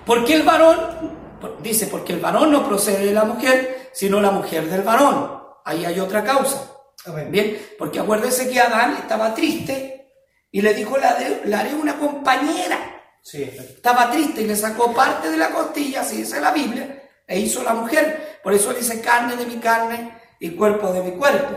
Porque 0.05 0.36
el 0.36 0.43
varón, 0.43 1.24
dice, 1.61 1.88
porque 1.88 2.13
el 2.13 2.19
varón 2.19 2.51
no 2.51 2.67
procede 2.67 3.05
de 3.05 3.13
la 3.13 3.23
mujer, 3.23 3.89
sino 3.93 4.21
la 4.21 4.31
mujer 4.31 4.69
del 4.69 4.81
varón. 4.81 5.43
Ahí 5.63 5.86
hay 5.86 5.99
otra 5.99 6.23
causa. 6.23 6.71
Amén. 7.05 7.31
Bien, 7.31 7.57
porque 7.77 7.99
acuérdese 7.99 8.49
que 8.49 8.59
Adán 8.59 8.97
estaba 8.97 9.33
triste 9.33 10.11
y 10.51 10.61
le 10.61 10.73
dijo, 10.73 10.95
haré, 10.95 11.41
le 11.45 11.55
haré 11.55 11.73
una 11.73 11.97
compañera. 11.97 12.77
Sí. 13.21 13.43
Estaba 13.43 14.11
triste 14.11 14.41
y 14.41 14.47
le 14.47 14.55
sacó 14.55 14.93
parte 14.93 15.29
de 15.31 15.38
la 15.38 15.49
costilla, 15.49 16.01
así 16.01 16.17
dice 16.17 16.39
la 16.39 16.51
Biblia, 16.51 17.03
e 17.27 17.39
hizo 17.39 17.63
la 17.63 17.73
mujer. 17.73 18.39
Por 18.43 18.53
eso 18.53 18.73
dice 18.73 19.01
carne 19.01 19.36
de 19.36 19.45
mi 19.45 19.57
carne 19.57 20.17
y 20.39 20.51
cuerpo 20.51 20.93
de 20.93 21.01
mi 21.01 21.11
cuerpo. 21.11 21.55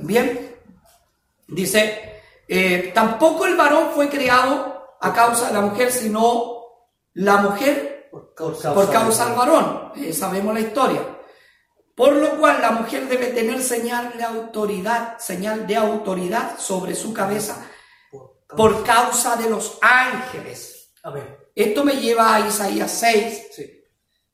Bien, 0.00 0.56
dice, 1.46 2.20
eh, 2.48 2.90
tampoco 2.94 3.46
el 3.46 3.56
varón 3.56 3.90
fue 3.94 4.08
creado 4.08 4.96
a 5.00 5.12
causa 5.12 5.48
de 5.48 5.54
la 5.54 5.60
mujer, 5.60 5.92
sino 5.92 6.64
la 7.14 7.36
mujer 7.38 7.93
Por 8.14 8.34
causa, 8.34 8.74
por 8.74 9.36
varón. 9.36 9.92
Eh, 9.96 10.12
sabemos 10.12 10.54
la 10.54 10.60
historia. 10.60 11.00
Por 11.96 12.12
lo 12.14 12.38
cual 12.38 12.60
la 12.60 12.70
mujer 12.72 13.08
debe 13.08 13.26
tener 13.28 13.62
señal 13.62 14.12
de 14.16 14.24
autoridad, 14.24 15.18
señal 15.18 15.66
de 15.66 15.76
autoridad 15.76 16.58
sobre 16.58 16.94
su 16.94 17.12
cabeza 17.12 17.70
por 18.56 18.84
causa 18.84 19.36
de 19.36 19.50
los 19.50 19.78
ángeles. 19.80 20.92
Amén. 21.02 21.36
Esto 21.54 21.84
me 21.84 21.94
lleva 21.96 22.34
a 22.34 22.46
Isaías 22.46 22.90
6, 22.92 23.48
Sí. 23.52 23.82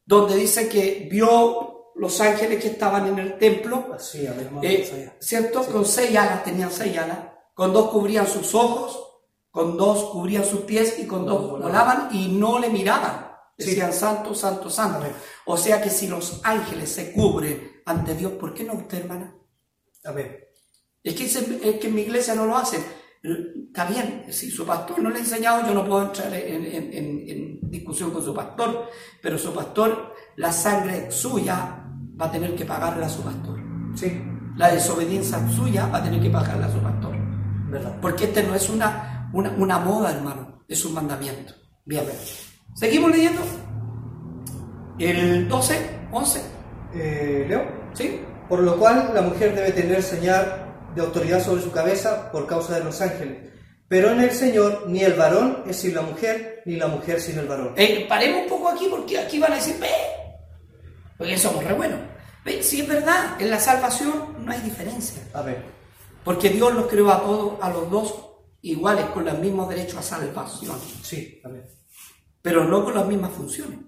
donde 0.05 0.37
dice 0.37 0.69
que 0.69 1.09
vio 1.11 1.93
los 1.95 2.21
ángeles 2.21 2.63
que 2.63 2.69
estaban 2.69 3.07
en 3.07 3.19
el 3.19 3.39
templo, 3.39 3.93
Así, 3.95 4.27
amén. 4.27 4.47
hermano, 4.47 4.69
eh, 4.69 4.83
eso 4.83 4.97
ya. 4.97 5.17
¿cierto? 5.21 5.63
Con 5.65 5.85
seis 5.85 6.17
alas, 6.17 6.45
tenían 6.45 6.71
seis 6.71 6.97
alas, 6.99 7.19
con 7.55 7.73
dos 7.73 7.91
cubrían 7.91 8.27
sus 8.27 8.55
ojos, 8.55 9.07
con 9.51 9.77
dos 9.77 10.05
cubrían 10.11 10.45
sus 10.45 10.61
pies 10.61 10.99
y 10.99 11.07
con 11.07 11.27
dos 11.27 11.51
volaban 11.51 12.09
y 12.13 12.29
no 12.29 12.59
le 12.59 12.69
miraban. 12.71 13.30
Decían 13.67 13.93
santo, 13.93 14.35
santo, 14.35 14.71
santo. 14.71 15.07
O 15.47 15.57
sea 15.57 15.81
que 15.83 15.91
si 15.91 16.09
los 16.09 16.41
ángeles 16.45 16.91
se 16.91 17.13
cubren 17.13 17.83
ante 17.87 18.15
Dios, 18.15 18.33
¿por 18.33 18.55
qué 18.55 18.65
no 18.65 18.75
usted, 18.75 18.99
hermana? 18.99 19.35
Amén. 20.05 20.37
Es 21.03 21.15
que, 21.15 21.25
es 21.25 21.79
que 21.81 21.87
en 21.89 21.95
mi 21.95 22.03
iglesia 22.03 22.35
no 22.35 22.47
lo 22.47 22.57
hacen. 22.57 22.83
Está 23.23 23.85
bien, 23.85 24.25
si 24.31 24.51
su 24.51 24.65
pastor 24.65 24.99
no 25.01 25.11
le 25.11 25.17
ha 25.17 25.21
enseñado, 25.21 25.67
yo 25.67 25.75
no 25.75 25.87
puedo 25.87 26.03
entrar 26.05 26.33
en, 26.33 26.65
en- 26.65 26.93
en- 26.93 27.29
en 27.29 27.71
discusión 27.71 28.11
con 28.11 28.25
su 28.25 28.33
pastor, 28.35 28.89
pero 29.23 29.37
su 29.39 29.53
pastor, 29.53 30.15
la 30.37 30.51
sangre 30.53 31.11
suya 31.11 31.85
va 32.21 32.27
a 32.27 32.31
tener 32.33 32.55
que 32.55 32.65
pagarla 32.65 33.07
a 33.07 33.11
su 33.11 33.23
pastor. 33.23 33.61
Sí, 33.95 34.23
La 34.57 34.73
desobediencia 34.73 35.39
suya 35.55 35.87
va 35.87 35.99
a 35.99 36.03
tener 36.03 36.21
que 36.21 36.31
pagarla 36.31 36.67
a 36.67 36.73
su 36.73 36.81
pastor. 36.81 37.15
verdad. 37.71 37.99
Porque 38.01 38.25
este 38.25 38.43
no 38.43 38.55
es 38.55 38.69
una, 38.71 39.31
una, 39.35 39.51
una 39.51 39.79
moda, 39.79 40.11
hermano, 40.13 40.65
es 40.67 40.85
un 40.85 40.95
mandamiento. 40.95 41.55
Bien, 41.85 42.05
seguimos 42.75 43.11
leyendo. 43.11 43.43
El 44.99 45.49
12, 45.49 45.79
11, 46.13 46.41
Eh, 46.95 47.47
Leo. 47.49 47.65
¿sí? 47.95 48.21
Por 48.49 48.61
lo 48.61 48.77
cual 48.79 49.13
la 49.15 49.23
mujer 49.23 49.55
debe 49.55 49.71
tener 49.73 50.03
señal 50.03 50.67
de 50.95 51.03
autoridad 51.03 51.43
sobre 51.43 51.63
su 51.63 51.71
cabeza 51.71 52.31
por 52.33 52.47
causa 52.47 52.77
de 52.79 52.85
los 52.85 53.01
ángeles. 53.01 53.49
Pero 53.89 54.11
en 54.11 54.21
el 54.21 54.31
Señor 54.33 54.85
ni 54.89 55.01
el 55.03 55.15
varón 55.15 55.63
es 55.67 55.77
sin 55.77 55.95
la 55.95 56.03
mujer, 56.03 56.63
ni 56.67 56.77
la 56.77 56.89
mujer 56.89 57.21
sin 57.21 57.39
el 57.39 57.47
varón. 57.47 57.73
Eh, 57.77 58.07
paremos 58.09 58.43
un 58.43 58.49
poco 58.49 58.69
aquí 58.69 58.87
porque 58.91 59.19
aquí 59.19 59.39
van 59.39 59.53
a 59.53 59.57
decir, 59.57 59.77
ve, 59.81 59.89
porque 61.17 61.39
somos 61.39 61.63
re 61.65 61.73
buenos. 61.75 61.99
Ve, 62.45 62.63
sí 62.63 62.81
es 62.81 62.89
verdad, 62.89 63.41
en 63.41 63.51
la 63.51 63.59
salvación 63.61 64.13
no 64.45 64.51
hay 64.53 64.61
diferencia, 64.61 65.23
Amén. 65.35 65.57
porque 66.25 66.49
Dios 66.51 66.73
los 66.75 66.87
creó 66.87 67.11
a 67.11 67.21
todos, 67.21 67.55
a 67.61 67.69
los 67.71 67.91
dos 67.91 68.15
iguales, 68.63 69.05
con 69.07 69.25
los 69.25 69.39
mismos 69.39 69.69
derechos 69.69 69.99
a 69.99 70.03
salvación, 70.03 70.79
Sí, 71.03 71.41
amén. 71.45 71.65
Pero 72.43 72.65
no 72.65 72.85
con 72.85 72.95
las 72.95 73.07
mismas 73.07 73.33
funciones, 73.33 73.79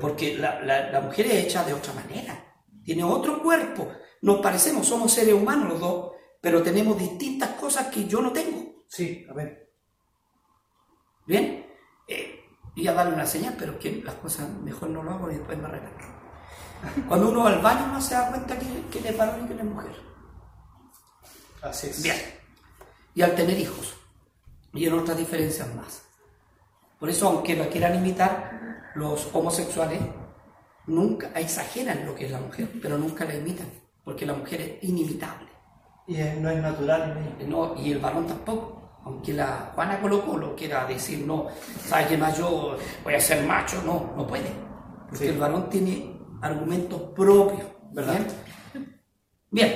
porque 0.00 0.36
la, 0.38 0.60
la- 0.62 0.90
la 0.90 1.00
mujer 1.00 1.26
es 1.26 1.44
hecha 1.46 1.64
de 1.64 1.74
otra 1.74 1.92
manera, 1.92 2.62
tiene 2.84 3.02
otro 3.04 3.42
cuerpo, 3.42 3.88
nos 4.22 4.40
parecemos, 4.40 4.86
somos 4.86 5.12
seres 5.12 5.34
humanos 5.34 5.68
los 5.70 5.80
dos, 5.80 6.12
pero 6.40 6.62
tenemos 6.62 6.98
distintas 6.98 7.50
cosas 7.50 7.88
que 7.88 8.06
yo 8.06 8.20
no 8.20 8.32
tengo. 8.32 8.84
Sí, 8.88 9.26
amén. 9.30 9.58
Bien, 11.26 11.66
eh, 12.08 12.44
voy 12.74 12.88
a 12.88 12.92
darle 12.92 13.14
una 13.14 13.26
señal, 13.26 13.54
pero 13.58 13.78
que 13.78 14.02
las 14.04 14.16
cosas 14.16 14.48
mejor 14.48 14.90
no 14.90 15.02
lo 15.02 15.12
hago 15.12 15.30
y 15.30 15.34
después 15.36 15.56
me 15.58 15.66
arreglo. 15.66 15.88
Cuando 17.08 17.30
uno 17.30 17.44
va 17.44 17.50
al 17.50 17.62
baño 17.62 17.86
no 17.88 18.00
se 18.00 18.14
da 18.14 18.28
cuenta 18.28 18.58
que, 18.58 18.66
que 18.90 19.08
es 19.08 19.16
varón 19.16 19.44
y 19.44 19.48
que 19.48 19.54
es 19.54 19.64
mujer. 19.64 19.94
Así 21.62 21.86
es. 21.88 22.02
Bien. 22.02 22.16
Y 23.14 23.22
al 23.22 23.34
tener 23.36 23.56
hijos. 23.58 23.94
Y 24.74 24.86
en 24.86 24.94
otras 24.94 25.16
diferencias 25.16 25.72
más. 25.76 26.02
Por 27.02 27.10
eso, 27.10 27.26
aunque 27.30 27.56
lo 27.56 27.68
quieran 27.68 27.96
imitar, 27.96 28.92
los 28.94 29.28
homosexuales 29.34 30.00
nunca 30.86 31.32
exageran 31.34 32.06
lo 32.06 32.14
que 32.14 32.26
es 32.26 32.30
la 32.30 32.38
mujer, 32.38 32.68
pero 32.80 32.96
nunca 32.96 33.24
la 33.24 33.34
imitan, 33.34 33.66
porque 34.04 34.24
la 34.24 34.34
mujer 34.34 34.60
es 34.60 34.84
inimitable. 34.88 35.48
Y 36.06 36.12
no 36.38 36.48
es 36.48 36.62
natural. 36.62 37.36
No, 37.48 37.74
y 37.76 37.90
el 37.90 37.98
varón 37.98 38.28
tampoco. 38.28 39.00
Aunque 39.04 39.32
la 39.32 39.72
Juana 39.74 40.00
Colo 40.00 40.24
Colo 40.24 40.54
quiera 40.54 40.84
decir, 40.86 41.26
no, 41.26 41.48
¿sabes 41.84 42.06
qué 42.06 42.16
más? 42.16 42.38
Yo 42.38 42.76
voy 43.02 43.14
a 43.14 43.20
ser 43.20 43.44
macho. 43.48 43.82
No, 43.84 44.12
no 44.16 44.24
puede. 44.24 44.52
Porque 45.08 45.24
Sí. 45.24 45.26
el 45.26 45.38
varón 45.38 45.68
tiene 45.68 46.20
argumentos 46.40 47.02
propios. 47.16 47.66
¿Verdad? 47.90 48.20
Bien. 48.72 49.02
Bien. 49.50 49.72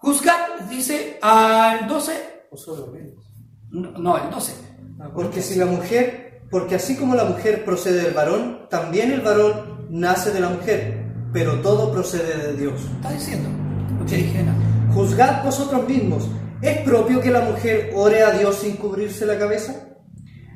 Juzgar, 0.00 0.68
dice 0.68 1.20
al 1.22 1.86
12. 1.86 2.46
Nosotros 2.50 2.88
mismos. 2.92 3.24
No, 3.70 3.92
no, 3.92 4.18
el 4.18 4.28
12. 4.28 4.63
Porque 5.14 5.42
si 5.42 5.56
la 5.56 5.66
mujer, 5.66 6.42
porque 6.50 6.76
así 6.76 6.96
como 6.96 7.14
la 7.14 7.24
mujer 7.24 7.64
procede 7.64 8.02
del 8.02 8.14
varón, 8.14 8.68
también 8.70 9.12
el 9.12 9.20
varón 9.20 9.86
nace 9.90 10.30
de 10.30 10.40
la 10.40 10.48
mujer, 10.48 11.04
pero 11.32 11.60
todo 11.60 11.92
procede 11.92 12.52
de 12.52 12.56
Dios. 12.56 12.80
Está 12.96 13.12
diciendo. 13.12 13.48
Antes. 14.00 14.94
Juzgad 14.94 15.44
vosotros 15.44 15.88
mismos. 15.88 16.28
¿Es 16.62 16.78
propio 16.78 17.20
que 17.20 17.30
la 17.30 17.40
mujer 17.40 17.90
ore 17.94 18.22
a 18.22 18.30
Dios 18.30 18.56
sin 18.56 18.76
cubrirse 18.76 19.26
la 19.26 19.38
cabeza? 19.38 19.74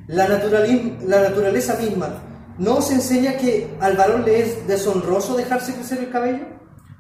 La, 0.07 0.27
la 0.29 1.21
naturaleza 1.21 1.77
misma 1.77 2.23
no 2.59 2.79
os 2.79 2.91
enseña 2.91 3.37
que 3.37 3.77
al 3.81 3.97
varón 3.97 4.25
le 4.25 4.41
es 4.41 4.67
deshonroso 4.67 5.37
dejarse 5.37 5.75
crecer 5.75 5.99
el 5.99 6.11
cabello. 6.11 6.47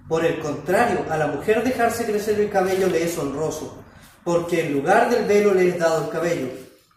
Por 0.08 0.24
el 0.24 0.38
contrario, 0.40 1.04
a 1.10 1.16
la 1.16 1.26
mujer 1.26 1.64
dejarse 1.64 2.04
crecer 2.04 2.40
el 2.40 2.48
cabello 2.48 2.88
le 2.88 3.04
es 3.04 3.18
honroso, 3.18 3.82
porque 4.24 4.66
en 4.66 4.72
lugar 4.72 5.10
del 5.10 5.24
velo 5.24 5.54
le 5.54 5.68
es 5.68 5.78
dado 5.78 6.04
el 6.04 6.10
cabello. 6.10 6.48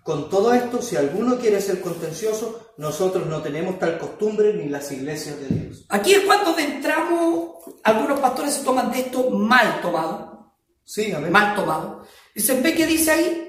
Con 0.04 0.30
todo 0.30 0.54
esto, 0.54 0.82
si 0.82 0.96
alguno 0.96 1.38
quiere 1.38 1.62
ser 1.62 1.80
contencioso, 1.80 2.74
nosotros 2.78 3.28
no 3.28 3.42
tenemos 3.42 3.78
tal 3.78 4.00
costumbre 4.00 4.54
ni 4.54 4.68
las 4.68 4.92
iglesias 4.92 5.40
de 5.40 5.48
Dios. 5.48 5.86
Aquí 5.90 6.14
es 6.14 6.22
cuando 6.22 6.58
entramos, 6.58 7.52
algunos 7.84 8.20
pastores 8.20 8.56
se 8.56 8.64
toman 8.64 8.92
de 8.92 9.00
esto 9.02 9.30
mal 9.30 9.80
tomado. 9.82 10.56
Sí, 10.84 11.12
amén. 11.12 11.32
mal 11.32 11.56
tomado. 11.56 12.04
Dicen, 12.34 12.64
ve 12.64 12.74
que 12.74 12.86
dice 12.86 13.12
ahí, 13.12 13.48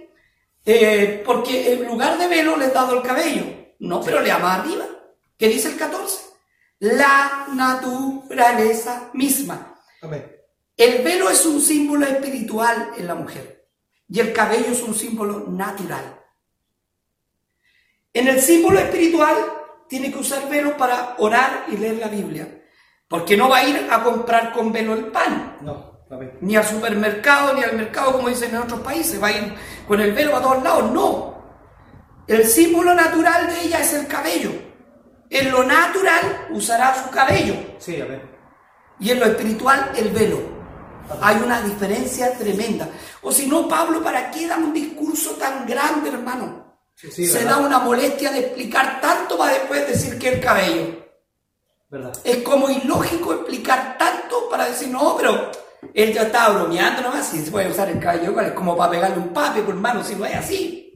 Eh, 0.64 1.22
porque 1.26 1.72
en 1.72 1.86
lugar 1.86 2.16
de 2.18 2.28
velo 2.28 2.56
le 2.56 2.66
he 2.66 2.70
dado 2.70 2.96
el 2.96 3.02
cabello. 3.02 3.44
No, 3.80 4.00
pero 4.00 4.20
le 4.20 4.30
ama 4.30 4.54
arriba. 4.54 4.84
¿Qué 5.36 5.48
dice 5.48 5.70
el 5.70 5.76
14? 5.76 6.20
La 6.78 7.46
naturaleza 7.52 9.10
misma. 9.12 9.74
Amén. 10.02 10.24
El 10.76 11.02
velo 11.02 11.30
es 11.30 11.44
un 11.46 11.60
símbolo 11.60 12.06
espiritual 12.06 12.92
en 12.96 13.06
la 13.08 13.14
mujer 13.16 13.68
y 14.08 14.20
el 14.20 14.32
cabello 14.32 14.70
es 14.70 14.82
un 14.82 14.94
símbolo 14.94 15.46
natural. 15.48 16.21
En 18.14 18.28
el 18.28 18.40
símbolo 18.40 18.78
espiritual 18.78 19.36
tiene 19.88 20.12
que 20.12 20.18
usar 20.18 20.48
velo 20.48 20.76
para 20.76 21.14
orar 21.18 21.64
y 21.68 21.76
leer 21.76 21.98
la 21.98 22.08
Biblia, 22.08 22.46
porque 23.08 23.36
no 23.36 23.48
va 23.48 23.58
a 23.58 23.64
ir 23.64 23.88
a 23.90 24.02
comprar 24.02 24.52
con 24.52 24.72
velo 24.72 24.94
el 24.94 25.06
pan. 25.06 25.58
No. 25.60 25.92
Ni 26.42 26.56
al 26.56 26.64
supermercado, 26.64 27.54
ni 27.54 27.62
al 27.62 27.74
mercado, 27.74 28.12
como 28.12 28.28
dicen 28.28 28.50
en 28.50 28.62
otros 28.62 28.80
países. 28.80 29.22
Va 29.22 29.28
a 29.28 29.32
ir 29.32 29.54
con 29.88 29.98
el 30.00 30.12
velo 30.12 30.36
a 30.36 30.42
todos 30.42 30.62
lados. 30.62 30.92
No. 30.92 31.42
El 32.26 32.46
símbolo 32.46 32.94
natural 32.94 33.46
de 33.46 33.62
ella 33.62 33.80
es 33.80 33.94
el 33.94 34.06
cabello. 34.06 34.50
En 35.30 35.50
lo 35.50 35.64
natural 35.64 36.48
usará 36.50 36.94
su 37.02 37.10
cabello. 37.10 37.54
Sí, 37.78 37.98
a 37.98 38.04
ver. 38.04 38.22
Y 39.00 39.10
en 39.10 39.20
lo 39.20 39.26
espiritual 39.26 39.90
el 39.96 40.10
velo. 40.10 40.38
Hay 41.20 41.36
una 41.36 41.62
diferencia 41.62 42.36
tremenda. 42.36 42.88
O 43.22 43.32
si 43.32 43.46
no, 43.46 43.66
Pablo, 43.66 44.02
¿para 44.02 44.30
qué 44.30 44.46
da 44.46 44.58
un 44.58 44.72
discurso 44.72 45.32
tan 45.32 45.66
grande, 45.66 46.10
hermano? 46.10 46.61
Sí, 47.02 47.10
sí, 47.10 47.26
Se 47.26 47.38
¿verdad? 47.40 47.50
da 47.58 47.66
una 47.66 47.78
molestia 47.80 48.30
de 48.30 48.38
explicar 48.40 49.00
tanto 49.00 49.36
para 49.36 49.52
después 49.54 49.86
decir 49.88 50.18
que 50.18 50.34
el 50.34 50.40
cabello. 50.40 51.02
¿Verdad? 51.90 52.12
Es 52.24 52.38
como 52.38 52.70
ilógico 52.70 53.34
explicar 53.34 53.98
tanto 53.98 54.48
para 54.48 54.66
decir, 54.66 54.88
no, 54.88 55.14
pero 55.16 55.50
él 55.92 56.12
ya 56.12 56.22
estaba 56.22 56.54
bromeando 56.54 57.02
nomás, 57.02 57.34
y 57.34 57.44
se 57.44 57.50
puede 57.50 57.70
usar 57.70 57.88
el 57.90 57.98
cabello 58.00 58.30
igual, 58.30 58.46
es 58.46 58.52
como 58.52 58.76
para 58.76 58.92
pegarle 58.92 59.18
un 59.18 59.32
pape, 59.32 59.62
por 59.62 59.74
hermano, 59.74 60.02
si 60.02 60.14
no 60.14 60.24
es 60.24 60.34
así. 60.36 60.94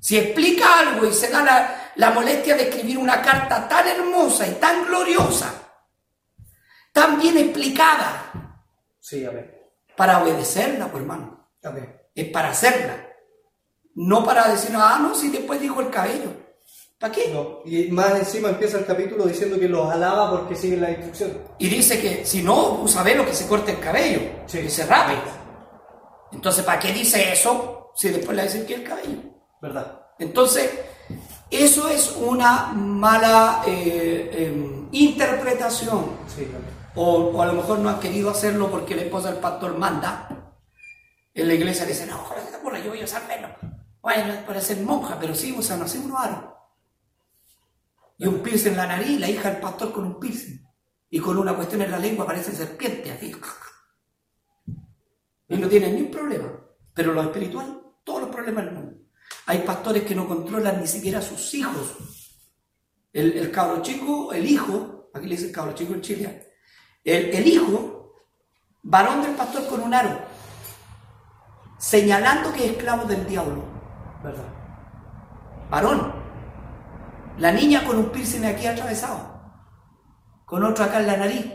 Si 0.00 0.16
explica 0.18 0.80
algo 0.80 1.06
y 1.06 1.12
se 1.12 1.28
da 1.30 1.42
la, 1.42 1.92
la 1.96 2.10
molestia 2.10 2.56
de 2.56 2.68
escribir 2.68 2.98
una 2.98 3.20
carta 3.20 3.68
tan 3.68 3.86
hermosa 3.86 4.46
y 4.48 4.52
tan 4.52 4.86
gloriosa, 4.86 5.52
tan 6.92 7.20
bien 7.20 7.36
explicada, 7.36 8.32
Sí, 8.98 9.24
a 9.24 9.30
ver. 9.30 9.72
para 9.96 10.22
obedecerla, 10.22 10.86
pues 10.88 11.02
hermano, 11.02 11.50
A 11.62 11.70
ver. 11.70 12.08
es 12.14 12.28
para 12.30 12.48
hacerla. 12.50 13.05
No 13.96 14.24
para 14.24 14.48
decir, 14.48 14.70
ah, 14.74 14.98
no, 15.00 15.14
si 15.14 15.30
después 15.30 15.60
dijo 15.60 15.80
el 15.80 15.90
cabello. 15.90 16.30
¿Para 16.98 17.12
qué? 17.12 17.28
No. 17.32 17.60
Y 17.64 17.90
más 17.90 18.14
encima 18.18 18.50
empieza 18.50 18.78
el 18.78 18.86
capítulo 18.86 19.24
diciendo 19.26 19.58
que 19.58 19.68
los 19.68 19.90
alaba 19.90 20.30
porque 20.30 20.54
siguen 20.54 20.82
la 20.82 20.90
instrucción. 20.90 21.32
Y 21.58 21.68
dice 21.68 22.00
que 22.00 22.24
si 22.24 22.42
no 22.42 22.80
usa 22.82 23.02
velo 23.02 23.24
que 23.24 23.34
se 23.34 23.46
corte 23.46 23.72
el 23.72 23.80
cabello, 23.80 24.20
Sí. 24.46 24.60
que 24.60 24.70
se 24.70 24.86
rape. 24.86 25.14
Entonces, 26.32 26.64
¿para 26.64 26.78
qué 26.78 26.92
dice 26.92 27.32
eso 27.32 27.90
si 27.94 28.08
después 28.10 28.36
le 28.36 28.42
dicen 28.44 28.66
que 28.66 28.74
el 28.74 28.84
cabello? 28.84 29.18
¿Verdad? 29.60 30.00
Entonces, 30.18 30.70
eso 31.50 31.88
es 31.88 32.16
una 32.16 32.72
mala 32.74 33.62
eh, 33.66 34.30
em, 34.32 34.88
interpretación. 34.92 36.18
Sí. 36.34 36.46
O, 36.94 37.30
o 37.34 37.42
a 37.42 37.46
lo 37.46 37.52
mejor 37.54 37.78
no 37.78 37.88
han 37.90 38.00
querido 38.00 38.30
hacerlo 38.30 38.70
porque 38.70 38.94
la 38.94 39.02
esposa 39.02 39.30
del 39.30 39.40
pastor 39.40 39.76
manda. 39.76 40.28
En 41.34 41.48
la 41.48 41.54
iglesia 41.54 41.84
le 41.84 41.92
dicen, 41.92 42.08
no, 42.08 42.24
por 42.62 42.76
yo 42.82 42.90
voy 42.90 43.00
a 43.00 43.04
usar 43.04 43.26
velo. 43.28 43.48
Bueno, 44.06 44.34
para 44.46 44.60
ser 44.60 44.78
monja, 44.82 45.18
pero 45.18 45.34
sí 45.34 45.50
usan 45.50 45.82
así 45.82 45.98
unos 45.98 46.20
aros. 46.20 46.44
Y 48.18 48.26
un 48.28 48.40
piercing 48.40 48.70
en 48.70 48.76
la 48.76 48.86
nariz, 48.86 49.18
la 49.18 49.28
hija 49.28 49.50
del 49.50 49.60
pastor 49.60 49.92
con 49.92 50.04
un 50.04 50.20
piercing. 50.20 50.64
Y 51.10 51.18
con 51.18 51.36
una 51.36 51.56
cuestión 51.56 51.82
en 51.82 51.90
la 51.90 51.98
lengua 51.98 52.24
parece 52.24 52.52
serpiente, 52.52 53.10
así. 53.10 53.34
Y 55.48 55.56
no 55.56 55.68
tienen 55.68 55.96
ni 55.96 56.02
un 56.02 56.12
problema. 56.12 56.52
Pero 56.94 57.14
lo 57.14 57.20
espiritual, 57.20 57.82
todos 58.04 58.20
los 58.20 58.30
problemas 58.30 58.66
del 58.66 58.74
mundo. 58.74 58.96
Hay 59.46 59.62
pastores 59.62 60.04
que 60.04 60.14
no 60.14 60.28
controlan 60.28 60.80
ni 60.80 60.86
siquiera 60.86 61.18
a 61.18 61.22
sus 61.22 61.52
hijos. 61.54 61.96
El, 63.12 63.32
el 63.32 63.50
cabro 63.50 63.82
chico, 63.82 64.32
el 64.32 64.48
hijo, 64.48 65.10
aquí 65.14 65.26
le 65.26 65.34
dicen 65.34 65.50
cabro 65.50 65.74
chico 65.74 65.94
en 65.94 66.02
Chile, 66.02 66.52
el, 67.02 67.34
el 67.34 67.44
hijo, 67.44 68.14
varón 68.84 69.22
del 69.22 69.34
pastor 69.34 69.66
con 69.66 69.80
un 69.80 69.92
aro, 69.92 70.16
señalando 71.76 72.52
que 72.52 72.66
es 72.66 72.70
esclavo 72.70 73.04
del 73.06 73.26
diablo. 73.26 73.75
¿Verdad? 74.26 74.44
Varón. 75.70 76.12
La 77.38 77.52
niña 77.52 77.84
con 77.84 77.96
un 77.96 78.10
piercing 78.10 78.44
aquí 78.44 78.66
atravesado, 78.66 79.20
con 80.44 80.64
otro 80.64 80.84
acá 80.84 80.98
en 80.98 81.06
la 81.06 81.16
nariz, 81.16 81.46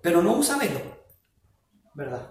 pero 0.00 0.22
no 0.22 0.32
usa 0.32 0.56
velo. 0.56 0.80
¿Verdad? 1.92 2.22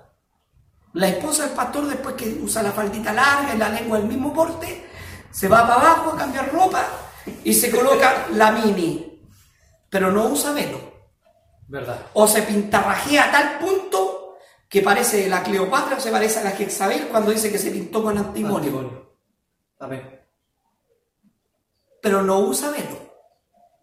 La 0.93 1.09
esposa 1.09 1.45
del 1.45 1.55
pastor, 1.55 1.85
después 1.85 2.15
que 2.15 2.39
usa 2.41 2.63
la 2.63 2.71
faldita 2.71 3.13
larga 3.13 3.53
y 3.53 3.57
la 3.59 3.69
lengua 3.69 3.99
del 3.99 4.07
mismo 4.07 4.33
porte, 4.33 4.89
se 5.29 5.47
va 5.47 5.67
para 5.67 5.81
abajo 5.81 6.13
a 6.13 6.17
cambiar 6.17 6.51
ropa 6.51 6.83
y 7.43 7.53
se 7.53 7.69
coloca 7.69 8.25
la 8.31 8.53
mini, 8.53 9.21
pero 9.87 10.11
no 10.11 10.25
usa 10.29 10.51
velo. 10.51 10.79
¿Verdad? 11.67 12.07
O 12.13 12.27
se 12.27 12.41
pintarrajea 12.41 13.25
a 13.25 13.31
tal 13.31 13.59
punto 13.59 14.14
que 14.75 14.81
parece 14.81 15.29
la 15.29 15.41
Cleopatra, 15.41 15.95
o 15.95 16.01
se 16.01 16.11
parece 16.11 16.39
a 16.39 16.43
la 16.43 16.51
Jezabel 16.51 17.07
cuando 17.07 17.31
dice 17.31 17.49
que 17.49 17.57
se 17.57 17.71
pintó 17.71 18.03
con 18.03 18.17
antimonio, 18.17 18.57
Antimonio. 18.57 19.09
A 19.79 19.87
ver. 19.87 20.27
pero 22.01 22.21
no 22.21 22.39
usa 22.39 22.71
velo. 22.71 23.13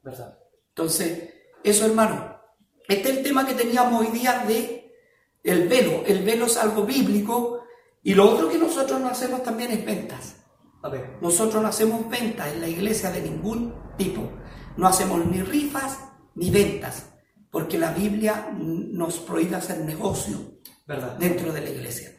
¿Verdad? 0.02 0.38
Entonces, 0.68 1.30
eso 1.64 1.86
hermano, 1.86 2.38
este 2.86 3.08
es 3.08 3.16
el 3.16 3.22
tema 3.22 3.46
que 3.46 3.54
teníamos 3.54 4.02
hoy 4.02 4.08
día 4.08 4.44
de 4.46 4.94
el 5.42 5.66
velo. 5.66 6.02
El 6.06 6.24
velo 6.24 6.44
es 6.44 6.58
algo 6.58 6.84
bíblico 6.84 7.64
y 8.02 8.12
lo 8.12 8.28
otro 8.28 8.50
que 8.50 8.58
nosotros 8.58 9.00
no 9.00 9.08
hacemos 9.08 9.42
también 9.42 9.70
es 9.70 9.86
ventas. 9.86 10.44
A 10.82 10.90
ver. 10.90 11.16
Nosotros 11.22 11.62
no 11.62 11.68
hacemos 11.68 12.06
ventas 12.10 12.48
en 12.48 12.60
la 12.60 12.68
iglesia 12.68 13.10
de 13.10 13.22
ningún 13.22 13.74
tipo. 13.96 14.30
No 14.76 14.86
hacemos 14.86 15.24
ni 15.24 15.40
rifas 15.40 16.00
ni 16.34 16.50
ventas, 16.50 17.14
porque 17.50 17.78
la 17.78 17.92
Biblia 17.92 18.50
nos 18.52 19.20
prohíbe 19.20 19.56
hacer 19.56 19.78
negocio 19.78 20.52
¿Verdad? 20.86 21.16
dentro 21.18 21.52
de 21.52 21.60
la 21.60 21.70
iglesia. 21.70 22.10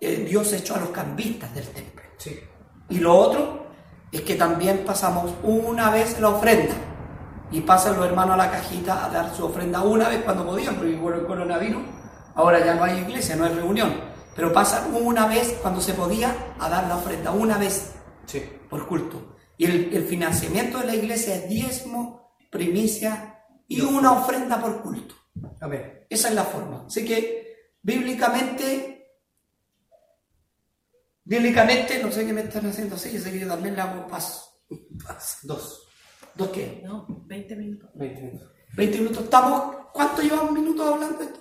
Eh, 0.00 0.24
Dios 0.28 0.52
echó 0.52 0.76
a 0.76 0.80
los 0.80 0.90
cambistas 0.90 1.54
del 1.54 1.66
templo. 1.68 2.02
Sí. 2.18 2.38
Y 2.90 2.98
lo 2.98 3.16
otro 3.16 3.66
es 4.12 4.20
que 4.22 4.36
también 4.36 4.84
pasamos 4.86 5.32
una 5.42 5.90
vez 5.90 6.18
la 6.20 6.30
ofrenda. 6.30 6.74
Y 7.50 7.60
pasan 7.62 7.96
los 7.96 8.06
hermanos 8.06 8.34
a 8.34 8.36
la 8.36 8.50
cajita 8.50 9.04
a 9.04 9.08
dar 9.08 9.34
su 9.34 9.44
ofrenda 9.46 9.80
una 9.82 10.08
vez 10.08 10.22
cuando 10.22 10.44
podían, 10.46 10.76
porque 10.76 10.94
por 10.96 11.14
el 11.14 11.26
coronavirus 11.26 11.82
ahora 12.34 12.64
ya 12.64 12.74
no 12.74 12.84
hay 12.84 12.98
iglesia, 12.98 13.36
no 13.36 13.44
hay 13.44 13.54
reunión. 13.54 13.92
Pero 14.36 14.52
pasan 14.52 14.94
una 14.94 15.26
vez 15.26 15.58
cuando 15.62 15.80
se 15.80 15.94
podía 15.94 16.54
a 16.60 16.68
dar 16.68 16.86
la 16.86 16.96
ofrenda, 16.96 17.30
una 17.32 17.58
vez 17.58 17.94
Sí. 18.26 18.42
por 18.68 18.86
culto. 18.86 19.36
Y 19.56 19.64
el, 19.64 19.92
el 19.94 20.04
financiamiento 20.04 20.78
de 20.78 20.86
la 20.86 20.94
iglesia 20.94 21.34
es 21.36 21.48
diezmo, 21.48 22.34
primicia 22.50 23.42
y 23.66 23.80
una 23.80 24.12
ofrenda 24.12 24.60
por 24.60 24.82
culto. 24.82 25.14
A 25.60 25.66
ver. 25.66 26.06
Esa 26.10 26.28
es 26.28 26.34
la 26.34 26.44
forma. 26.44 26.84
Así 26.86 27.04
que 27.04 27.47
bíblicamente, 27.88 29.16
bíblicamente, 31.24 32.02
no 32.02 32.12
sé 32.12 32.26
qué 32.26 32.34
me 32.34 32.42
están 32.42 32.66
haciendo 32.66 32.96
así, 32.96 33.12
yo 33.12 33.20
sé 33.20 33.32
que 33.32 33.40
yo 33.40 33.48
también 33.48 33.74
le 33.74 33.80
hago 33.80 34.06
paso. 34.06 34.42
Dos. 35.42 35.88
¿Dos 36.34 36.48
qué? 36.48 36.82
No, 36.84 37.06
20 37.26 37.56
minutos. 37.56 37.90
Veinte 37.94 38.20
minutos. 38.20 38.52
20 38.76 38.98
minutos. 38.98 39.24
Estamos, 39.24 39.76
¿cuánto 39.94 40.20
llevamos 40.20 40.52
minutos 40.52 40.86
hablando 40.86 41.18
de 41.18 41.24
esto? 41.24 41.40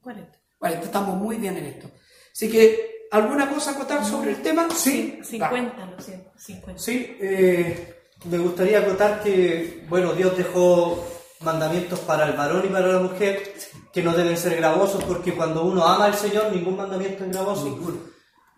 40. 0.00 0.38
40, 0.58 0.84
estamos 0.86 1.16
muy 1.16 1.36
bien 1.36 1.58
en 1.58 1.66
esto. 1.66 1.90
Así 2.32 2.50
que, 2.50 3.06
¿alguna 3.10 3.50
cosa 3.50 3.70
a 3.70 3.74
acotar 3.74 4.04
sobre 4.06 4.30
el 4.30 4.42
tema? 4.42 4.66
Sí. 4.70 5.20
50, 5.22 5.84
lo 5.84 6.00
siento. 6.00 6.32
50. 6.38 6.80
Sí, 6.80 7.16
eh, 7.20 8.08
me 8.24 8.38
gustaría 8.38 8.78
acotar 8.78 9.22
que, 9.22 9.84
bueno, 9.88 10.14
Dios 10.14 10.34
dejó 10.34 11.06
mandamientos 11.40 12.00
para 12.00 12.26
el 12.26 12.32
varón 12.32 12.64
y 12.64 12.68
para 12.68 12.88
la 12.88 13.00
mujer 13.00 13.52
que 13.94 14.02
no 14.02 14.12
deben 14.12 14.36
ser 14.36 14.56
gravosos 14.56 15.04
porque 15.04 15.32
cuando 15.34 15.62
uno 15.62 15.86
ama 15.86 16.06
al 16.06 16.16
Señor 16.16 16.50
ningún 16.52 16.76
mandamiento 16.76 17.24
es 17.24 17.30
gravoso. 17.30 17.66
Ninguno. 17.66 17.98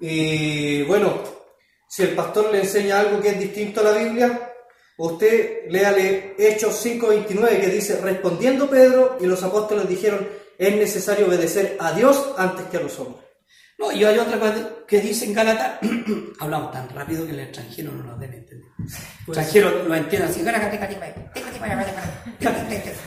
Y 0.01 0.82
bueno, 0.84 1.12
si 1.87 2.05
el 2.05 2.14
pastor 2.14 2.51
le 2.51 2.61
enseña 2.61 3.01
algo 3.01 3.20
que 3.20 3.28
es 3.28 3.39
distinto 3.39 3.82
a 3.82 3.84
la 3.84 3.93
Biblia, 3.93 4.55
usted 4.97 5.68
léale 5.68 6.34
Hechos 6.39 6.82
5.29 6.84 7.61
que 7.61 7.66
dice, 7.68 8.01
respondiendo 8.01 8.70
Pedro 8.70 9.18
y 9.20 9.26
los 9.26 9.43
apóstoles 9.43 9.87
dijeron, 9.87 10.26
es 10.57 10.74
necesario 10.74 11.26
obedecer 11.26 11.76
a 11.80 11.93
Dios 11.93 12.30
antes 12.39 12.64
que 12.66 12.78
a 12.78 12.80
los 12.80 12.99
hombres. 12.99 13.26
No, 13.79 13.93
y 13.93 14.05
hay 14.05 14.18
otra 14.18 14.39
cosa 14.39 14.68
que 14.87 15.01
dice 15.01 15.27
en 15.27 15.35
Gálatas, 15.35 15.81
hablamos 16.41 16.72
tan 16.72 16.89
rápido 16.89 17.27
que 17.27 17.33
el 17.33 17.41
extranjero 17.41 17.93
no 17.93 18.05
nos 18.05 18.18
debe 18.18 18.39
entender. 18.39 18.68
El 18.79 19.27
extranjero 19.27 19.83
lo 19.85 19.95
entiende 19.95 20.29
así, 20.29 20.43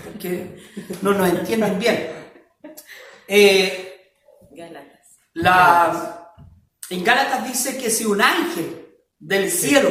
porque 0.04 0.60
no 1.02 1.14
nos 1.14 1.30
entienden 1.30 1.80
bien. 1.80 2.08
Eh, 3.28 3.86
la, 5.34 6.34
en 6.90 7.04
Gálatas 7.04 7.48
dice 7.48 7.78
que 7.78 7.90
si 7.90 8.06
un 8.06 8.22
ángel 8.22 8.88
del 9.18 9.50
cielo 9.50 9.90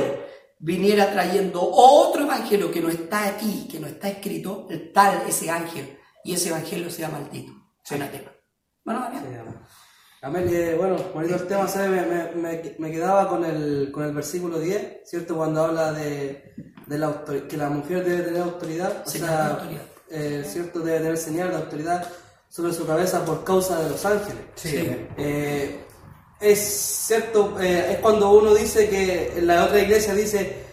viniera 0.60 1.10
trayendo 1.12 1.60
otro 1.62 2.22
evangelio 2.22 2.70
que 2.70 2.80
no 2.80 2.88
está 2.88 3.26
aquí, 3.26 3.68
que 3.70 3.80
no 3.80 3.86
está 3.86 4.08
escrito, 4.08 4.66
el 4.70 4.92
tal 4.92 5.22
ese 5.28 5.50
ángel, 5.50 5.98
y 6.24 6.34
ese 6.34 6.50
evangelio 6.50 6.90
sea 6.90 7.08
maldito, 7.08 7.52
anatema. 7.90 8.32
Bueno, 8.84 9.00
Damián. 9.00 9.64
Amén, 10.20 10.48
eh, 10.52 10.74
bueno, 10.76 10.96
bonito 11.14 11.36
el 11.36 11.46
tema, 11.46 11.68
¿sabes? 11.68 11.90
Me, 11.90 12.32
me, 12.34 12.74
me, 12.78 12.90
quedaba 12.90 13.28
con 13.28 13.44
el, 13.44 13.90
con 13.92 14.02
el 14.04 14.12
versículo 14.12 14.58
10, 14.58 15.02
¿cierto? 15.04 15.36
Cuando 15.36 15.64
habla 15.64 15.92
de, 15.92 16.54
de 16.86 16.98
la 16.98 17.06
autor- 17.06 17.46
que 17.46 17.56
la 17.56 17.68
mujer 17.70 18.04
debe 18.04 18.22
tener 18.24 18.42
autoridad, 18.42 19.04
o 19.06 19.08
sea, 19.08 19.46
autoridad. 19.50 19.82
eh, 20.10 20.44
¿cierto? 20.44 20.80
Debe 20.80 20.98
tener 20.98 21.16
señal 21.18 21.50
de 21.50 21.56
autoridad. 21.56 22.04
sobre 22.50 22.72
su 22.72 22.84
cabeza 22.86 23.24
por 23.24 23.44
causa 23.44 23.78
de 23.80 23.90
los 23.90 24.04
ángeles. 24.06 24.42
Sí. 24.56 24.76
Eh, 25.18 25.84
es 26.40 26.58
cierto, 26.58 27.56
eh, 27.60 27.92
es 27.92 27.98
cuando 27.98 28.30
uno 28.30 28.54
dice 28.54 28.88
que 28.88 29.38
en 29.38 29.46
la 29.46 29.64
otra 29.66 29.78
iglesia 29.80 30.14
dice, 30.14 30.64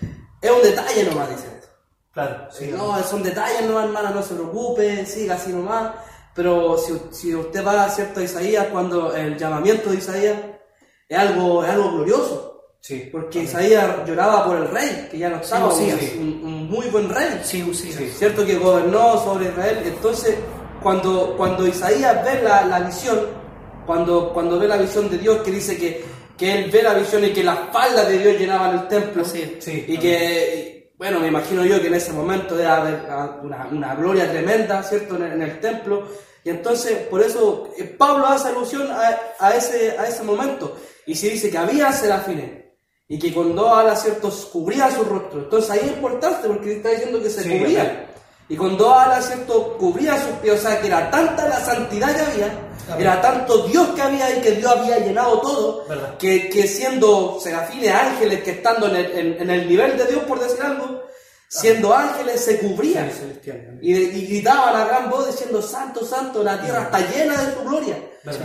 es 0.41 0.51
un 0.51 0.61
detalle 0.63 1.03
nomás, 1.03 1.29
dicen 1.29 1.51
eso. 1.59 1.67
Claro, 2.13 2.47
sí. 2.51 2.67
no, 2.75 3.03
son 3.03 3.21
detalles 3.21 3.63
nomás, 3.67 3.85
hermana, 3.85 4.09
no 4.11 4.23
se 4.23 4.35
preocupe, 4.35 5.05
siga 5.05 5.35
así 5.35 5.51
nomás. 5.51 5.91
Pero 6.35 6.77
si, 6.77 6.93
si 7.11 7.33
usted 7.33 7.65
va 7.65 7.89
cierto 7.89 8.19
a 8.19 8.23
Isaías, 8.23 8.67
cuando 8.71 9.15
el 9.15 9.37
llamamiento 9.37 9.89
de 9.89 9.97
Isaías 9.97 10.37
es 11.07 11.17
algo, 11.17 11.63
es 11.63 11.69
algo 11.71 11.91
glorioso. 11.93 12.51
Sí. 12.81 13.09
Porque 13.11 13.43
Isaías 13.43 14.05
lloraba 14.05 14.45
por 14.45 14.57
el 14.57 14.67
rey, 14.67 15.07
que 15.09 15.17
ya 15.17 15.29
no 15.29 15.37
estaba, 15.37 15.71
Sí, 15.71 15.89
un, 15.91 15.99
sí. 15.99 16.17
un- 16.19 16.41
un 16.45 16.69
muy 16.69 16.85
buen 16.87 17.09
rey. 17.09 17.39
¿cierto? 18.09 18.45
Que 18.45 18.57
gobernó 18.57 19.17
sobre 19.23 19.45
Israel. 19.47 19.79
Entonces, 19.85 20.35
cuando, 20.83 21.35
cuando 21.37 21.65
Isaías 21.65 22.23
ve 22.23 22.43
la, 22.43 22.65
la 22.65 22.81
visión, 22.81 23.19
cuando, 23.87 24.31
cuando 24.33 24.59
ve 24.59 24.67
la 24.67 24.77
visión 24.77 25.09
de 25.09 25.17
Dios, 25.17 25.41
que 25.41 25.49
dice 25.51 25.77
que, 25.77 26.03
que 26.37 26.53
él 26.65 26.69
ve 26.69 26.83
la 26.83 26.93
visión 26.93 27.23
y 27.23 27.29
que 27.31 27.43
las 27.43 27.57
faldas 27.71 28.07
de 28.07 28.19
Dios 28.19 28.37
llenaban 28.37 28.77
el 28.77 28.87
templo, 28.87 29.23
Sí, 29.25 29.55
sí, 29.59 29.85
y 29.87 29.97
que, 29.97 30.84
bueno, 30.97 31.19
me 31.19 31.27
imagino 31.27 31.65
yo 31.65 31.81
que 31.81 31.87
en 31.87 31.95
ese 31.95 32.13
momento 32.13 32.55
debe 32.55 32.69
haber 32.69 33.05
ah, 33.09 33.39
una, 33.43 33.67
una 33.71 33.95
gloria 33.95 34.29
tremenda, 34.29 34.81
¿cierto?, 34.83 35.15
en 35.17 35.23
el, 35.23 35.31
en 35.33 35.41
el 35.41 35.59
templo. 35.59 36.07
Y 36.43 36.49
entonces, 36.49 36.99
por 37.09 37.21
eso, 37.21 37.69
eh, 37.77 37.83
Pablo 37.83 38.27
hace 38.27 38.49
alusión 38.49 38.87
a, 38.91 39.19
a 39.39 39.55
ese, 39.55 39.97
a 39.97 40.07
ese 40.07 40.23
momento. 40.23 40.77
Y 41.05 41.15
se 41.15 41.29
dice 41.29 41.49
que 41.49 41.57
había 41.57 41.91
serafines. 41.91 42.65
Y 43.07 43.19
que 43.19 43.33
con 43.33 43.55
dos 43.55 43.71
alas, 43.77 44.01
¿cierto?, 44.03 44.31
cubrían 44.51 44.91
su 44.91 45.03
rostro. 45.03 45.39
Entonces 45.39 45.69
ahí 45.71 45.79
es 45.83 45.91
importante 45.97 46.47
porque 46.47 46.77
está 46.77 46.89
diciendo 46.89 47.21
que 47.21 47.29
se 47.29 47.43
Sí, 47.43 47.49
cubrían. 47.49 48.04
Y 48.47 48.55
con 48.55 48.77
dos 48.77 48.93
alas, 48.95 49.25
¿cierto?, 49.27 49.75
cubrían 49.77 50.19
sus 50.19 50.31
pies. 50.41 50.53
O 50.55 50.61
sea, 50.61 50.79
que 50.79 50.87
era 50.87 51.09
tanta 51.09 51.47
la 51.49 51.59
santidad 51.65 52.15
que 52.15 52.21
había, 52.21 52.59
era 52.99 53.19
tanto 53.21 53.63
Dios 53.67 53.87
que 53.95 54.01
había 54.03 54.37
y 54.37 54.41
que 54.41 54.51
Dios 54.51 54.71
había 54.71 54.99
llenado 54.99 55.41
todo, 55.41 55.85
que, 56.19 56.47
que 56.49 56.67
siendo 56.67 57.39
serafines, 57.41 57.91
ángeles, 57.91 58.43
que 58.43 58.51
estando 58.51 58.87
en 58.87 58.95
el, 58.97 59.05
en- 59.17 59.41
en 59.41 59.49
el 59.49 59.67
nivel 59.67 59.97
de 59.97 60.05
Dios, 60.05 60.23
por 60.25 60.39
decir 60.39 60.61
algo, 60.61 61.01
siendo 61.47 61.93
ángeles 61.95 62.39
se 62.41 62.59
cubrían. 62.59 63.09
Sí. 63.11 63.39
Y, 63.81 63.95
y 63.95 64.27
gritaban 64.27 64.75
a 64.75 64.85
gran 64.85 65.09
voz 65.09 65.25
diciendo, 65.27 65.61
Santo, 65.61 66.05
Santo, 66.05 66.43
la 66.43 66.61
tierra 66.61 66.83
está 66.83 66.99
llena 66.99 67.41
de 67.41 67.53
su 67.55 67.61
gloria. 67.67 67.97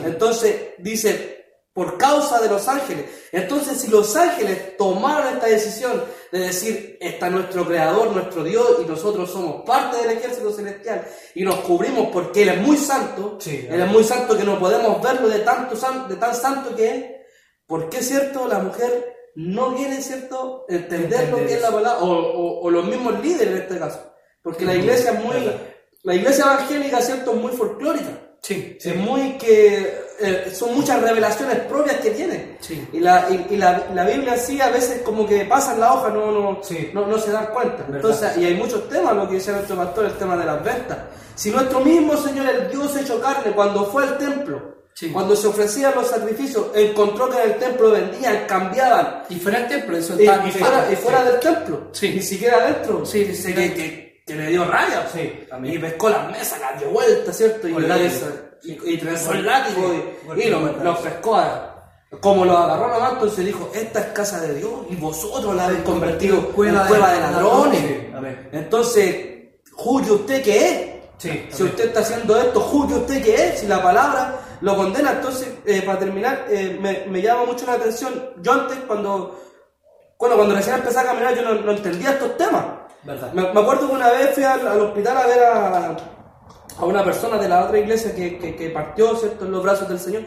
Entonces 0.06 0.54
dice, 0.78 1.39
por 1.72 1.96
causa 1.98 2.40
de 2.40 2.48
los 2.48 2.66
ángeles. 2.68 3.06
Entonces 3.32 3.80
si 3.80 3.88
los 3.88 4.14
ángeles 4.16 4.76
tomaron 4.76 5.34
esta 5.34 5.46
decisión 5.46 6.02
de 6.32 6.38
decir, 6.40 6.98
está 7.00 7.30
nuestro 7.30 7.64
creador, 7.66 8.10
nuestro 8.10 8.42
Dios, 8.44 8.78
y 8.82 8.86
nosotros 8.86 9.30
somos 9.30 9.62
parte 9.64 9.98
del 9.98 10.18
ejército 10.18 10.52
celestial, 10.52 11.04
y 11.34 11.42
nos 11.44 11.56
cubrimos 11.56 12.08
porque 12.12 12.42
Él 12.42 12.48
es 12.50 12.60
muy 12.60 12.76
santo, 12.76 13.38
Sí, 13.40 13.66
Él 13.70 13.80
es 13.80 13.86
muy 13.88 14.02
santo 14.04 14.36
que 14.36 14.44
no 14.44 14.58
podemos 14.58 15.00
verlo 15.02 15.28
de, 15.28 15.40
tanto 15.40 15.76
san- 15.76 16.08
de 16.08 16.16
tan 16.16 16.34
santo 16.34 16.74
que 16.74 16.90
es, 16.90 17.04
¿por 17.66 17.88
qué, 17.88 18.02
cierto, 18.02 18.46
la 18.48 18.58
mujer 18.58 19.16
no 19.36 19.74
quiere, 19.76 20.02
cierto, 20.02 20.64
entender, 20.68 21.28
lo 21.30 21.38
que 21.46 21.54
es 21.54 21.60
la 21.62 21.70
palabra, 21.70 22.02
o, 22.02 22.10
o- 22.10 22.60
o 22.62 22.70
los 22.70 22.84
mismos 22.84 23.20
líderes 23.22 23.54
en 23.54 23.62
este 23.62 23.78
caso? 23.78 24.12
Porque 24.42 24.64
la 24.64 24.74
iglesia 24.74 25.12
es 25.12 25.24
muy, 25.24 25.36
la 26.02 26.14
iglesia 26.14 26.44
evangélica, 26.44 27.00
cierto, 27.00 27.30
es 27.32 27.36
muy 27.36 27.52
folclórica. 27.52 28.10
Sí, 28.42 28.76
Es 28.80 28.96
muy 28.96 29.36
que 29.36 30.00
eh, 30.20 30.52
son 30.54 30.74
muchas 30.74 31.00
revelaciones 31.02 31.58
propias 31.60 31.96
que 31.96 32.10
tiene. 32.10 32.56
Sí. 32.60 32.86
Y, 32.92 33.00
la, 33.00 33.26
y, 33.30 33.54
y 33.54 33.56
la, 33.56 33.86
la 33.94 34.04
Biblia 34.04 34.36
sí 34.36 34.60
a 34.60 34.68
veces 34.70 35.02
como 35.02 35.26
que 35.26 35.44
pasa 35.44 35.74
en 35.74 35.80
la 35.80 35.94
hoja, 35.94 36.10
no, 36.10 36.30
no, 36.30 36.60
Sí. 36.62 36.90
no, 36.92 37.06
no 37.06 37.18
se 37.18 37.30
dan 37.30 37.46
cuenta. 37.46 37.84
Entonces, 37.90 38.36
y 38.36 38.44
hay 38.44 38.54
muchos 38.54 38.88
temas, 38.88 39.14
lo 39.14 39.28
que 39.28 39.34
dice 39.36 39.52
nuestro 39.52 39.76
pastor, 39.76 40.04
el 40.06 40.12
tema 40.18 40.36
de 40.36 40.44
las 40.44 40.62
ventas. 40.64 40.98
Si 41.34 41.50
nuestro 41.50 41.80
mismo 41.80 42.16
Señor, 42.16 42.48
el 42.48 42.70
Dios 42.70 42.94
hecho 42.96 43.20
carne, 43.20 43.52
cuando 43.52 43.86
fue 43.86 44.02
al 44.04 44.18
templo, 44.18 44.78
Sí. 44.92 45.08
cuando 45.10 45.34
se 45.34 45.46
ofrecían 45.46 45.94
los 45.94 46.08
sacrificios, 46.08 46.66
encontró 46.74 47.30
que 47.30 47.42
en 47.42 47.50
el 47.52 47.56
templo 47.58 47.90
vendían, 47.92 48.44
cambiaban, 48.46 49.22
Y 49.30 49.36
fuera 49.36 49.60
del 49.60 49.68
templo, 49.68 49.96
eso 49.96 50.14
y, 50.20 50.26
está 50.26 50.46
y 50.46 50.50
fuera, 50.50 50.88
y 50.92 50.96
fuera 50.96 51.24
del 51.24 51.40
templo, 51.40 51.88
Sí. 51.92 52.12
ni 52.14 52.20
siquiera 52.22 52.56
adentro. 52.58 53.06
Sí, 53.06 53.24
dice 53.24 53.48
sí. 53.48 53.54
que, 53.54 53.72
que, 53.74 54.22
que 54.26 54.34
le 54.34 54.48
dio 54.48 54.64
raya. 54.66 55.08
Sí, 55.10 55.46
también. 55.48 55.76
Y 55.76 55.78
pescó 55.78 56.10
las 56.10 56.30
mesas, 56.30 56.60
las 56.60 56.78
dio 56.78 56.90
vuelta, 56.90 57.32
¿cierto? 57.32 57.68
Y, 57.68 57.72
Con. 57.72 57.84
Y, 58.64 58.72
y 58.94 58.98
trenzó 58.98 59.32
el 59.32 59.44
látigo 59.46 59.92
y, 60.36 60.40
y 60.42 60.48
lo- 60.50 60.66
atrás. 60.66 60.98
pescó. 60.98 61.36
a- 61.36 61.66
como 62.20 62.44
lo 62.44 62.58
agarró 62.58 62.88
nomás, 62.88 63.12
entonces 63.12 63.46
dijo, 63.46 63.70
esta 63.72 64.00
es 64.00 64.06
casa 64.06 64.40
de 64.40 64.54
Dios 64.56 64.72
y 64.90 64.96
vosotros 64.96 65.54
la 65.54 65.66
habéis 65.66 65.82
convertido 65.82 66.38
en 66.38 66.42
Cueva 66.46 66.86
cueva, 66.88 67.12
de 67.12 67.20
ladrones. 67.20 67.80
Sí. 67.80 68.08
Entonces, 68.50 69.26
juzgue 69.74 70.10
usted 70.12 70.42
que 70.42 70.66
es. 70.68 70.90
Sí, 71.18 71.46
Si 71.52 71.62
usted 71.62 71.84
está 71.86 72.00
haciendo 72.00 72.36
esto, 72.40 72.60
juzgue 72.60 72.96
usted 72.96 73.22
que 73.22 73.34
es. 73.34 73.60
Si 73.60 73.66
la 73.68 73.80
palabra 73.80 74.40
lo 74.60 74.74
condena, 74.76 75.12
entonces, 75.12 75.50
eh, 75.64 75.82
para 75.82 75.98
terminar, 76.00 76.46
eh, 76.48 76.76
me, 76.80 77.04
me 77.08 77.22
llama 77.22 77.44
mucho 77.44 77.64
la 77.66 77.74
atención. 77.74 78.12
Yo 78.42 78.52
antes, 78.54 78.78
cuando, 78.88 79.38
bueno, 80.18 80.34
cuando 80.36 80.54
recién 80.56 80.76
empecé 80.76 80.98
a 80.98 81.04
caminar, 81.04 81.34
yo 81.36 81.42
no, 81.42 81.54
no 81.60 81.70
entendía 81.70 82.10
estos 82.10 82.36
temas. 82.36 82.64
Verdad. 83.04 83.32
Me, 83.34 83.42
me 83.52 83.60
acuerdo 83.60 83.86
que 83.88 83.94
una 83.94 84.10
vez 84.10 84.34
fui 84.34 84.42
al, 84.42 84.66
al 84.66 84.80
hospital 84.80 85.16
a 85.16 85.26
ver 85.26 85.44
a, 85.44 85.96
a 86.78 86.84
una 86.84 87.04
persona 87.04 87.36
de 87.38 87.48
la 87.48 87.64
otra 87.64 87.78
iglesia 87.78 88.14
que, 88.14 88.38
que, 88.38 88.70
partió, 88.70 89.14
¿cierto?, 89.16 89.44
en 89.46 89.52
los 89.52 89.62
brazos 89.62 89.88
del 89.88 89.98
Señor. 89.98 90.22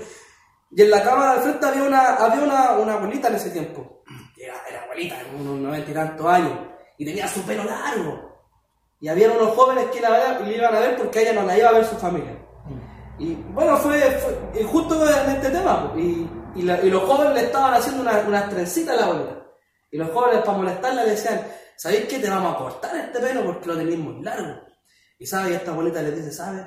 Y 0.71 0.81
en 0.81 0.89
la 0.89 1.03
cama 1.03 1.25
de 1.25 1.31
al 1.33 1.39
frente 1.41 1.65
había 1.65 1.83
una, 1.83 2.15
había 2.15 2.43
una, 2.43 2.71
una 2.79 2.93
abuelita 2.95 3.27
en 3.27 3.35
ese 3.35 3.51
tiempo. 3.51 4.03
Era, 4.37 4.55
era 4.69 4.83
abuelita, 4.83 5.15
unos 5.39 5.59
noventa 5.59 5.91
y 5.91 5.93
tantos 5.93 6.25
años. 6.27 6.59
Y 6.97 7.05
tenía 7.05 7.27
su 7.27 7.41
pelo 7.43 7.63
largo. 7.63 8.31
Y 8.99 9.07
había 9.07 9.31
unos 9.31 9.55
jóvenes 9.55 9.85
que 9.91 10.01
la, 10.01 10.39
le 10.39 10.55
iban 10.57 10.75
a 10.75 10.79
ver 10.79 10.95
porque 10.97 11.21
ella 11.21 11.33
no 11.33 11.43
la 11.43 11.57
iba 11.57 11.69
a 11.69 11.73
ver 11.73 11.85
su 11.85 11.95
familia. 11.97 12.37
Y 13.19 13.35
bueno, 13.35 13.77
fue, 13.77 13.99
fue- 13.99 14.63
justo 14.63 14.95
en 15.07 15.29
este 15.35 15.49
tema. 15.49 15.91
pues, 15.91 16.03
Y, 16.03 16.29
y, 16.55 16.61
la- 16.63 16.81
y 16.81 16.89
los 16.89 17.03
jóvenes 17.03 17.33
le 17.35 17.41
estaban 17.41 17.73
haciendo 17.73 18.01
una- 18.01 18.23
unas 18.27 18.49
trencitas 18.49 18.97
a 18.97 19.01
la 19.01 19.05
abuelita. 19.07 19.35
Y 19.91 19.97
los 19.97 20.09
jóvenes 20.11 20.41
para 20.43 20.57
molestarla 20.57 21.03
le 21.03 21.11
decían, 21.11 21.45
¿sabéis 21.77 22.05
qué? 22.05 22.17
Te 22.19 22.29
vamos 22.29 22.55
a 22.55 22.57
cortar 22.57 22.95
este 22.95 23.19
pelo 23.19 23.45
porque 23.45 23.67
lo 23.67 23.77
tenéis 23.77 23.99
muy 23.99 24.23
largo. 24.23 24.59
Y 25.17 25.25
sabe, 25.25 25.51
y 25.51 25.53
esta 25.53 25.71
abuelita 25.71 26.01
le 26.01 26.11
dice, 26.11 26.31
¿sabes? 26.31 26.65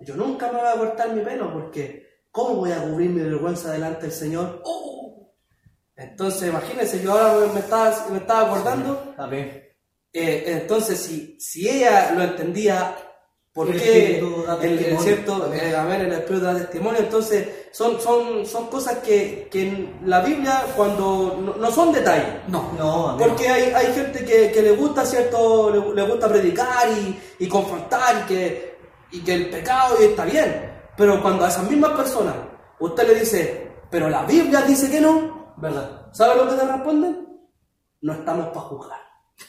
Yo 0.00 0.16
nunca 0.16 0.50
me 0.50 0.58
voy 0.58 0.68
a 0.68 0.78
cortar 0.78 1.14
mi 1.14 1.22
pelo 1.22 1.52
porque 1.52 2.22
¿cómo 2.30 2.56
voy 2.56 2.72
a 2.72 2.82
cubrir 2.82 3.10
mi 3.10 3.20
vergüenza 3.20 3.72
delante 3.72 4.02
del 4.02 4.12
Señor? 4.12 4.62
¡Oh! 4.64 5.32
Entonces, 5.94 6.48
imagínense, 6.48 7.00
yo 7.02 7.12
ahora 7.12 7.52
me 7.52 7.60
estaba, 7.60 8.08
me 8.10 8.18
estaba 8.18 8.46
acordando 8.46 9.14
Amén. 9.18 9.62
eh, 10.12 10.44
entonces, 10.46 10.98
si, 10.98 11.38
si 11.38 11.68
ella 11.68 12.12
lo 12.12 12.22
entendía, 12.22 12.96
¿por 13.52 13.68
El 13.68 13.74
el, 13.74 14.98
cierto, 14.98 15.52
eh, 15.52 15.76
a 15.76 15.84
ver, 15.84 16.02
el 16.02 16.12
Espíritu 16.12 16.44
da 16.44 16.54
testimonio? 16.54 17.00
Entonces, 17.00 17.68
son, 17.72 18.00
son, 18.00 18.46
son 18.46 18.66
cosas 18.68 18.98
que, 18.98 19.48
que 19.50 19.68
en 19.68 20.00
la 20.04 20.20
Biblia, 20.20 20.64
cuando 20.76 21.38
no, 21.40 21.54
no 21.54 21.70
son 21.70 21.92
detalles. 21.92 22.48
No. 22.48 22.72
No, 22.78 23.08
amén. 23.10 23.28
Porque 23.28 23.48
hay, 23.48 23.72
hay 23.72 23.92
gente 23.92 24.24
que, 24.24 24.50
que 24.50 24.62
le 24.62 24.72
gusta, 24.72 25.04
¿cierto? 25.04 25.70
Le, 25.70 25.94
le 25.94 26.10
gusta 26.10 26.28
predicar 26.28 26.88
y, 26.88 27.20
y 27.38 27.48
confrontar 27.48 28.24
y 28.24 28.28
que, 28.28 28.78
y 29.12 29.20
que 29.20 29.34
el 29.34 29.50
pecado 29.50 29.96
y 30.00 30.04
está 30.04 30.24
bien. 30.24 30.70
Pero 30.96 31.20
cuando 31.22 31.44
a 31.44 31.48
esas 31.48 31.68
mismas 31.68 31.92
personas 31.92 32.34
usted 32.78 33.06
le 33.06 33.14
dice, 33.20 33.70
pero 33.90 34.08
la 34.08 34.24
Biblia 34.24 34.62
dice 34.62 34.90
que 34.90 35.00
no, 35.00 35.42
Verdad. 35.56 36.08
¿Sabe 36.12 36.36
lo 36.36 36.48
que 36.50 36.56
te 36.56 36.66
responden? 36.66 37.28
No 38.00 38.12
estamos 38.12 38.48
para 38.48 38.60
juzgar. 38.60 39.00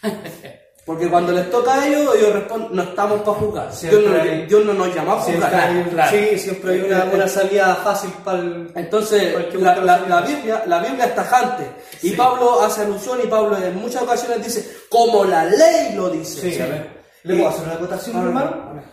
Porque 0.86 1.10
cuando 1.10 1.32
les 1.32 1.50
toca 1.50 1.76
a 1.76 1.88
ellos, 1.88 2.14
ellos 2.16 2.34
responden, 2.34 2.70
no 2.76 2.84
estamos 2.84 3.22
para 3.22 3.38
juzgar. 3.38 3.68
Dios 3.68 3.80
Siempre 3.80 4.10
no, 4.10 4.22
hay- 4.22 4.46
Dios 4.48 4.66
no 4.66 4.74
nos 4.74 4.94
llama 4.94 5.14
a 5.14 5.24
Siempre 5.24 5.46
juzgar. 5.48 5.70
hay, 5.70 5.84
Claro. 5.84 6.12
Sí, 6.18 6.40
siempre 6.40 6.74
hay 6.74 6.82
una, 6.82 7.04
una 7.06 7.28
salida 7.30 7.76
fácil 7.76 8.12
para 8.24 8.40
el... 8.40 8.72
Entonces, 8.76 9.34
la. 9.56 10.22
Biblia, 10.22 10.64
la 10.68 10.80
Biblia 10.80 11.06
es 11.06 11.16
tajante. 11.16 11.72
Y 12.02 12.10
Sí. 12.10 12.16
Pablo 12.18 12.62
hace 12.62 12.82
alusión 12.82 13.18
y 13.24 13.28
Pablo 13.28 13.56
en 13.58 13.76
muchas 13.80 14.02
ocasiones 14.04 14.44
dice, 14.44 14.78
como 14.90 15.24
la 15.24 15.46
ley 15.46 15.94
lo 15.96 16.10
dice. 16.10 16.52
Sí, 16.52 16.62
amén. 16.62 16.86
¿Le 17.24 17.36
puedo 17.36 17.48
hacer 17.50 17.64
una 17.64 17.74
acotación, 17.76 18.18
Ah, 18.18 18.24
hermano? 18.24 18.68
amén. 18.72 18.84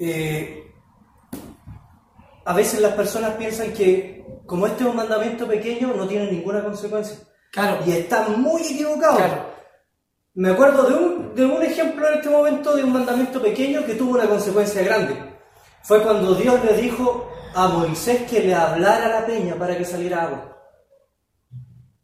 Eh, 0.00 0.64
a 2.44 2.52
veces 2.54 2.80
las 2.80 2.92
personas 2.94 3.32
piensan 3.34 3.72
que 3.72 4.24
como 4.46 4.66
este 4.66 4.82
es 4.84 4.90
un 4.90 4.96
mandamiento 4.96 5.46
pequeño 5.46 5.92
no 5.96 6.06
tiene 6.08 6.30
ninguna 6.30 6.62
consecuencia. 6.64 7.18
Claro. 7.52 7.78
Y 7.86 7.92
están 7.92 8.40
muy 8.40 8.62
equivocados. 8.62 9.16
Claro. 9.18 9.55
Me 10.36 10.50
acuerdo 10.50 10.82
de 10.84 10.94
un, 10.94 11.34
de 11.34 11.44
un 11.46 11.62
ejemplo 11.62 12.06
en 12.08 12.14
este 12.14 12.28
momento 12.28 12.76
de 12.76 12.84
un 12.84 12.92
mandamiento 12.92 13.40
pequeño 13.40 13.84
que 13.86 13.94
tuvo 13.94 14.12
una 14.14 14.26
consecuencia 14.28 14.82
grande. 14.82 15.16
Fue 15.82 16.02
cuando 16.02 16.34
Dios 16.34 16.62
le 16.64 16.74
dijo 16.76 17.30
a 17.54 17.68
Moisés 17.68 18.22
que 18.28 18.40
le 18.40 18.54
hablara 18.54 19.06
a 19.06 19.20
la 19.20 19.26
peña 19.26 19.54
para 19.54 19.76
que 19.78 19.84
saliera 19.84 20.24
agua. 20.24 20.52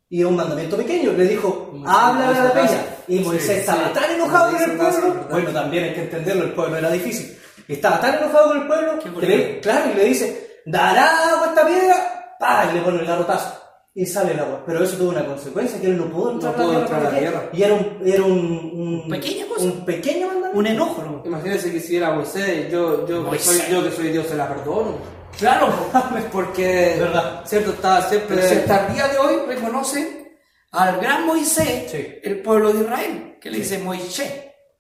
Y 0.08 0.20
es 0.20 0.26
un 0.26 0.36
mandamiento 0.36 0.76
pequeño, 0.76 1.12
le 1.12 1.24
dijo, 1.24 1.72
háblale 1.86 2.38
a 2.38 2.44
la 2.44 2.52
peña. 2.52 2.84
Y 3.08 3.18
Moisés 3.20 3.46
Sí, 3.46 3.52
estaba 3.60 3.88
sí. 3.88 3.94
tan 3.94 4.10
enojado 4.12 4.52
con 4.52 4.62
el 4.62 4.78
caso, 4.78 5.00
pueblo. 5.00 5.26
Bueno, 5.30 5.50
también 5.50 5.84
hay 5.84 5.94
que 5.94 6.02
entenderlo, 6.02 6.44
el 6.44 6.52
pueblo 6.52 6.76
era 6.78 6.90
difícil. 6.90 7.38
Estaba 7.68 8.00
tan 8.00 8.14
enojado 8.18 8.48
con 8.48 8.60
el 8.62 8.66
pueblo 8.66 8.98
que 8.98 9.26
le, 9.26 9.60
claro, 9.60 9.90
y 9.90 9.94
le 9.94 10.04
dice, 10.04 10.60
dará 10.66 11.28
agua 11.32 11.46
a 11.46 11.48
esta 11.50 11.66
piedra, 11.66 12.36
¡pah! 12.38 12.68
y 12.70 12.74
le 12.76 12.82
pone 12.82 13.00
el 13.00 13.06
garrotazo. 13.06 13.61
Y 13.94 14.06
sale 14.06 14.32
el 14.32 14.40
agua. 14.40 14.62
Pero 14.66 14.82
eso 14.84 14.96
tuvo 14.96 15.10
una 15.10 15.24
consecuencia, 15.26 15.80
que 15.80 15.86
él 15.88 15.96
no 15.98 16.06
pudo 16.10 16.32
entrar, 16.32 16.56
No 16.56 16.62
pudo 16.64 16.70
a, 16.70 16.74
la 16.74 16.80
entrar 16.80 17.00
a 17.00 17.10
la 17.12 17.18
tierra. 17.18 17.50
Y 17.52 17.62
era 17.62 17.74
un, 17.74 17.98
era 18.04 18.22
un, 18.22 19.02
un 19.02 19.08
Pequeña 19.10 19.46
cosa. 19.46 19.64
Un 19.64 19.84
pequeño 19.84 20.26
mandamiento. 20.28 20.58
Un 20.58 20.66
enojo, 20.66 21.02
¿no? 21.02 21.22
Imagínense 21.24 21.70
que 21.72 21.80
si 21.80 21.96
era 21.96 22.10
Moisés, 22.12 22.70
yo, 22.70 23.06
yo, 23.06 23.22
que 23.24 23.28
Moisés. 23.30 23.62
soy, 23.64 23.72
yo 23.72 23.84
que 23.84 23.90
soy 23.92 24.08
Dios 24.08 24.26
se 24.26 24.34
la 24.36 24.48
perdono. 24.48 24.96
Claro, 25.38 25.68
Porque, 26.32 26.96
Verdad. 26.98 27.42
cierto, 27.46 27.70
está 27.70 28.02
siempre... 28.08 28.36
pero 28.36 28.48
si 28.48 28.54
hasta 28.56 28.86
el 28.86 28.94
día 28.94 29.08
de 29.08 29.18
hoy 29.18 29.36
reconoce 29.46 30.36
al 30.72 31.00
gran 31.00 31.26
Moisés, 31.26 31.90
Sí. 31.90 32.06
el 32.22 32.42
pueblo 32.42 32.72
de 32.72 32.80
Israel, 32.82 33.38
que 33.40 33.50
le 33.50 33.58
dice 33.58 33.78
Moisés, 33.78 34.30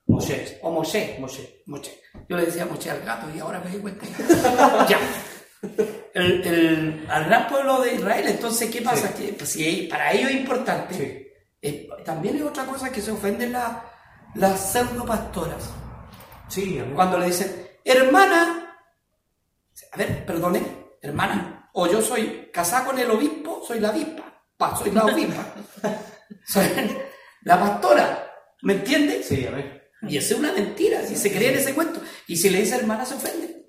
Moshe. 0.06 0.58
o 0.62 0.70
Moshe, 0.70 1.16
Moshe. 1.20 1.62
Moshe. 1.66 2.00
Yo 2.28 2.36
le 2.36 2.44
decía 2.46 2.66
Moshe 2.66 2.90
al 2.90 3.00
gato 3.02 3.26
y 3.34 3.38
ahora 3.40 3.60
me 3.64 3.70
di 3.70 3.78
cuenta. 3.78 4.04
ya. 4.88 4.98
El, 6.14 6.46
el- 6.46 7.06
al 7.08 7.24
gran 7.24 7.48
pueblo 7.48 7.80
de 7.80 7.94
Israel, 7.94 8.24
entonces, 8.28 8.70
¿qué 8.70 8.82
pasa? 8.82 9.14
Que 9.14 9.32
pues, 9.32 9.50
si 9.50 9.86
para 9.90 10.12
ellos 10.12 10.30
es 10.30 10.36
importante, 10.36 10.94
Sí. 10.94 11.26
eh, 11.62 11.88
también 12.04 12.36
es 12.36 12.42
otra 12.42 12.64
cosa 12.66 12.90
que 12.92 13.00
se 13.00 13.10
ofenden 13.10 13.52
la- 13.52 13.82
las 14.34 14.72
pseudo 14.72 15.04
pastoras. 15.06 15.70
Sí. 16.48 16.82
Cuando 16.94 17.18
le 17.18 17.26
dicen, 17.26 17.66
hermana, 17.84 18.76
a 19.92 19.96
ver, 19.96 20.26
perdone, 20.26 20.62
hermana, 21.00 21.70
o 21.72 21.86
yo 21.86 22.02
soy 22.02 22.50
casada 22.52 22.84
con 22.84 22.98
el 22.98 23.10
obispo, 23.10 23.62
soy 23.66 23.80
la 23.80 23.88
avispa, 23.88 24.22
pa, 24.58 24.76
soy 24.76 24.90
la 24.90 25.04
obispa, 25.06 25.54
soy 26.46 26.66
la 27.42 27.58
pastora, 27.58 28.30
¿me 28.62 28.74
entiendes? 28.74 29.26
Sí, 29.26 29.46
amén. 29.46 29.80
Y 30.08 30.16
eso 30.18 30.34
es 30.34 30.40
una 30.40 30.52
mentira, 30.52 31.06
si 31.06 31.16
se 31.16 31.32
cree 31.32 31.52
en 31.52 31.58
ese 31.58 31.74
cuento. 31.74 32.00
Y 32.26 32.36
si 32.36 32.50
le 32.50 32.58
dice 32.60 32.74
hermana, 32.76 33.06
se 33.06 33.14
ofende. 33.14 33.61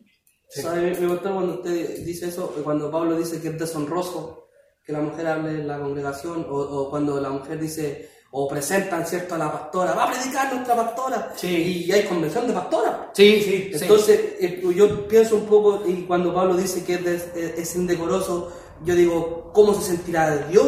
¿Sabe? 0.62 0.96
Me 1.00 1.08
gustó 1.08 1.34
cuando 1.34 1.54
usted 1.56 2.00
dice 2.06 2.28
eso, 2.28 2.54
cuando 2.64 2.92
Pablo 2.92 3.18
dice 3.18 3.42
que 3.42 3.50
es 3.50 3.60
deshonroso 3.60 4.48
que 4.86 4.92
la 4.94 5.00
mujer 5.00 5.26
hable 5.28 5.52
en 5.52 5.68
la 5.68 5.80
congregación, 5.80 6.46
o, 6.50 6.56
o 6.56 6.90
cuando 6.90 7.20
la 7.20 7.30
mujer 7.30 7.58
dice, 7.60 8.10
o 8.32 8.48
presentan, 8.50 9.06
¿cierto?, 9.06 9.36
a 9.36 9.38
la 9.38 9.52
pastora, 9.52 9.94
va 9.94 10.04
a 10.06 10.12
predicar 10.12 10.54
nuestra 10.54 10.76
pastora, 10.76 11.32
Sí. 11.36 11.86
y 11.88 11.92
hay 11.92 12.04
convención 12.04 12.48
de 12.48 12.54
pastora. 12.54 13.10
Sí, 13.14 13.42
sí, 13.44 13.72
Entonces, 13.74 14.20
eh, 14.40 14.62
yo 14.76 15.08
pienso 15.08 15.36
un 15.36 15.46
poco, 15.46 15.84
y 15.88 16.04
cuando 16.04 16.34
Pablo 16.34 16.56
dice 16.58 16.84
que 16.84 16.96
es, 16.96 17.28
es- 17.58 17.76
indecoroso, 17.76 18.52
yo 18.84 18.94
digo, 18.96 19.52
¿cómo 19.54 19.74
se 19.74 19.82
sentirá 19.92 20.36
Dios? 20.50 20.66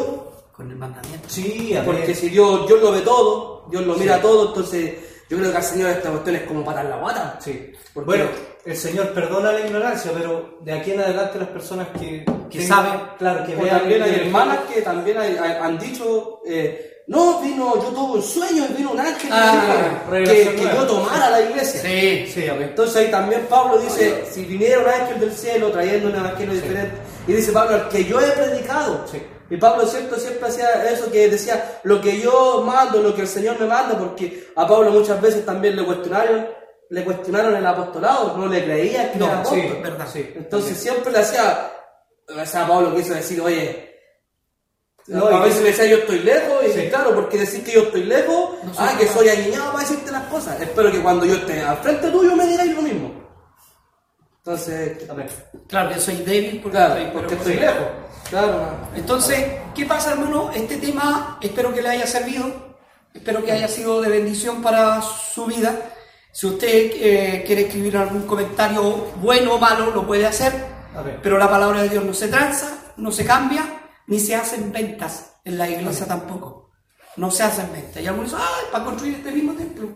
con 0.55 0.71
el 0.71 0.77
mandamiento. 0.77 1.27
Sí, 1.27 1.73
amén. 1.75 1.86
Porque 1.86 2.15
si 2.15 2.29
Dios, 2.29 2.65
Dios 2.65 2.81
lo 2.81 2.93
ve 2.93 3.01
todo, 3.01 3.65
Dios 3.69 3.86
lo 3.86 3.95
mira 3.97 4.15
Sí. 4.15 4.21
todo, 4.21 4.47
entonces 4.47 4.93
yo 5.29 5.38
creo 5.38 5.51
que 5.51 5.57
al 5.57 5.63
Señor 5.63 5.89
esta 5.89 6.09
cuestión 6.11 6.38
es 6.38 6.43
como 6.43 6.63
patar 6.63 6.86
la 6.86 6.95
guata. 6.97 7.38
Sí. 7.43 7.73
Porque- 7.93 8.05
Bueno, 8.07 8.25
el 8.66 8.76
Señor 8.78 9.09
perdona 9.09 9.51
la 9.51 9.61
ignorancia, 9.61 10.11
pero 10.13 10.57
de 10.61 10.74
aquí 10.74 10.91
en 10.91 10.99
adelante 11.01 11.38
las 11.39 11.49
personas 11.49 11.88
que, 11.99 12.26
Que 12.49 12.59
tengan- 12.59 12.68
saben, 12.68 12.99
claro, 13.18 13.45
que 13.45 13.55
O 13.55 13.59
vean 13.61 13.80
también 13.80 14.03
hay 14.03 14.16
hermanas 14.16 14.59
que 14.74 14.82
también 14.82 15.18
hay- 15.18 15.38
hay- 15.38 15.57
han 15.61 15.78
dicho, 15.78 16.41
eh, 16.47 17.03
no, 17.07 17.39
vino, 17.41 17.76
yo 17.76 17.89
tuve 17.89 18.13
un 18.18 18.24
sueño 18.24 18.66
y 18.70 18.74
vino 18.74 18.91
un 18.91 18.99
ángel 18.99 19.30
Ah, 19.32 19.99
que, 20.11 20.55
que 20.55 20.63
yo 20.63 20.88
tomara 20.88 21.30
la 21.30 21.41
iglesia. 21.41 21.82
Sí, 21.82 22.26
Sí, 22.34 22.47
amén. 22.49 22.70
Entonces 22.70 22.95
ahí 22.95 23.11
también 23.11 23.45
Pablo 23.47 23.78
dice, 23.78 24.24
si 24.32 24.43
viniera 24.45 24.80
un 24.80 24.88
ángel 24.89 25.20
del 25.20 25.32
cielo 25.32 25.70
trayendo 25.70 26.09
un 26.09 26.16
evangelio 26.16 26.53
diferente, 26.55 26.93
y 27.28 27.34
dice 27.34 27.51
Pablo, 27.51 27.76
el 27.78 27.88
que 27.89 28.05
yo 28.05 28.20
he 28.20 28.32
predicado. 28.32 29.05
Sí. 29.11 29.22
Y 29.47 29.57
Pablo, 29.57 29.86
cierto, 29.86 30.16
siempre 30.18 30.47
hacía 30.49 30.89
eso 30.91 31.11
que 31.11 31.30
decía, 31.30 31.80
lo 31.84 32.01
que 32.01 32.20
yo 32.20 32.63
mando, 32.66 32.99
lo 32.99 33.13
que 33.13 33.22
el 33.22 33.28
Señor 33.28 33.59
me 33.59 33.68
manda, 33.68 33.95
porque 33.99 34.47
a 34.55 34.68
Pablo 34.68 34.89
muchas 34.89 35.22
veces 35.22 35.45
también 35.45 35.76
le 35.76 35.86
cuestionaron, 35.86 36.47
le 36.89 37.03
cuestionaron 37.03 37.55
el 37.55 37.65
apostolado, 37.65 38.38
no 38.38 38.47
le 38.47 38.63
creían 38.63 39.11
que 39.11 39.17
No, 39.19 39.25
era 39.27 39.45
sí, 39.45 39.59
apóstol. 39.59 39.83
verdad. 39.83 40.07
Sí. 40.11 40.33
Entonces 40.36 40.77
siempre 40.77 41.11
le 41.11 41.19
hacía, 41.19 41.71
o 42.29 42.45
sea, 42.45 42.67
Pablo 42.67 42.95
quiso 42.95 43.13
decir, 43.13 43.41
oye, 43.41 43.91
No, 45.07 45.27
a 45.27 45.43
veces 45.43 45.61
le 45.61 45.67
decía 45.69 45.86
yo 45.86 45.97
estoy 45.97 46.19
lejos, 46.19 46.63
y 46.67 46.71
Sí. 46.71 46.88
claro, 46.89 47.13
porque 47.13 47.38
decir 47.38 47.63
que 47.63 47.73
yo 47.73 47.81
estoy 47.83 48.05
lejos, 48.05 48.49
No 48.63 48.71
ah, 48.79 48.95
que 48.97 49.07
soy 49.07 49.29
aguiñado 49.29 49.71
para 49.71 49.83
decirte 49.88 50.11
las 50.11 50.23
cosas. 50.23 50.59
Espero 50.59 50.91
que 50.91 50.99
cuando 51.03 51.25
yo 51.27 51.36
esté 51.36 51.61
al 51.61 51.77
frente 51.77 52.09
tuyo 52.09 52.36
me 52.36 52.47
digáis 52.47 52.73
lo 52.75 52.81
mismo. 52.81 53.11
Entonces. 54.39 54.97
Claro 55.67 55.89
que 55.89 55.99
soy 55.99 56.17
débil 56.17 56.59
porque 56.61 56.77
claro, 56.77 56.95
estoy, 56.95 57.11
porque 57.13 57.36
pero- 57.36 57.41
estoy 57.41 57.55
lejos. 57.55 57.88
Claro, 58.29 58.67
Entonces, 58.95 59.45
¿qué 59.75 59.86
pasa, 59.86 60.13
hermano? 60.13 60.49
Este 60.55 60.77
tema 60.77 61.38
espero 61.39 61.71
que 61.71 61.83
le 61.83 61.89
haya 61.89 62.07
servido, 62.07 62.45
espero 63.13 63.43
que 63.43 63.51
haya 63.51 63.67
sido 63.67 64.01
de 64.01 64.09
bendición 64.09 64.63
para 64.63 64.99
su 65.03 65.45
vida. 65.45 65.77
Si 66.36 66.47
usted 66.47 66.91
eh, 66.95 67.43
quiere 67.47 67.61
escribir 67.61 67.95
algún 67.95 68.23
comentario 68.23 68.81
bueno 69.21 69.53
o 69.53 69.57
malo, 69.57 69.91
lo 69.91 70.05
puede 70.05 70.25
hacer, 70.25 70.51
pero 71.23 71.38
la 71.38 71.49
palabra 71.49 71.81
de 71.83 71.88
Dios 71.88 72.03
no 72.03 72.13
se 72.13 72.27
tranza, 72.27 72.91
no 72.97 73.09
se 73.09 73.23
cambia, 73.23 73.63
ni 74.07 74.19
se 74.19 74.36
hacen 74.36 74.69
ventas 74.69 75.38
en 75.45 75.57
la 75.57 75.69
iglesia 75.69 76.05
tampoco. 76.05 76.71
No 77.15 77.31
se 77.31 77.43
hacen 77.43 77.71
ventas. 77.71 78.03
Y 78.03 78.07
algunos 78.07 78.31
dicen, 78.31 78.45
¡ay, 78.45 78.65
para 78.69 78.83
construir 78.83 79.15
este 79.15 79.31
mismo 79.31 79.53
templo! 79.53 79.88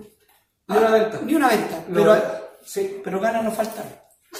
Ni 0.69 0.77
una 0.77 0.91
venta. 0.91 1.19
Ni 1.25 1.35
una 1.35 1.49
venta, 1.49 1.83
pero, 1.93 2.23
sí. 2.63 3.01
pero 3.03 3.19
ganas 3.19 3.43
no 3.43 3.51
faltan. 3.51 3.85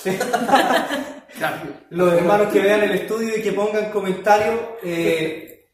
Claro. 1.37 1.69
Los 1.91 2.13
hermanos 2.13 2.51
que 2.51 2.59
vean 2.59 2.81
el 2.81 2.91
estudio 2.91 3.37
y 3.37 3.41
que 3.41 3.51
pongan 3.53 3.91
comentarios, 3.91 4.57
eh, 4.83 5.67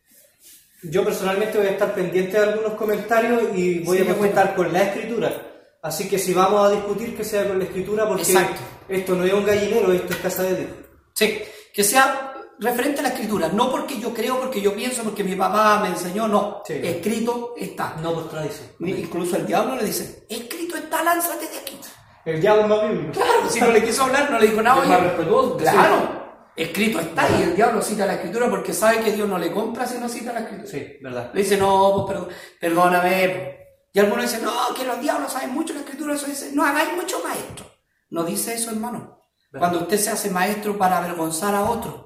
yo 0.84 1.04
personalmente 1.06 1.58
voy 1.58 1.68
a 1.68 1.72
estar 1.72 1.94
pendiente 1.96 2.38
de 2.38 2.44
algunos 2.44 2.74
comentarios 2.74 3.44
y 3.56 3.80
voy 3.80 3.98
Sí, 3.98 4.04
a 4.04 4.08
qué 4.08 4.14
contestar 4.14 4.54
con 4.56 4.74
la 4.74 4.84
escritura. 4.84 5.55
Así 5.86 6.08
que 6.10 6.18
si 6.18 6.34
vamos 6.34 6.68
a 6.68 6.72
discutir, 6.72 7.16
que 7.16 7.24
sea 7.24 7.48
con 7.48 7.60
la 7.60 7.66
escritura, 7.66 8.08
porque 8.08 8.24
Exacto. 8.24 8.60
esto 8.90 9.16
no 9.16 9.24
es 9.24 9.34
un 9.34 9.46
gallinero, 9.46 9.92
esto 9.94 10.14
es 10.14 10.20
casa 10.20 10.42
de 10.44 10.56
Dios. 10.56 10.70
Sí, 11.14 11.40
que 11.72 11.84
sea 11.84 12.34
referente 12.58 13.02
a 13.02 13.04
la 13.04 13.10
escritura, 13.10 13.50
no 13.50 13.70
porque 13.70 14.00
yo 14.00 14.12
creo, 14.12 14.40
porque 14.40 14.60
yo 14.62 14.74
pienso, 14.74 15.04
porque 15.04 15.24
mi 15.24 15.36
papá 15.36 15.80
me 15.84 15.90
enseñó, 15.90 16.28
no. 16.28 16.64
Sí. 16.66 16.74
Escrito 16.84 17.54
está. 17.56 17.98
No 18.02 18.14
por 18.14 18.30
tradición. 18.30 18.68
Incluso 18.80 19.36
el 19.36 19.46
diablo 19.46 19.76
le 19.76 19.84
dice, 19.86 20.26
escrito 20.28 20.76
está, 20.76 21.04
lánzate 21.04 21.48
de 21.50 21.58
aquí. 21.60 21.78
El 22.26 22.42
diablo 22.42 22.68
más 22.68 22.90
bíblico. 22.90 23.12
Claro, 23.14 23.48
si 23.48 23.60
no 23.62 23.68
le 23.70 23.84
quiso 23.84 24.04
hablar, 24.06 24.32
no 24.32 24.40
le 24.40 24.48
dijo 24.48 24.62
nada. 24.64 24.82
Es 24.82 24.90
más 24.90 25.02
respetuoso. 25.04 25.58
Claro, 25.58 26.26
escrito 26.56 27.00
está 27.00 27.28
y 27.40 27.44
el 27.44 27.56
diablo 27.56 27.80
cita 27.84 28.08
la 28.08 28.16
escritura 28.16 28.50
porque 28.50 28.74
sabe 28.74 29.02
que 29.02 29.12
Dios 29.12 29.30
no 29.30 29.38
le 29.38 29.52
compra 29.52 29.86
si 29.86 30.00
no 30.00 30.10
cita 30.10 30.34
la 30.34 30.40
escritura. 30.40 30.68
Sí, 30.68 30.98
verdad. 31.00 31.30
Le 31.32 31.44
dice, 31.44 31.58
no, 31.58 31.94
pues 32.08 32.18
perdón- 32.18 32.30
perdóname. 32.60 33.65
Pues". 33.96 34.04
Y 34.04 34.06
algunos 34.06 34.26
dicen, 34.26 34.44
no, 34.44 34.74
que 34.76 34.86
los 34.86 35.00
diablos 35.02 35.32
saben 35.32 35.52
mucho 35.52 35.74
la 35.74 35.80
escritura. 35.80 36.16
Eso 36.16 36.28
dice, 36.28 36.52
no 36.54 36.64
hagáis 36.64 36.94
mucho 36.94 37.22
maestro. 37.24 37.66
No 38.10 38.24
dice 38.24 38.54
eso, 38.54 38.72
hermano. 38.72 39.22
Cuando 39.58 39.80
usted 39.82 39.98
se 39.98 40.10
hace 40.10 40.30
maestro 40.30 40.78
para 40.78 40.98
avergonzar 40.98 41.56
a 41.56 41.64
otro, 41.64 42.06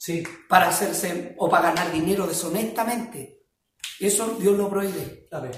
Sí, 0.00 0.22
para 0.48 0.68
hacerse 0.68 1.34
o 1.38 1.50
para 1.50 1.70
ganar 1.72 1.90
dinero 1.90 2.24
deshonestamente, 2.26 3.42
eso 3.98 4.36
Dios 4.38 4.56
lo 4.56 4.70
prohíbe. 4.70 5.26
amén. 5.32 5.50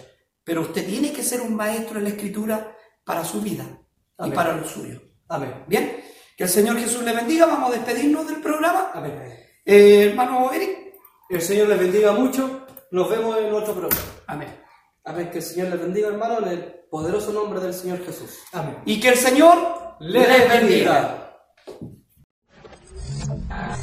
Pero 0.42 0.62
usted 0.62 0.86
tiene 0.86 1.12
que 1.12 1.22
ser 1.22 1.42
un 1.42 1.54
maestro 1.54 1.98
en 1.98 2.04
la 2.04 2.10
escritura 2.10 2.74
para 3.04 3.22
su 3.22 3.42
vida 3.42 3.66
y 4.18 4.30
para 4.30 4.56
lo 4.56 4.66
suyo. 4.66 4.98
Amén. 5.28 5.64
Bien, 5.68 6.02
que 6.36 6.44
el 6.44 6.48
Señor 6.48 6.78
Jesús 6.78 7.02
le 7.02 7.12
bendiga. 7.12 7.44
Vamos 7.44 7.70
a 7.70 7.76
despedirnos 7.76 8.26
del 8.26 8.40
programa. 8.40 8.90
Amén. 8.94 9.12
Eh, 9.64 10.08
hermano 10.08 10.50
Eric. 10.52 10.94
El 11.28 11.42
Señor 11.42 11.68
les 11.68 11.78
bendiga 11.78 12.12
mucho. 12.12 12.66
Nos 12.90 13.10
vemos 13.10 13.36
en 13.36 13.52
otro 13.52 13.74
programa. 13.74 14.02
Amén. 14.26 14.48
Amén, 15.10 15.28
que 15.28 15.38
el 15.38 15.44
Señor 15.44 15.70
les 15.70 15.80
bendiga, 15.80 16.06
hermano, 16.06 16.38
en 16.38 16.52
el 16.52 16.60
poderoso 16.88 17.32
nombre 17.32 17.58
del 17.58 17.74
Señor 17.74 17.98
Jesús. 18.06 18.30
Amén. 18.52 18.76
Y 18.86 19.00
que 19.00 19.08
el 19.08 19.16
Señor 19.16 19.56
Les 19.98 20.28
les 20.28 20.48
bendiga. 20.48 21.32
bendiga. 23.48 23.76